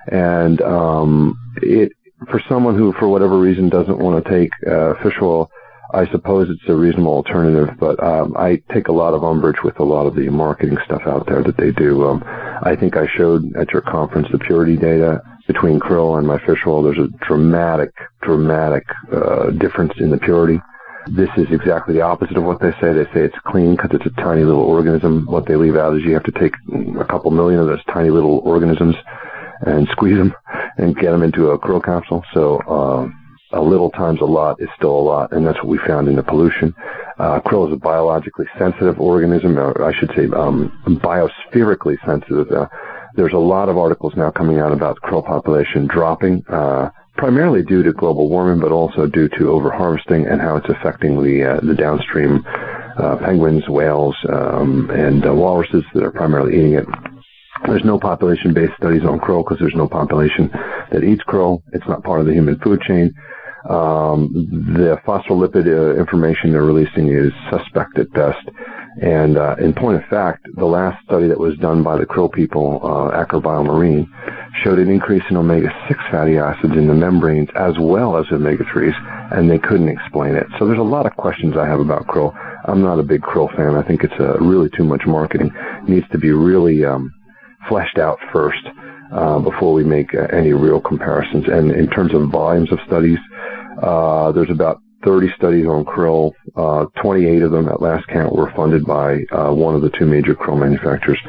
and 0.07 0.61
um, 0.61 1.37
it 1.61 1.91
for 2.29 2.41
someone 2.47 2.75
who, 2.75 2.93
for 2.93 3.07
whatever 3.07 3.37
reason, 3.37 3.69
doesn't 3.69 3.97
want 3.97 4.23
to 4.23 4.29
take 4.29 4.51
uh, 4.67 4.93
fish 5.03 5.15
oil, 5.21 5.49
I 5.93 6.09
suppose 6.11 6.49
it's 6.49 6.69
a 6.69 6.75
reasonable 6.75 7.13
alternative. 7.13 7.75
But 7.79 8.01
um, 8.03 8.35
I 8.37 8.61
take 8.73 8.87
a 8.87 8.93
lot 8.93 9.13
of 9.13 9.23
umbrage 9.23 9.63
with 9.63 9.79
a 9.79 9.83
lot 9.83 10.07
of 10.07 10.15
the 10.15 10.29
marketing 10.29 10.77
stuff 10.85 11.01
out 11.05 11.25
there 11.27 11.43
that 11.43 11.57
they 11.57 11.71
do. 11.71 12.07
Um, 12.07 12.23
I 12.25 12.75
think 12.79 12.97
I 12.97 13.07
showed 13.17 13.55
at 13.55 13.71
your 13.71 13.81
conference 13.81 14.27
the 14.31 14.39
purity 14.39 14.77
data 14.77 15.21
between 15.47 15.79
krill 15.79 16.17
and 16.17 16.27
my 16.27 16.37
fish 16.45 16.59
oil, 16.65 16.83
there's 16.83 16.97
a 16.97 17.09
dramatic, 17.25 17.91
dramatic 18.21 18.85
uh, 19.11 19.49
difference 19.51 19.93
in 19.97 20.09
the 20.09 20.17
purity. 20.17 20.61
This 21.07 21.29
is 21.35 21.47
exactly 21.51 21.95
the 21.95 22.01
opposite 22.01 22.37
of 22.37 22.43
what 22.43 22.61
they 22.61 22.71
say. 22.79 22.93
They 22.93 23.05
say 23.05 23.25
it's 23.25 23.35
clean 23.47 23.75
because 23.75 23.89
it's 23.93 24.05
a 24.05 24.21
tiny 24.21 24.43
little 24.43 24.61
organism. 24.61 25.25
What 25.25 25.47
they 25.47 25.55
leave 25.55 25.75
out 25.75 25.97
is 25.97 26.03
you 26.03 26.13
have 26.13 26.23
to 26.23 26.31
take 26.31 26.53
a 26.99 27.05
couple 27.05 27.31
million 27.31 27.59
of 27.59 27.67
those 27.67 27.83
tiny 27.85 28.11
little 28.11 28.39
organisms 28.39 28.95
and 29.65 29.87
squeeze 29.89 30.17
them 30.17 30.33
and 30.77 30.95
get 30.95 31.11
them 31.11 31.23
into 31.23 31.49
a 31.49 31.59
krill 31.59 31.83
capsule. 31.83 32.23
So 32.33 32.61
um, 32.61 33.20
a 33.53 33.61
little 33.61 33.89
times 33.91 34.21
a 34.21 34.25
lot 34.25 34.61
is 34.61 34.69
still 34.75 34.91
a 34.91 35.05
lot, 35.13 35.31
and 35.31 35.45
that's 35.45 35.57
what 35.57 35.67
we 35.67 35.77
found 35.79 36.07
in 36.07 36.15
the 36.15 36.23
pollution. 36.23 36.73
Uh, 37.19 37.39
krill 37.41 37.67
is 37.67 37.73
a 37.73 37.77
biologically 37.77 38.45
sensitive 38.57 38.99
organism, 38.99 39.57
or 39.57 39.83
I 39.83 39.93
should 39.97 40.11
say 40.15 40.25
um, 40.35 40.71
biospherically 41.03 41.97
sensitive. 42.05 42.51
Uh, 42.51 42.67
there's 43.15 43.33
a 43.33 43.37
lot 43.37 43.69
of 43.69 43.77
articles 43.77 44.13
now 44.15 44.31
coming 44.31 44.59
out 44.59 44.71
about 44.71 44.99
krill 45.01 45.25
population 45.25 45.87
dropping, 45.87 46.43
uh, 46.47 46.89
primarily 47.17 47.63
due 47.63 47.83
to 47.83 47.91
global 47.91 48.29
warming, 48.29 48.61
but 48.61 48.71
also 48.71 49.05
due 49.05 49.27
to 49.29 49.51
overharvesting 49.51 50.31
and 50.31 50.41
how 50.41 50.55
it's 50.55 50.69
affecting 50.69 51.21
the 51.21 51.43
uh, 51.43 51.59
the 51.61 51.75
downstream 51.75 52.43
uh, 52.97 53.17
penguins, 53.17 53.67
whales, 53.67 54.15
um, 54.29 54.89
and 54.91 55.25
uh, 55.25 55.33
walruses 55.33 55.83
that 55.93 56.03
are 56.03 56.11
primarily 56.11 56.57
eating 56.57 56.73
it. 56.73 56.85
There's 57.65 57.83
no 57.83 57.99
population-based 57.99 58.73
studies 58.77 59.03
on 59.03 59.19
krill 59.19 59.43
because 59.43 59.59
there's 59.59 59.75
no 59.75 59.87
population 59.87 60.49
that 60.91 61.03
eats 61.03 61.21
krill. 61.27 61.61
It's 61.73 61.87
not 61.87 62.03
part 62.03 62.19
of 62.19 62.25
the 62.25 62.33
human 62.33 62.57
food 62.59 62.81
chain. 62.81 63.13
Um, 63.69 64.31
the 64.75 64.97
phospholipid 65.05 65.67
uh, 65.67 65.99
information 65.99 66.51
they're 66.51 66.63
releasing 66.63 67.09
is 67.09 67.31
suspect 67.49 67.97
at 67.99 68.11
best. 68.13 68.47
And 69.01 69.37
uh, 69.37 69.55
in 69.59 69.73
point 69.73 70.03
of 70.03 70.09
fact, 70.09 70.45
the 70.55 70.65
last 70.65 71.03
study 71.05 71.27
that 71.27 71.39
was 71.39 71.57
done 71.59 71.83
by 71.83 71.97
the 71.97 72.05
krill 72.05 72.31
people, 72.31 72.81
uh, 72.83 73.25
BioMarine, 73.25 74.07
showed 74.63 74.79
an 74.79 74.89
increase 74.89 75.23
in 75.29 75.37
omega-6 75.37 76.11
fatty 76.11 76.37
acids 76.37 76.73
in 76.73 76.87
the 76.87 76.93
membranes 76.93 77.49
as 77.55 77.73
well 77.79 78.17
as 78.17 78.25
omega-3s, 78.31 79.37
and 79.37 79.49
they 79.49 79.59
couldn't 79.59 79.87
explain 79.87 80.35
it. 80.35 80.45
So 80.59 80.67
there's 80.67 80.79
a 80.79 80.83
lot 80.83 81.05
of 81.05 81.15
questions 81.15 81.55
I 81.55 81.67
have 81.67 81.79
about 81.79 82.07
krill. 82.07 82.35
I'm 82.65 82.81
not 82.81 82.99
a 82.99 83.03
big 83.03 83.21
krill 83.21 83.55
fan. 83.55 83.75
I 83.75 83.87
think 83.87 84.03
it's 84.03 84.19
uh, 84.19 84.37
really 84.39 84.69
too 84.75 84.83
much 84.83 85.03
marketing. 85.07 85.51
It 85.55 85.89
needs 85.89 86.09
to 86.11 86.17
be 86.17 86.31
really 86.31 86.83
um, 86.83 87.13
fleshed 87.69 87.97
out 87.97 88.19
first 88.33 88.67
uh, 89.11 89.39
before 89.39 89.73
we 89.73 89.83
make 89.83 90.13
uh, 90.13 90.27
any 90.33 90.53
real 90.53 90.81
comparisons. 90.81 91.45
And 91.47 91.71
in 91.71 91.87
terms 91.89 92.13
of 92.13 92.29
volumes 92.29 92.71
of 92.71 92.79
studies, 92.85 93.19
uh, 93.81 94.31
there's 94.31 94.49
about 94.49 94.81
30 95.03 95.33
studies 95.35 95.65
on 95.65 95.83
krill. 95.83 96.31
Uh, 96.55 96.85
28 97.01 97.41
of 97.41 97.51
them 97.51 97.67
at 97.67 97.81
last 97.81 98.07
count 98.07 98.35
were 98.35 98.51
funded 98.55 98.85
by 98.85 99.23
uh, 99.31 99.51
one 99.51 99.75
of 99.75 99.81
the 99.81 99.89
two 99.97 100.05
major 100.05 100.35
krill 100.35 100.59
manufacturers. 100.59 101.19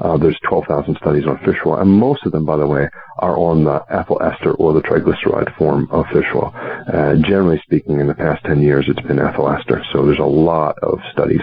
Uh, 0.00 0.16
there's 0.16 0.38
12,000 0.48 0.96
studies 0.96 1.26
on 1.26 1.38
fish 1.44 1.58
oil, 1.66 1.76
and 1.76 1.90
most 1.90 2.24
of 2.24 2.32
them, 2.32 2.46
by 2.46 2.56
the 2.56 2.66
way, 2.66 2.88
are 3.18 3.36
on 3.36 3.64
the 3.64 3.84
ethyl 3.90 4.20
ester 4.22 4.52
or 4.54 4.72
the 4.72 4.80
triglyceride 4.80 5.54
form 5.56 5.86
of 5.90 6.06
fish 6.12 6.26
oil. 6.34 6.52
Uh, 6.54 7.14
generally 7.22 7.60
speaking, 7.64 8.00
in 8.00 8.06
the 8.06 8.14
past 8.14 8.42
10 8.44 8.62
years, 8.62 8.86
it's 8.88 9.06
been 9.06 9.18
ethyl 9.18 9.50
ester. 9.50 9.82
So 9.92 10.06
there's 10.06 10.18
a 10.18 10.24
lot 10.24 10.76
of 10.82 10.98
studies 11.12 11.42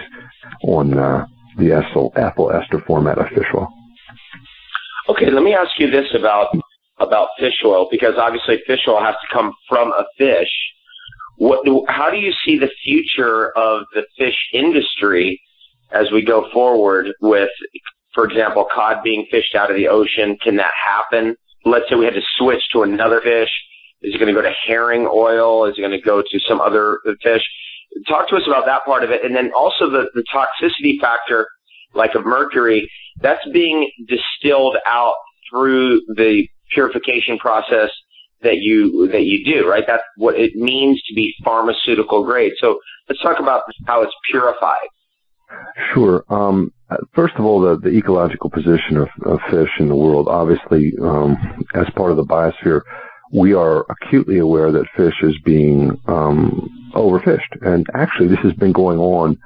on 0.64 0.98
uh, 0.98 1.26
the 1.56 1.72
ethyl 1.72 2.50
ester 2.52 2.82
format 2.86 3.18
of 3.18 3.28
fish 3.28 3.46
oil. 3.54 3.72
Okay, 5.08 5.30
let 5.30 5.42
me 5.42 5.54
ask 5.54 5.70
you 5.78 5.90
this 5.90 6.06
about 6.14 6.48
about 7.00 7.28
fish 7.38 7.54
oil 7.64 7.88
because 7.90 8.14
obviously 8.18 8.60
fish 8.66 8.80
oil 8.88 9.00
has 9.00 9.14
to 9.14 9.32
come 9.32 9.52
from 9.68 9.92
a 9.92 10.04
fish 10.16 10.50
what, 11.38 11.60
how 11.88 12.10
do 12.10 12.16
you 12.16 12.32
see 12.44 12.58
the 12.58 12.70
future 12.84 13.56
of 13.56 13.84
the 13.94 14.02
fish 14.18 14.36
industry 14.52 15.40
as 15.92 16.10
we 16.12 16.22
go 16.22 16.50
forward 16.52 17.12
with, 17.20 17.50
for 18.12 18.24
example, 18.24 18.66
cod 18.74 19.02
being 19.04 19.24
fished 19.30 19.54
out 19.54 19.70
of 19.70 19.76
the 19.76 19.88
ocean? 19.88 20.36
Can 20.42 20.56
that 20.56 20.72
happen? 20.86 21.36
Let's 21.64 21.88
say 21.88 21.94
we 21.94 22.04
had 22.04 22.14
to 22.14 22.22
switch 22.36 22.62
to 22.72 22.82
another 22.82 23.20
fish. 23.20 23.50
Is 24.02 24.14
it 24.14 24.18
going 24.18 24.34
to 24.34 24.40
go 24.40 24.42
to 24.42 24.54
herring 24.66 25.08
oil? 25.10 25.66
Is 25.66 25.78
it 25.78 25.80
going 25.80 25.92
to 25.92 26.00
go 26.00 26.22
to 26.22 26.40
some 26.40 26.60
other 26.60 26.98
fish? 27.22 27.42
Talk 28.08 28.28
to 28.28 28.36
us 28.36 28.42
about 28.46 28.66
that 28.66 28.84
part 28.84 29.04
of 29.04 29.10
it. 29.10 29.24
And 29.24 29.34
then 29.34 29.52
also 29.56 29.88
the, 29.88 30.10
the 30.14 30.24
toxicity 30.34 31.00
factor, 31.00 31.46
like 31.94 32.14
of 32.14 32.24
mercury, 32.24 32.90
that's 33.20 33.46
being 33.52 33.90
distilled 34.06 34.76
out 34.86 35.14
through 35.50 36.00
the 36.16 36.46
purification 36.72 37.38
process 37.38 37.90
that 38.42 38.58
you 38.58 39.08
that 39.08 39.24
you 39.24 39.44
do, 39.44 39.68
right? 39.68 39.84
That's 39.86 40.02
what 40.16 40.36
it 40.36 40.54
means 40.54 41.02
to 41.08 41.14
be 41.14 41.34
pharmaceutical 41.44 42.24
grade. 42.24 42.52
So 42.60 42.78
let's 43.08 43.20
talk 43.20 43.40
about 43.40 43.62
how 43.86 44.02
it's 44.02 44.14
purified. 44.30 44.86
Sure. 45.94 46.24
Um, 46.28 46.72
first 47.14 47.34
of 47.36 47.44
all, 47.44 47.60
the, 47.60 47.78
the 47.78 47.96
ecological 47.96 48.50
position 48.50 48.98
of, 48.98 49.08
of, 49.24 49.40
fish 49.50 49.70
in 49.78 49.88
the 49.88 49.96
world, 49.96 50.28
obviously, 50.28 50.92
um, 51.00 51.64
as 51.74 51.86
part 51.96 52.10
of 52.10 52.18
the 52.18 52.24
biosphere, 52.24 52.82
we 53.32 53.54
are 53.54 53.86
acutely 53.90 54.38
aware 54.38 54.70
that 54.72 54.86
fish 54.94 55.14
is 55.22 55.34
being 55.44 55.98
um, 56.06 56.68
overfished, 56.94 57.62
and 57.62 57.86
actually, 57.94 58.28
this 58.28 58.38
has 58.40 58.52
been 58.54 58.72
going 58.72 58.98
on 58.98 59.38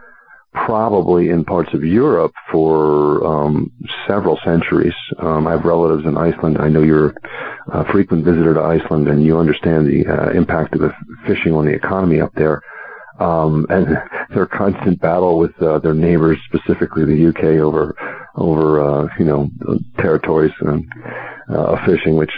probably 0.53 1.30
in 1.30 1.44
parts 1.44 1.72
of 1.72 1.82
Europe 1.82 2.32
for 2.50 3.26
um, 3.26 3.70
several 4.07 4.38
centuries. 4.44 4.94
Um, 5.18 5.46
I 5.46 5.53
have 5.53 5.64
relatives 5.64 6.07
in 6.07 6.16
Iceland. 6.16 6.59
I 6.59 6.68
know 6.68 6.82
you're 6.82 7.14
a 7.68 7.90
frequent 7.90 8.24
visitor 8.24 8.55
to 8.55 8.61
Iceland, 8.61 9.09
and 9.09 9.24
you 9.24 9.38
understand 9.38 9.86
the 9.86 10.07
uh, 10.07 10.30
impact 10.30 10.74
of 10.74 10.80
the 10.80 10.92
fishing 11.26 11.55
on 11.55 11.64
the 11.64 11.72
economy 11.72 12.20
up 12.20 12.32
there. 12.34 12.62
Um, 13.18 13.66
and 13.70 13.86
their 14.34 14.46
constant 14.46 15.00
battle 15.00 15.38
with 15.38 15.61
uh, 15.62 15.78
their 15.78 15.94
neighbors, 15.94 16.38
specifically 16.46 17.05
the 17.05 17.28
UK, 17.28 17.61
over 17.62 17.94
over 18.34 18.80
uh, 18.80 19.09
you 19.18 19.24
know 19.24 19.48
territories 19.98 20.53
and 20.61 20.90
uh, 21.48 21.76
fishing, 21.86 22.16
which 22.16 22.32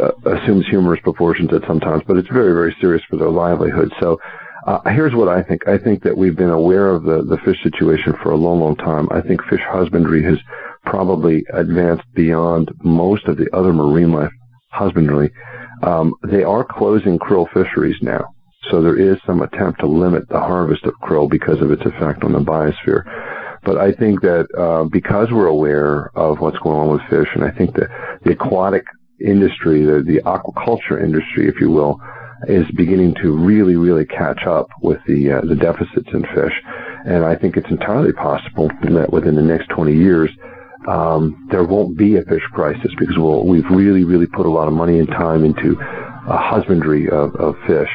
uh, 0.00 0.10
assumes 0.26 0.66
humorous 0.68 1.00
proportions 1.02 1.52
at 1.52 1.62
sometimes, 1.66 2.02
but 2.06 2.16
it's 2.16 2.28
very 2.28 2.52
very 2.52 2.76
serious 2.80 3.02
for 3.08 3.16
their 3.16 3.30
livelihood. 3.30 3.92
So 4.00 4.18
uh, 4.66 4.80
here's 4.90 5.14
what 5.14 5.28
I 5.28 5.42
think. 5.42 5.66
I 5.66 5.78
think 5.78 6.02
that 6.02 6.16
we've 6.16 6.36
been 6.36 6.50
aware 6.50 6.90
of 6.90 7.04
the, 7.04 7.22
the 7.22 7.38
fish 7.44 7.62
situation 7.62 8.14
for 8.22 8.32
a 8.32 8.36
long, 8.36 8.60
long 8.60 8.76
time. 8.76 9.08
I 9.10 9.20
think 9.20 9.42
fish 9.44 9.62
husbandry 9.66 10.22
has 10.24 10.38
probably 10.84 11.44
advanced 11.52 12.04
beyond 12.14 12.70
most 12.82 13.26
of 13.26 13.36
the 13.36 13.48
other 13.54 13.72
marine 13.72 14.12
life 14.12 14.32
husbandry. 14.70 15.30
Um, 15.82 16.14
they 16.22 16.42
are 16.42 16.64
closing 16.64 17.18
krill 17.18 17.50
fisheries 17.52 17.96
now. 18.02 18.34
So 18.70 18.82
there 18.82 18.96
is 18.96 19.18
some 19.26 19.40
attempt 19.42 19.80
to 19.80 19.86
limit 19.86 20.28
the 20.28 20.38
harvest 20.38 20.84
of 20.84 20.94
krill 21.02 21.28
because 21.30 21.60
of 21.62 21.70
its 21.70 21.82
effect 21.84 22.22
on 22.22 22.32
the 22.32 22.40
biosphere. 22.40 23.04
But 23.64 23.78
I 23.78 23.92
think 23.92 24.20
that 24.22 24.46
uh, 24.56 24.84
because 24.84 25.30
we're 25.32 25.46
aware 25.46 26.10
of 26.16 26.40
what's 26.40 26.58
going 26.58 26.78
on 26.78 26.90
with 26.90 27.02
fish, 27.10 27.28
and 27.34 27.44
I 27.44 27.50
think 27.50 27.74
that 27.76 27.88
the 28.24 28.32
aquatic 28.32 28.84
industry, 29.20 29.84
the, 29.84 30.02
the 30.02 30.20
aquaculture 30.22 31.02
industry, 31.02 31.48
if 31.48 31.60
you 31.60 31.70
will, 31.70 32.00
is 32.48 32.64
beginning 32.76 33.14
to 33.22 33.36
really, 33.36 33.76
really 33.76 34.06
catch 34.06 34.46
up 34.46 34.68
with 34.82 34.98
the 35.06 35.32
uh, 35.32 35.40
the 35.42 35.54
deficits 35.54 36.08
in 36.12 36.22
fish, 36.34 36.54
and 37.06 37.24
I 37.24 37.36
think 37.36 37.56
it's 37.56 37.70
entirely 37.70 38.12
possible 38.12 38.70
that 38.82 39.12
within 39.12 39.34
the 39.34 39.42
next 39.42 39.68
20 39.68 39.94
years 39.94 40.30
um, 40.88 41.48
there 41.50 41.64
won't 41.64 41.96
be 41.96 42.16
a 42.16 42.22
fish 42.22 42.42
crisis 42.52 42.90
because 42.98 43.16
we'll, 43.18 43.46
we've 43.46 43.68
really, 43.70 44.04
really 44.04 44.26
put 44.26 44.46
a 44.46 44.50
lot 44.50 44.68
of 44.68 44.74
money 44.74 44.98
and 44.98 45.08
time 45.08 45.44
into 45.44 45.76
a 45.78 46.38
husbandry 46.38 47.08
of, 47.08 47.34
of 47.36 47.54
fish. 47.66 47.88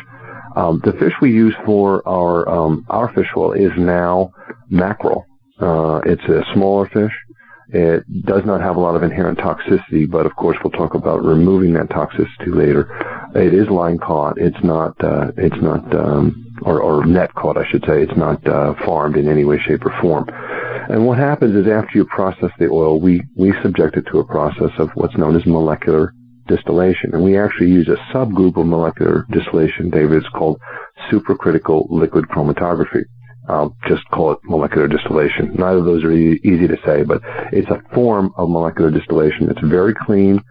Um, 0.56 0.82
the 0.86 0.94
fish 0.94 1.14
we 1.22 1.32
use 1.32 1.56
for 1.66 2.08
our 2.08 2.48
um, 2.48 2.86
our 2.90 3.14
fish 3.14 3.28
oil 3.36 3.54
is 3.54 3.72
now 3.78 4.32
mackerel. 4.70 5.26
Uh, 5.60 6.02
it's 6.06 6.24
a 6.24 6.44
smaller 6.54 6.88
fish. 6.88 7.12
It 7.70 8.26
does 8.26 8.46
not 8.46 8.62
have 8.62 8.76
a 8.76 8.80
lot 8.80 8.96
of 8.96 9.04
inherent 9.04 9.40
toxicity, 9.40 10.10
but 10.10 10.26
of 10.26 10.36
course 10.36 10.58
we'll 10.64 10.72
talk 10.72 10.94
about 10.94 11.24
removing 11.24 11.74
that 11.74 11.90
toxicity 11.90 12.54
later. 12.54 12.88
It 13.36 13.54
is 13.54 13.68
line 13.70 13.98
caught. 13.98 14.38
It's 14.38 14.64
not. 14.64 15.04
Uh, 15.04 15.32
it's 15.38 15.62
not 15.62 15.94
um, 15.96 16.46
or, 16.62 16.82
or 16.82 17.06
net 17.06 17.34
caught, 17.34 17.58
I 17.58 17.68
should 17.70 17.84
say. 17.86 18.02
It's 18.02 18.18
not 18.18 18.46
uh, 18.48 18.74
farmed 18.86 19.18
in 19.18 19.28
any 19.28 19.44
way, 19.44 19.60
shape, 19.60 19.86
or 19.86 19.94
form. 20.02 20.28
And 20.90 21.06
what 21.06 21.18
happens 21.18 21.56
is 21.56 21.72
after 21.72 21.98
you 21.98 22.06
process 22.06 22.52
the 22.60 22.70
oil, 22.70 23.00
we, 23.00 23.24
we 23.36 23.54
subject 23.64 23.98
it 23.98 24.06
to 24.12 24.20
a 24.20 24.26
process 24.26 24.72
of 24.78 24.90
what's 24.94 25.18
known 25.18 25.36
as 25.36 25.46
molecular 25.46 26.14
distillation. 26.48 27.14
And 27.14 27.24
we 27.24 27.38
actually 27.38 27.70
use 27.70 27.88
a 27.88 27.98
subgroup 28.14 28.58
of 28.58 28.68
molecular 28.68 29.26
distillation, 29.32 29.90
David. 29.90 30.20
It's 30.20 30.30
called 30.30 30.60
supercritical 31.12 31.88
liquid 31.90 32.26
chromatography. 32.26 33.04
I'll 33.48 33.76
just 33.88 34.04
call 34.10 34.32
it 34.34 34.40
molecular 34.44 34.88
distillation. 34.88 35.54
Neither 35.56 35.80
of 35.80 35.86
those 35.86 36.04
are 36.04 36.12
e- 36.12 36.40
easy 36.44 36.68
to 36.68 36.78
say, 36.86 37.04
but 37.04 37.22
it's 37.52 37.70
a 37.70 37.82
form 37.94 38.34
of 38.38 38.50
molecular 38.50 38.92
distillation. 38.92 39.50
It's 39.50 39.62
very 39.62 39.94
clean 39.94 40.42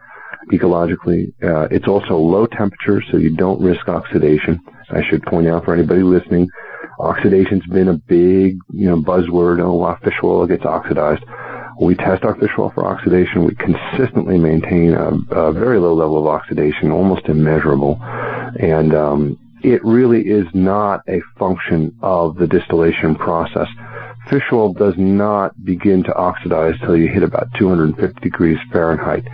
ecologically. 0.52 1.32
Uh, 1.42 1.68
it's 1.70 1.88
also 1.88 2.16
low 2.16 2.46
temperature, 2.46 3.02
so 3.10 3.16
you 3.16 3.34
don't 3.34 3.60
risk 3.60 3.88
oxidation. 3.88 4.60
I 4.90 5.02
should 5.08 5.22
point 5.24 5.48
out 5.48 5.64
for 5.64 5.74
anybody 5.74 6.02
listening, 6.02 6.48
oxidation's 6.98 7.66
been 7.66 7.88
a 7.88 7.94
big, 7.94 8.58
you 8.70 8.86
know, 8.86 9.00
buzzword. 9.00 9.60
Oh, 9.60 9.74
wow, 9.74 9.98
fish 10.04 10.14
oil 10.22 10.46
gets 10.46 10.64
oxidized. 10.64 11.24
We 11.80 11.96
test 11.96 12.24
our 12.24 12.36
fish 12.36 12.50
oil 12.58 12.70
for 12.74 12.86
oxidation. 12.86 13.44
We 13.44 13.54
consistently 13.56 14.38
maintain 14.38 14.94
a, 14.94 15.10
a 15.34 15.52
very 15.52 15.78
low 15.80 15.94
level 15.94 16.18
of 16.18 16.26
oxidation, 16.26 16.92
almost 16.92 17.26
immeasurable. 17.26 17.98
And 18.60 18.94
um, 18.94 19.38
it 19.64 19.82
really 19.82 20.20
is 20.20 20.46
not 20.52 21.00
a 21.08 21.22
function 21.38 21.96
of 22.02 22.36
the 22.36 22.46
distillation 22.46 23.14
process. 23.14 23.66
Fish 24.28 24.42
oil 24.52 24.74
does 24.74 24.94
not 24.98 25.52
begin 25.64 26.02
to 26.04 26.14
oxidize 26.14 26.74
till 26.80 26.96
you 26.96 27.08
hit 27.08 27.22
about 27.22 27.48
250 27.58 28.20
degrees 28.20 28.58
Fahrenheit. 28.70 29.24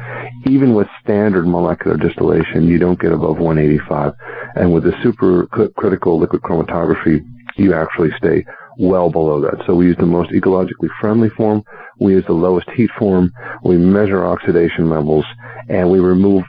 Even 0.47 0.75
with 0.75 0.87
standard 1.03 1.47
molecular 1.47 1.97
distillation, 1.97 2.69
you 2.69 2.79
don't 2.79 3.01
get 3.01 3.13
above 3.13 3.39
185. 3.39 4.13
And 4.55 4.73
with 4.73 4.85
the 4.85 4.93
supercritical 5.03 6.21
liquid 6.21 6.43
chromatography, 6.43 7.25
you 7.57 7.75
actually 7.75 8.11
stay 8.17 8.45
well 8.79 9.11
below 9.11 9.41
that. 9.41 9.63
So 9.67 9.75
we 9.75 9.87
use 9.87 9.97
the 9.99 10.07
most 10.07 10.31
ecologically 10.31 10.89
friendly 11.01 11.31
form. 11.31 11.65
We 11.99 12.13
use 12.13 12.25
the 12.27 12.35
lowest 12.35 12.71
heat 12.71 12.91
form. 12.99 13.33
We 13.65 13.77
measure 13.77 14.25
oxidation 14.25 14.89
levels 14.89 15.25
and 15.69 15.91
we 15.91 15.99
remove 15.99 16.45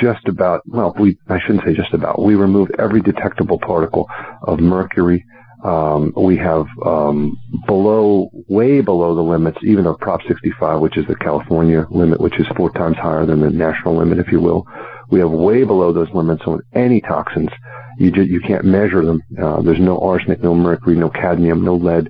just 0.00 0.26
about, 0.26 0.62
well, 0.66 0.94
we, 0.98 1.18
I 1.28 1.40
shouldn't 1.40 1.64
say 1.64 1.74
just 1.74 1.92
about, 1.92 2.22
we 2.22 2.34
removed 2.34 2.72
every 2.78 3.00
detectable 3.00 3.58
particle 3.58 4.08
of 4.42 4.60
mercury. 4.60 5.24
Um, 5.64 6.12
we 6.16 6.36
have 6.38 6.66
um, 6.84 7.38
below, 7.66 8.30
way 8.48 8.80
below 8.80 9.14
the 9.14 9.22
limits, 9.22 9.58
even 9.62 9.86
of 9.86 9.98
Prop 9.98 10.20
65, 10.26 10.80
which 10.80 10.96
is 10.96 11.06
the 11.06 11.16
California 11.16 11.86
limit, 11.90 12.20
which 12.20 12.38
is 12.38 12.46
four 12.56 12.70
times 12.70 12.96
higher 12.96 13.26
than 13.26 13.40
the 13.40 13.50
national 13.50 13.96
limit, 13.96 14.18
if 14.18 14.32
you 14.32 14.40
will. 14.40 14.66
We 15.10 15.20
have 15.20 15.30
way 15.30 15.64
below 15.64 15.92
those 15.92 16.08
limits 16.14 16.42
on 16.46 16.62
any 16.74 17.00
toxins. 17.00 17.50
You 17.98 18.10
just, 18.10 18.28
you 18.28 18.40
can't 18.40 18.64
measure 18.64 19.04
them. 19.04 19.22
Uh, 19.40 19.62
there's 19.62 19.80
no 19.80 20.00
arsenic, 20.00 20.42
no 20.42 20.54
mercury, 20.54 20.96
no 20.96 21.10
cadmium, 21.10 21.64
no 21.64 21.76
lead, 21.76 22.08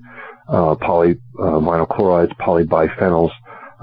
uh, 0.48 0.76
poly 0.76 1.16
uh, 1.42 1.86
chlorides, 1.86 2.32
polybiphenyls, 2.40 3.30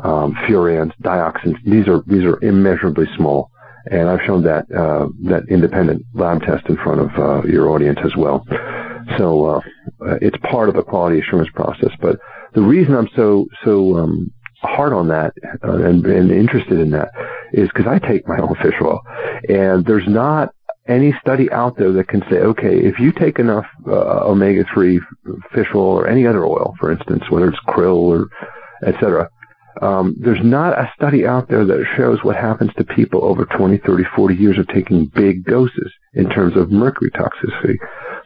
um, 0.03 0.33
furans, 0.47 0.93
dioxins. 1.03 1.57
These 1.65 1.87
are 1.87 2.01
these 2.07 2.23
are 2.23 2.41
immeasurably 2.41 3.05
small 3.17 3.51
and 3.87 4.09
I've 4.09 4.21
shown 4.25 4.43
that 4.43 4.65
uh, 4.71 5.07
that 5.25 5.43
independent 5.49 6.05
lab 6.13 6.41
test 6.41 6.67
in 6.67 6.77
front 6.77 7.01
of 7.01 7.09
uh, 7.17 7.47
your 7.47 7.69
audience 7.69 7.99
as 8.03 8.15
well. 8.15 8.45
So 9.17 9.45
uh, 9.45 9.61
it's 10.21 10.37
part 10.49 10.69
of 10.69 10.75
the 10.75 10.83
quality 10.83 11.19
assurance 11.19 11.49
process. 11.53 11.91
But 12.01 12.19
the 12.53 12.61
reason 12.61 12.95
I'm 12.95 13.09
so 13.15 13.45
so 13.63 13.97
um, 13.97 14.31
hard 14.61 14.93
on 14.93 15.07
that 15.07 15.33
uh, 15.63 15.83
and, 15.83 16.05
and 16.05 16.31
interested 16.31 16.79
in 16.79 16.91
that 16.91 17.09
is 17.53 17.69
because 17.69 17.87
I 17.87 17.99
take 17.99 18.27
my 18.27 18.37
own 18.39 18.55
fish 18.61 18.75
oil, 18.81 19.01
and 19.47 19.85
there's 19.85 20.07
not 20.07 20.53
any 20.87 21.13
study 21.21 21.51
out 21.51 21.77
there 21.77 21.91
that 21.91 22.07
can 22.07 22.21
say, 22.31 22.37
okay, 22.37 22.79
if 22.79 22.99
you 22.99 23.11
take 23.11 23.37
enough 23.37 23.65
uh, 23.87 24.25
omega-3 24.25 24.97
fish 25.53 25.67
oil 25.75 25.99
or 25.99 26.07
any 26.07 26.25
other 26.25 26.45
oil, 26.45 26.73
for 26.79 26.91
instance, 26.91 27.23
whether 27.29 27.47
it's 27.47 27.59
krill 27.67 27.97
or 27.97 28.27
et 28.83 28.95
cetera, 28.95 29.29
um, 29.81 30.15
there's 30.19 30.43
not 30.43 30.77
a 30.77 30.91
study 30.95 31.25
out 31.25 31.47
there 31.47 31.65
that 31.65 31.85
shows 31.95 32.19
what 32.23 32.35
happens 32.35 32.71
to 32.77 32.83
people 32.83 33.23
over 33.23 33.45
20, 33.45 33.77
30, 33.77 34.03
40 34.15 34.35
years 34.35 34.57
of 34.59 34.67
taking 34.67 35.05
big 35.15 35.45
doses 35.45 35.91
in 36.13 36.29
terms 36.29 36.57
of 36.57 36.71
mercury 36.71 37.11
toxicity. 37.11 37.75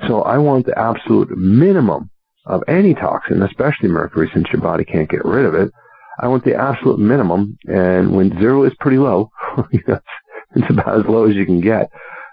So 0.08 0.24
I 0.24 0.38
want 0.38 0.66
the 0.66 0.78
absolute 0.78 1.30
minimum 1.38 2.10
of 2.46 2.64
any 2.68 2.94
toxin, 2.94 3.42
especially 3.44 3.90
mercury, 3.90 4.30
since 4.34 4.48
your 4.52 4.62
body 4.62 4.84
can't 4.84 5.10
get 5.10 5.24
rid 5.24 5.46
of 5.46 5.54
it. 5.54 5.72
I 6.20 6.28
want 6.28 6.44
the 6.44 6.56
absolute 6.56 7.00
minimum, 7.00 7.58
and 7.68 8.16
when 8.16 8.38
zero 8.40 8.64
is 8.64 8.74
pretty 8.80 8.98
low, 8.98 9.32
it's 9.72 10.70
about 10.70 11.00
as 11.00 11.06
low 11.06 11.26
as 11.30 11.36
you 11.36 11.46
can 11.46 11.62
get. 11.62 11.90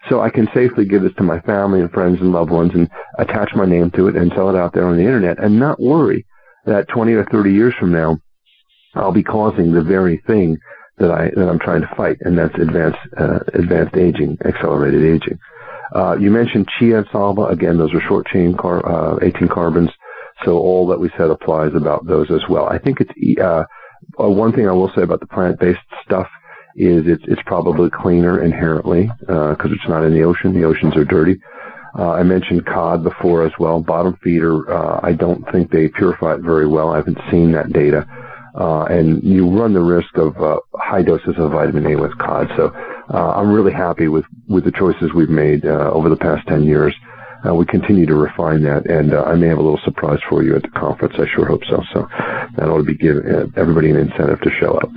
So 0.08 0.20
I 0.20 0.30
can 0.30 0.48
safely 0.54 0.86
give 0.86 1.02
this 1.02 1.14
to 1.18 1.22
my 1.22 1.40
family 1.40 1.80
and 1.80 1.90
friends 1.90 2.20
and 2.20 2.32
loved 2.32 2.50
ones 2.50 2.72
and 2.74 2.88
attach 3.18 3.54
my 3.54 3.66
name 3.66 3.90
to 3.92 4.08
it 4.08 4.16
and 4.16 4.32
sell 4.34 4.48
it 4.48 4.56
out 4.58 4.72
there 4.72 4.86
on 4.86 4.96
the 4.96 5.02
internet 5.02 5.38
and 5.38 5.58
not 5.58 5.80
worry 5.80 6.26
that 6.64 6.88
20 6.88 7.12
or 7.12 7.24
30 7.26 7.52
years 7.52 7.74
from 7.78 7.92
now, 7.92 8.18
I'll 8.94 9.12
be 9.12 9.22
causing 9.22 9.72
the 9.72 9.82
very 9.82 10.22
thing 10.26 10.58
that 10.98 11.10
I 11.10 11.30
that 11.34 11.48
I'm 11.48 11.58
trying 11.58 11.80
to 11.80 11.94
fight, 11.96 12.18
and 12.20 12.36
that's 12.36 12.54
advanced 12.54 12.98
uh, 13.16 13.40
advanced 13.54 13.96
aging, 13.96 14.38
accelerated 14.44 15.02
aging. 15.04 15.38
Uh, 15.94 16.16
you 16.18 16.30
mentioned 16.30 16.68
chia 16.78 16.98
and 16.98 17.06
salba. 17.08 17.50
Again, 17.50 17.78
those 17.78 17.92
are 17.94 18.00
short 18.00 18.26
chain 18.26 18.56
car, 18.56 18.86
uh, 18.86 19.18
18 19.22 19.48
carbons. 19.48 19.90
So 20.44 20.56
all 20.58 20.86
that 20.88 21.00
we 21.00 21.10
said 21.18 21.30
applies 21.30 21.74
about 21.74 22.06
those 22.06 22.30
as 22.30 22.42
well. 22.48 22.66
I 22.66 22.78
think 22.78 23.00
it's 23.00 23.40
uh, 23.40 23.64
uh, 24.18 24.28
one 24.28 24.52
thing 24.52 24.68
I 24.68 24.72
will 24.72 24.90
say 24.94 25.02
about 25.02 25.20
the 25.20 25.26
plant-based 25.26 25.78
stuff 26.04 26.28
is 26.76 27.06
it's 27.06 27.24
it's 27.26 27.42
probably 27.46 27.90
cleaner 27.90 28.42
inherently 28.42 29.10
because 29.20 29.70
uh, 29.70 29.74
it's 29.74 29.88
not 29.88 30.04
in 30.04 30.14
the 30.14 30.22
ocean. 30.22 30.54
The 30.54 30.64
oceans 30.64 30.96
are 30.96 31.04
dirty. 31.04 31.40
Uh, 31.98 32.12
I 32.12 32.22
mentioned 32.22 32.66
cod 32.66 33.02
before 33.02 33.44
as 33.44 33.52
well. 33.58 33.80
Bottom 33.80 34.16
feeder, 34.22 34.70
uh, 34.72 35.00
I 35.02 35.12
don't 35.12 35.44
think 35.50 35.70
they 35.70 35.88
purify 35.88 36.34
it 36.34 36.40
very 36.40 36.68
well. 36.68 36.90
I 36.90 36.96
haven't 36.96 37.18
seen 37.30 37.50
that 37.52 37.72
data 37.72 38.06
uh, 38.54 38.84
and 38.84 39.22
you 39.22 39.48
run 39.48 39.74
the 39.74 39.80
risk 39.80 40.16
of 40.16 40.36
uh, 40.42 40.58
high 40.74 41.02
doses 41.02 41.34
of 41.38 41.52
vitamin 41.52 41.86
A 41.86 41.96
with 41.96 42.16
cod. 42.18 42.48
So 42.56 42.72
uh, 43.12 43.34
I'm 43.36 43.52
really 43.52 43.72
happy 43.72 44.08
with, 44.08 44.24
with 44.48 44.64
the 44.64 44.72
choices 44.72 45.12
we've 45.14 45.30
made 45.30 45.64
uh, 45.64 45.90
over 45.92 46.08
the 46.08 46.16
past 46.16 46.46
10 46.48 46.64
years. 46.64 46.94
Uh, 47.46 47.54
we 47.54 47.64
continue 47.64 48.04
to 48.04 48.14
refine 48.14 48.62
that, 48.62 48.84
and 48.90 49.14
uh, 49.14 49.22
I 49.22 49.34
may 49.34 49.48
have 49.48 49.56
a 49.56 49.62
little 49.62 49.80
surprise 49.84 50.18
for 50.28 50.42
you 50.42 50.56
at 50.56 50.62
the 50.62 50.68
conference. 50.68 51.14
I 51.16 51.24
sure 51.34 51.46
hope 51.46 51.62
so. 51.70 51.82
So 51.94 52.06
that 52.56 52.68
ought 52.68 52.78
to 52.78 52.84
be 52.84 52.96
giving 52.96 53.24
everybody 53.56 53.90
an 53.90 53.96
incentive 53.96 54.40
to 54.42 54.50
show 54.60 54.72
up. 54.72 54.90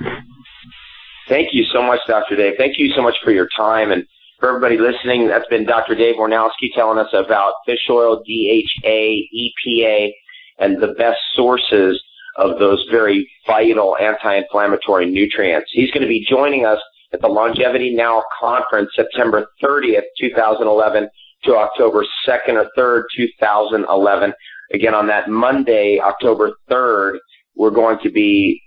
Thank 1.26 1.54
you 1.54 1.64
so 1.72 1.82
much, 1.82 2.00
Dr. 2.06 2.36
Dave. 2.36 2.54
Thank 2.58 2.78
you 2.78 2.92
so 2.94 3.00
much 3.00 3.14
for 3.24 3.30
your 3.30 3.48
time 3.56 3.92
and 3.92 4.06
for 4.40 4.50
everybody 4.50 4.76
listening. 4.76 5.26
That's 5.26 5.48
been 5.48 5.64
Dr. 5.64 5.94
Dave 5.94 6.16
Woynarowski 6.16 6.74
telling 6.74 6.98
us 6.98 7.08
about 7.14 7.54
fish 7.64 7.88
oil, 7.88 8.16
DHA, 8.16 9.22
EPA, 9.34 10.10
and 10.58 10.82
the 10.82 10.94
best 10.98 11.20
sources 11.34 12.02
of 12.36 12.58
those 12.58 12.84
very 12.90 13.28
vital 13.46 13.96
anti-inflammatory 13.96 15.10
nutrients. 15.10 15.70
He's 15.72 15.90
going 15.90 16.02
to 16.02 16.08
be 16.08 16.26
joining 16.28 16.66
us 16.66 16.78
at 17.12 17.20
the 17.20 17.28
Longevity 17.28 17.94
Now 17.94 18.24
conference 18.40 18.90
September 18.94 19.46
30th, 19.62 20.02
2011 20.20 21.08
to 21.44 21.56
October 21.56 22.04
2nd 22.26 22.54
or 22.54 22.68
3rd, 22.76 23.02
2011. 23.16 24.32
Again, 24.72 24.94
on 24.94 25.06
that 25.06 25.28
Monday, 25.28 26.00
October 26.00 26.52
3rd, 26.70 27.18
we're 27.54 27.70
going 27.70 27.98
to 28.02 28.10
be 28.10 28.60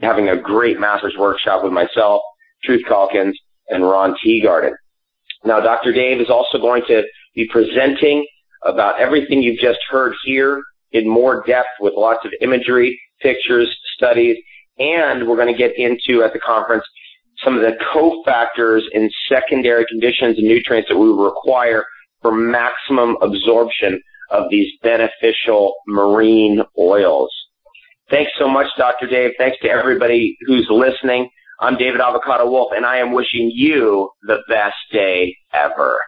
having 0.00 0.28
a 0.28 0.40
great 0.40 0.78
master's 0.78 1.16
workshop 1.18 1.64
with 1.64 1.72
myself, 1.72 2.22
Truth 2.62 2.82
Calkins, 2.86 3.36
and 3.68 3.82
Ron 3.82 4.14
Teeguarden. 4.24 4.72
Now, 5.44 5.60
Dr. 5.60 5.92
Dave 5.92 6.20
is 6.20 6.30
also 6.30 6.58
going 6.58 6.82
to 6.88 7.02
be 7.34 7.48
presenting 7.50 8.26
about 8.64 9.00
everything 9.00 9.42
you've 9.42 9.60
just 9.60 9.78
heard 9.90 10.14
here 10.24 10.62
in 10.92 11.08
more 11.08 11.42
depth 11.46 11.68
with 11.80 11.94
lots 11.96 12.24
of 12.24 12.32
imagery 12.40 12.98
pictures, 13.20 13.74
studies, 13.96 14.36
and 14.78 15.28
we're 15.28 15.36
going 15.36 15.52
to 15.52 15.58
get 15.58 15.76
into 15.76 16.22
at 16.22 16.32
the 16.32 16.38
conference 16.38 16.84
some 17.44 17.56
of 17.56 17.62
the 17.62 17.76
cofactors 17.94 18.82
and 18.92 19.10
secondary 19.28 19.84
conditions 19.86 20.38
and 20.38 20.48
nutrients 20.48 20.88
that 20.88 20.98
we 20.98 21.08
require 21.08 21.84
for 22.20 22.32
maximum 22.32 23.16
absorption 23.22 24.00
of 24.30 24.50
these 24.50 24.68
beneficial 24.82 25.74
marine 25.86 26.62
oils. 26.78 27.30
Thanks 28.10 28.32
so 28.38 28.48
much, 28.48 28.66
Dr. 28.76 29.06
Dave. 29.06 29.32
Thanks 29.38 29.58
to 29.62 29.68
everybody 29.68 30.36
who's 30.46 30.66
listening. 30.70 31.28
I'm 31.60 31.76
David 31.76 32.00
Avocado 32.00 32.48
Wolfe, 32.48 32.72
and 32.74 32.86
I 32.86 32.98
am 32.98 33.12
wishing 33.12 33.50
you 33.52 34.10
the 34.22 34.38
best 34.48 34.76
day 34.92 35.36
ever. 35.52 35.98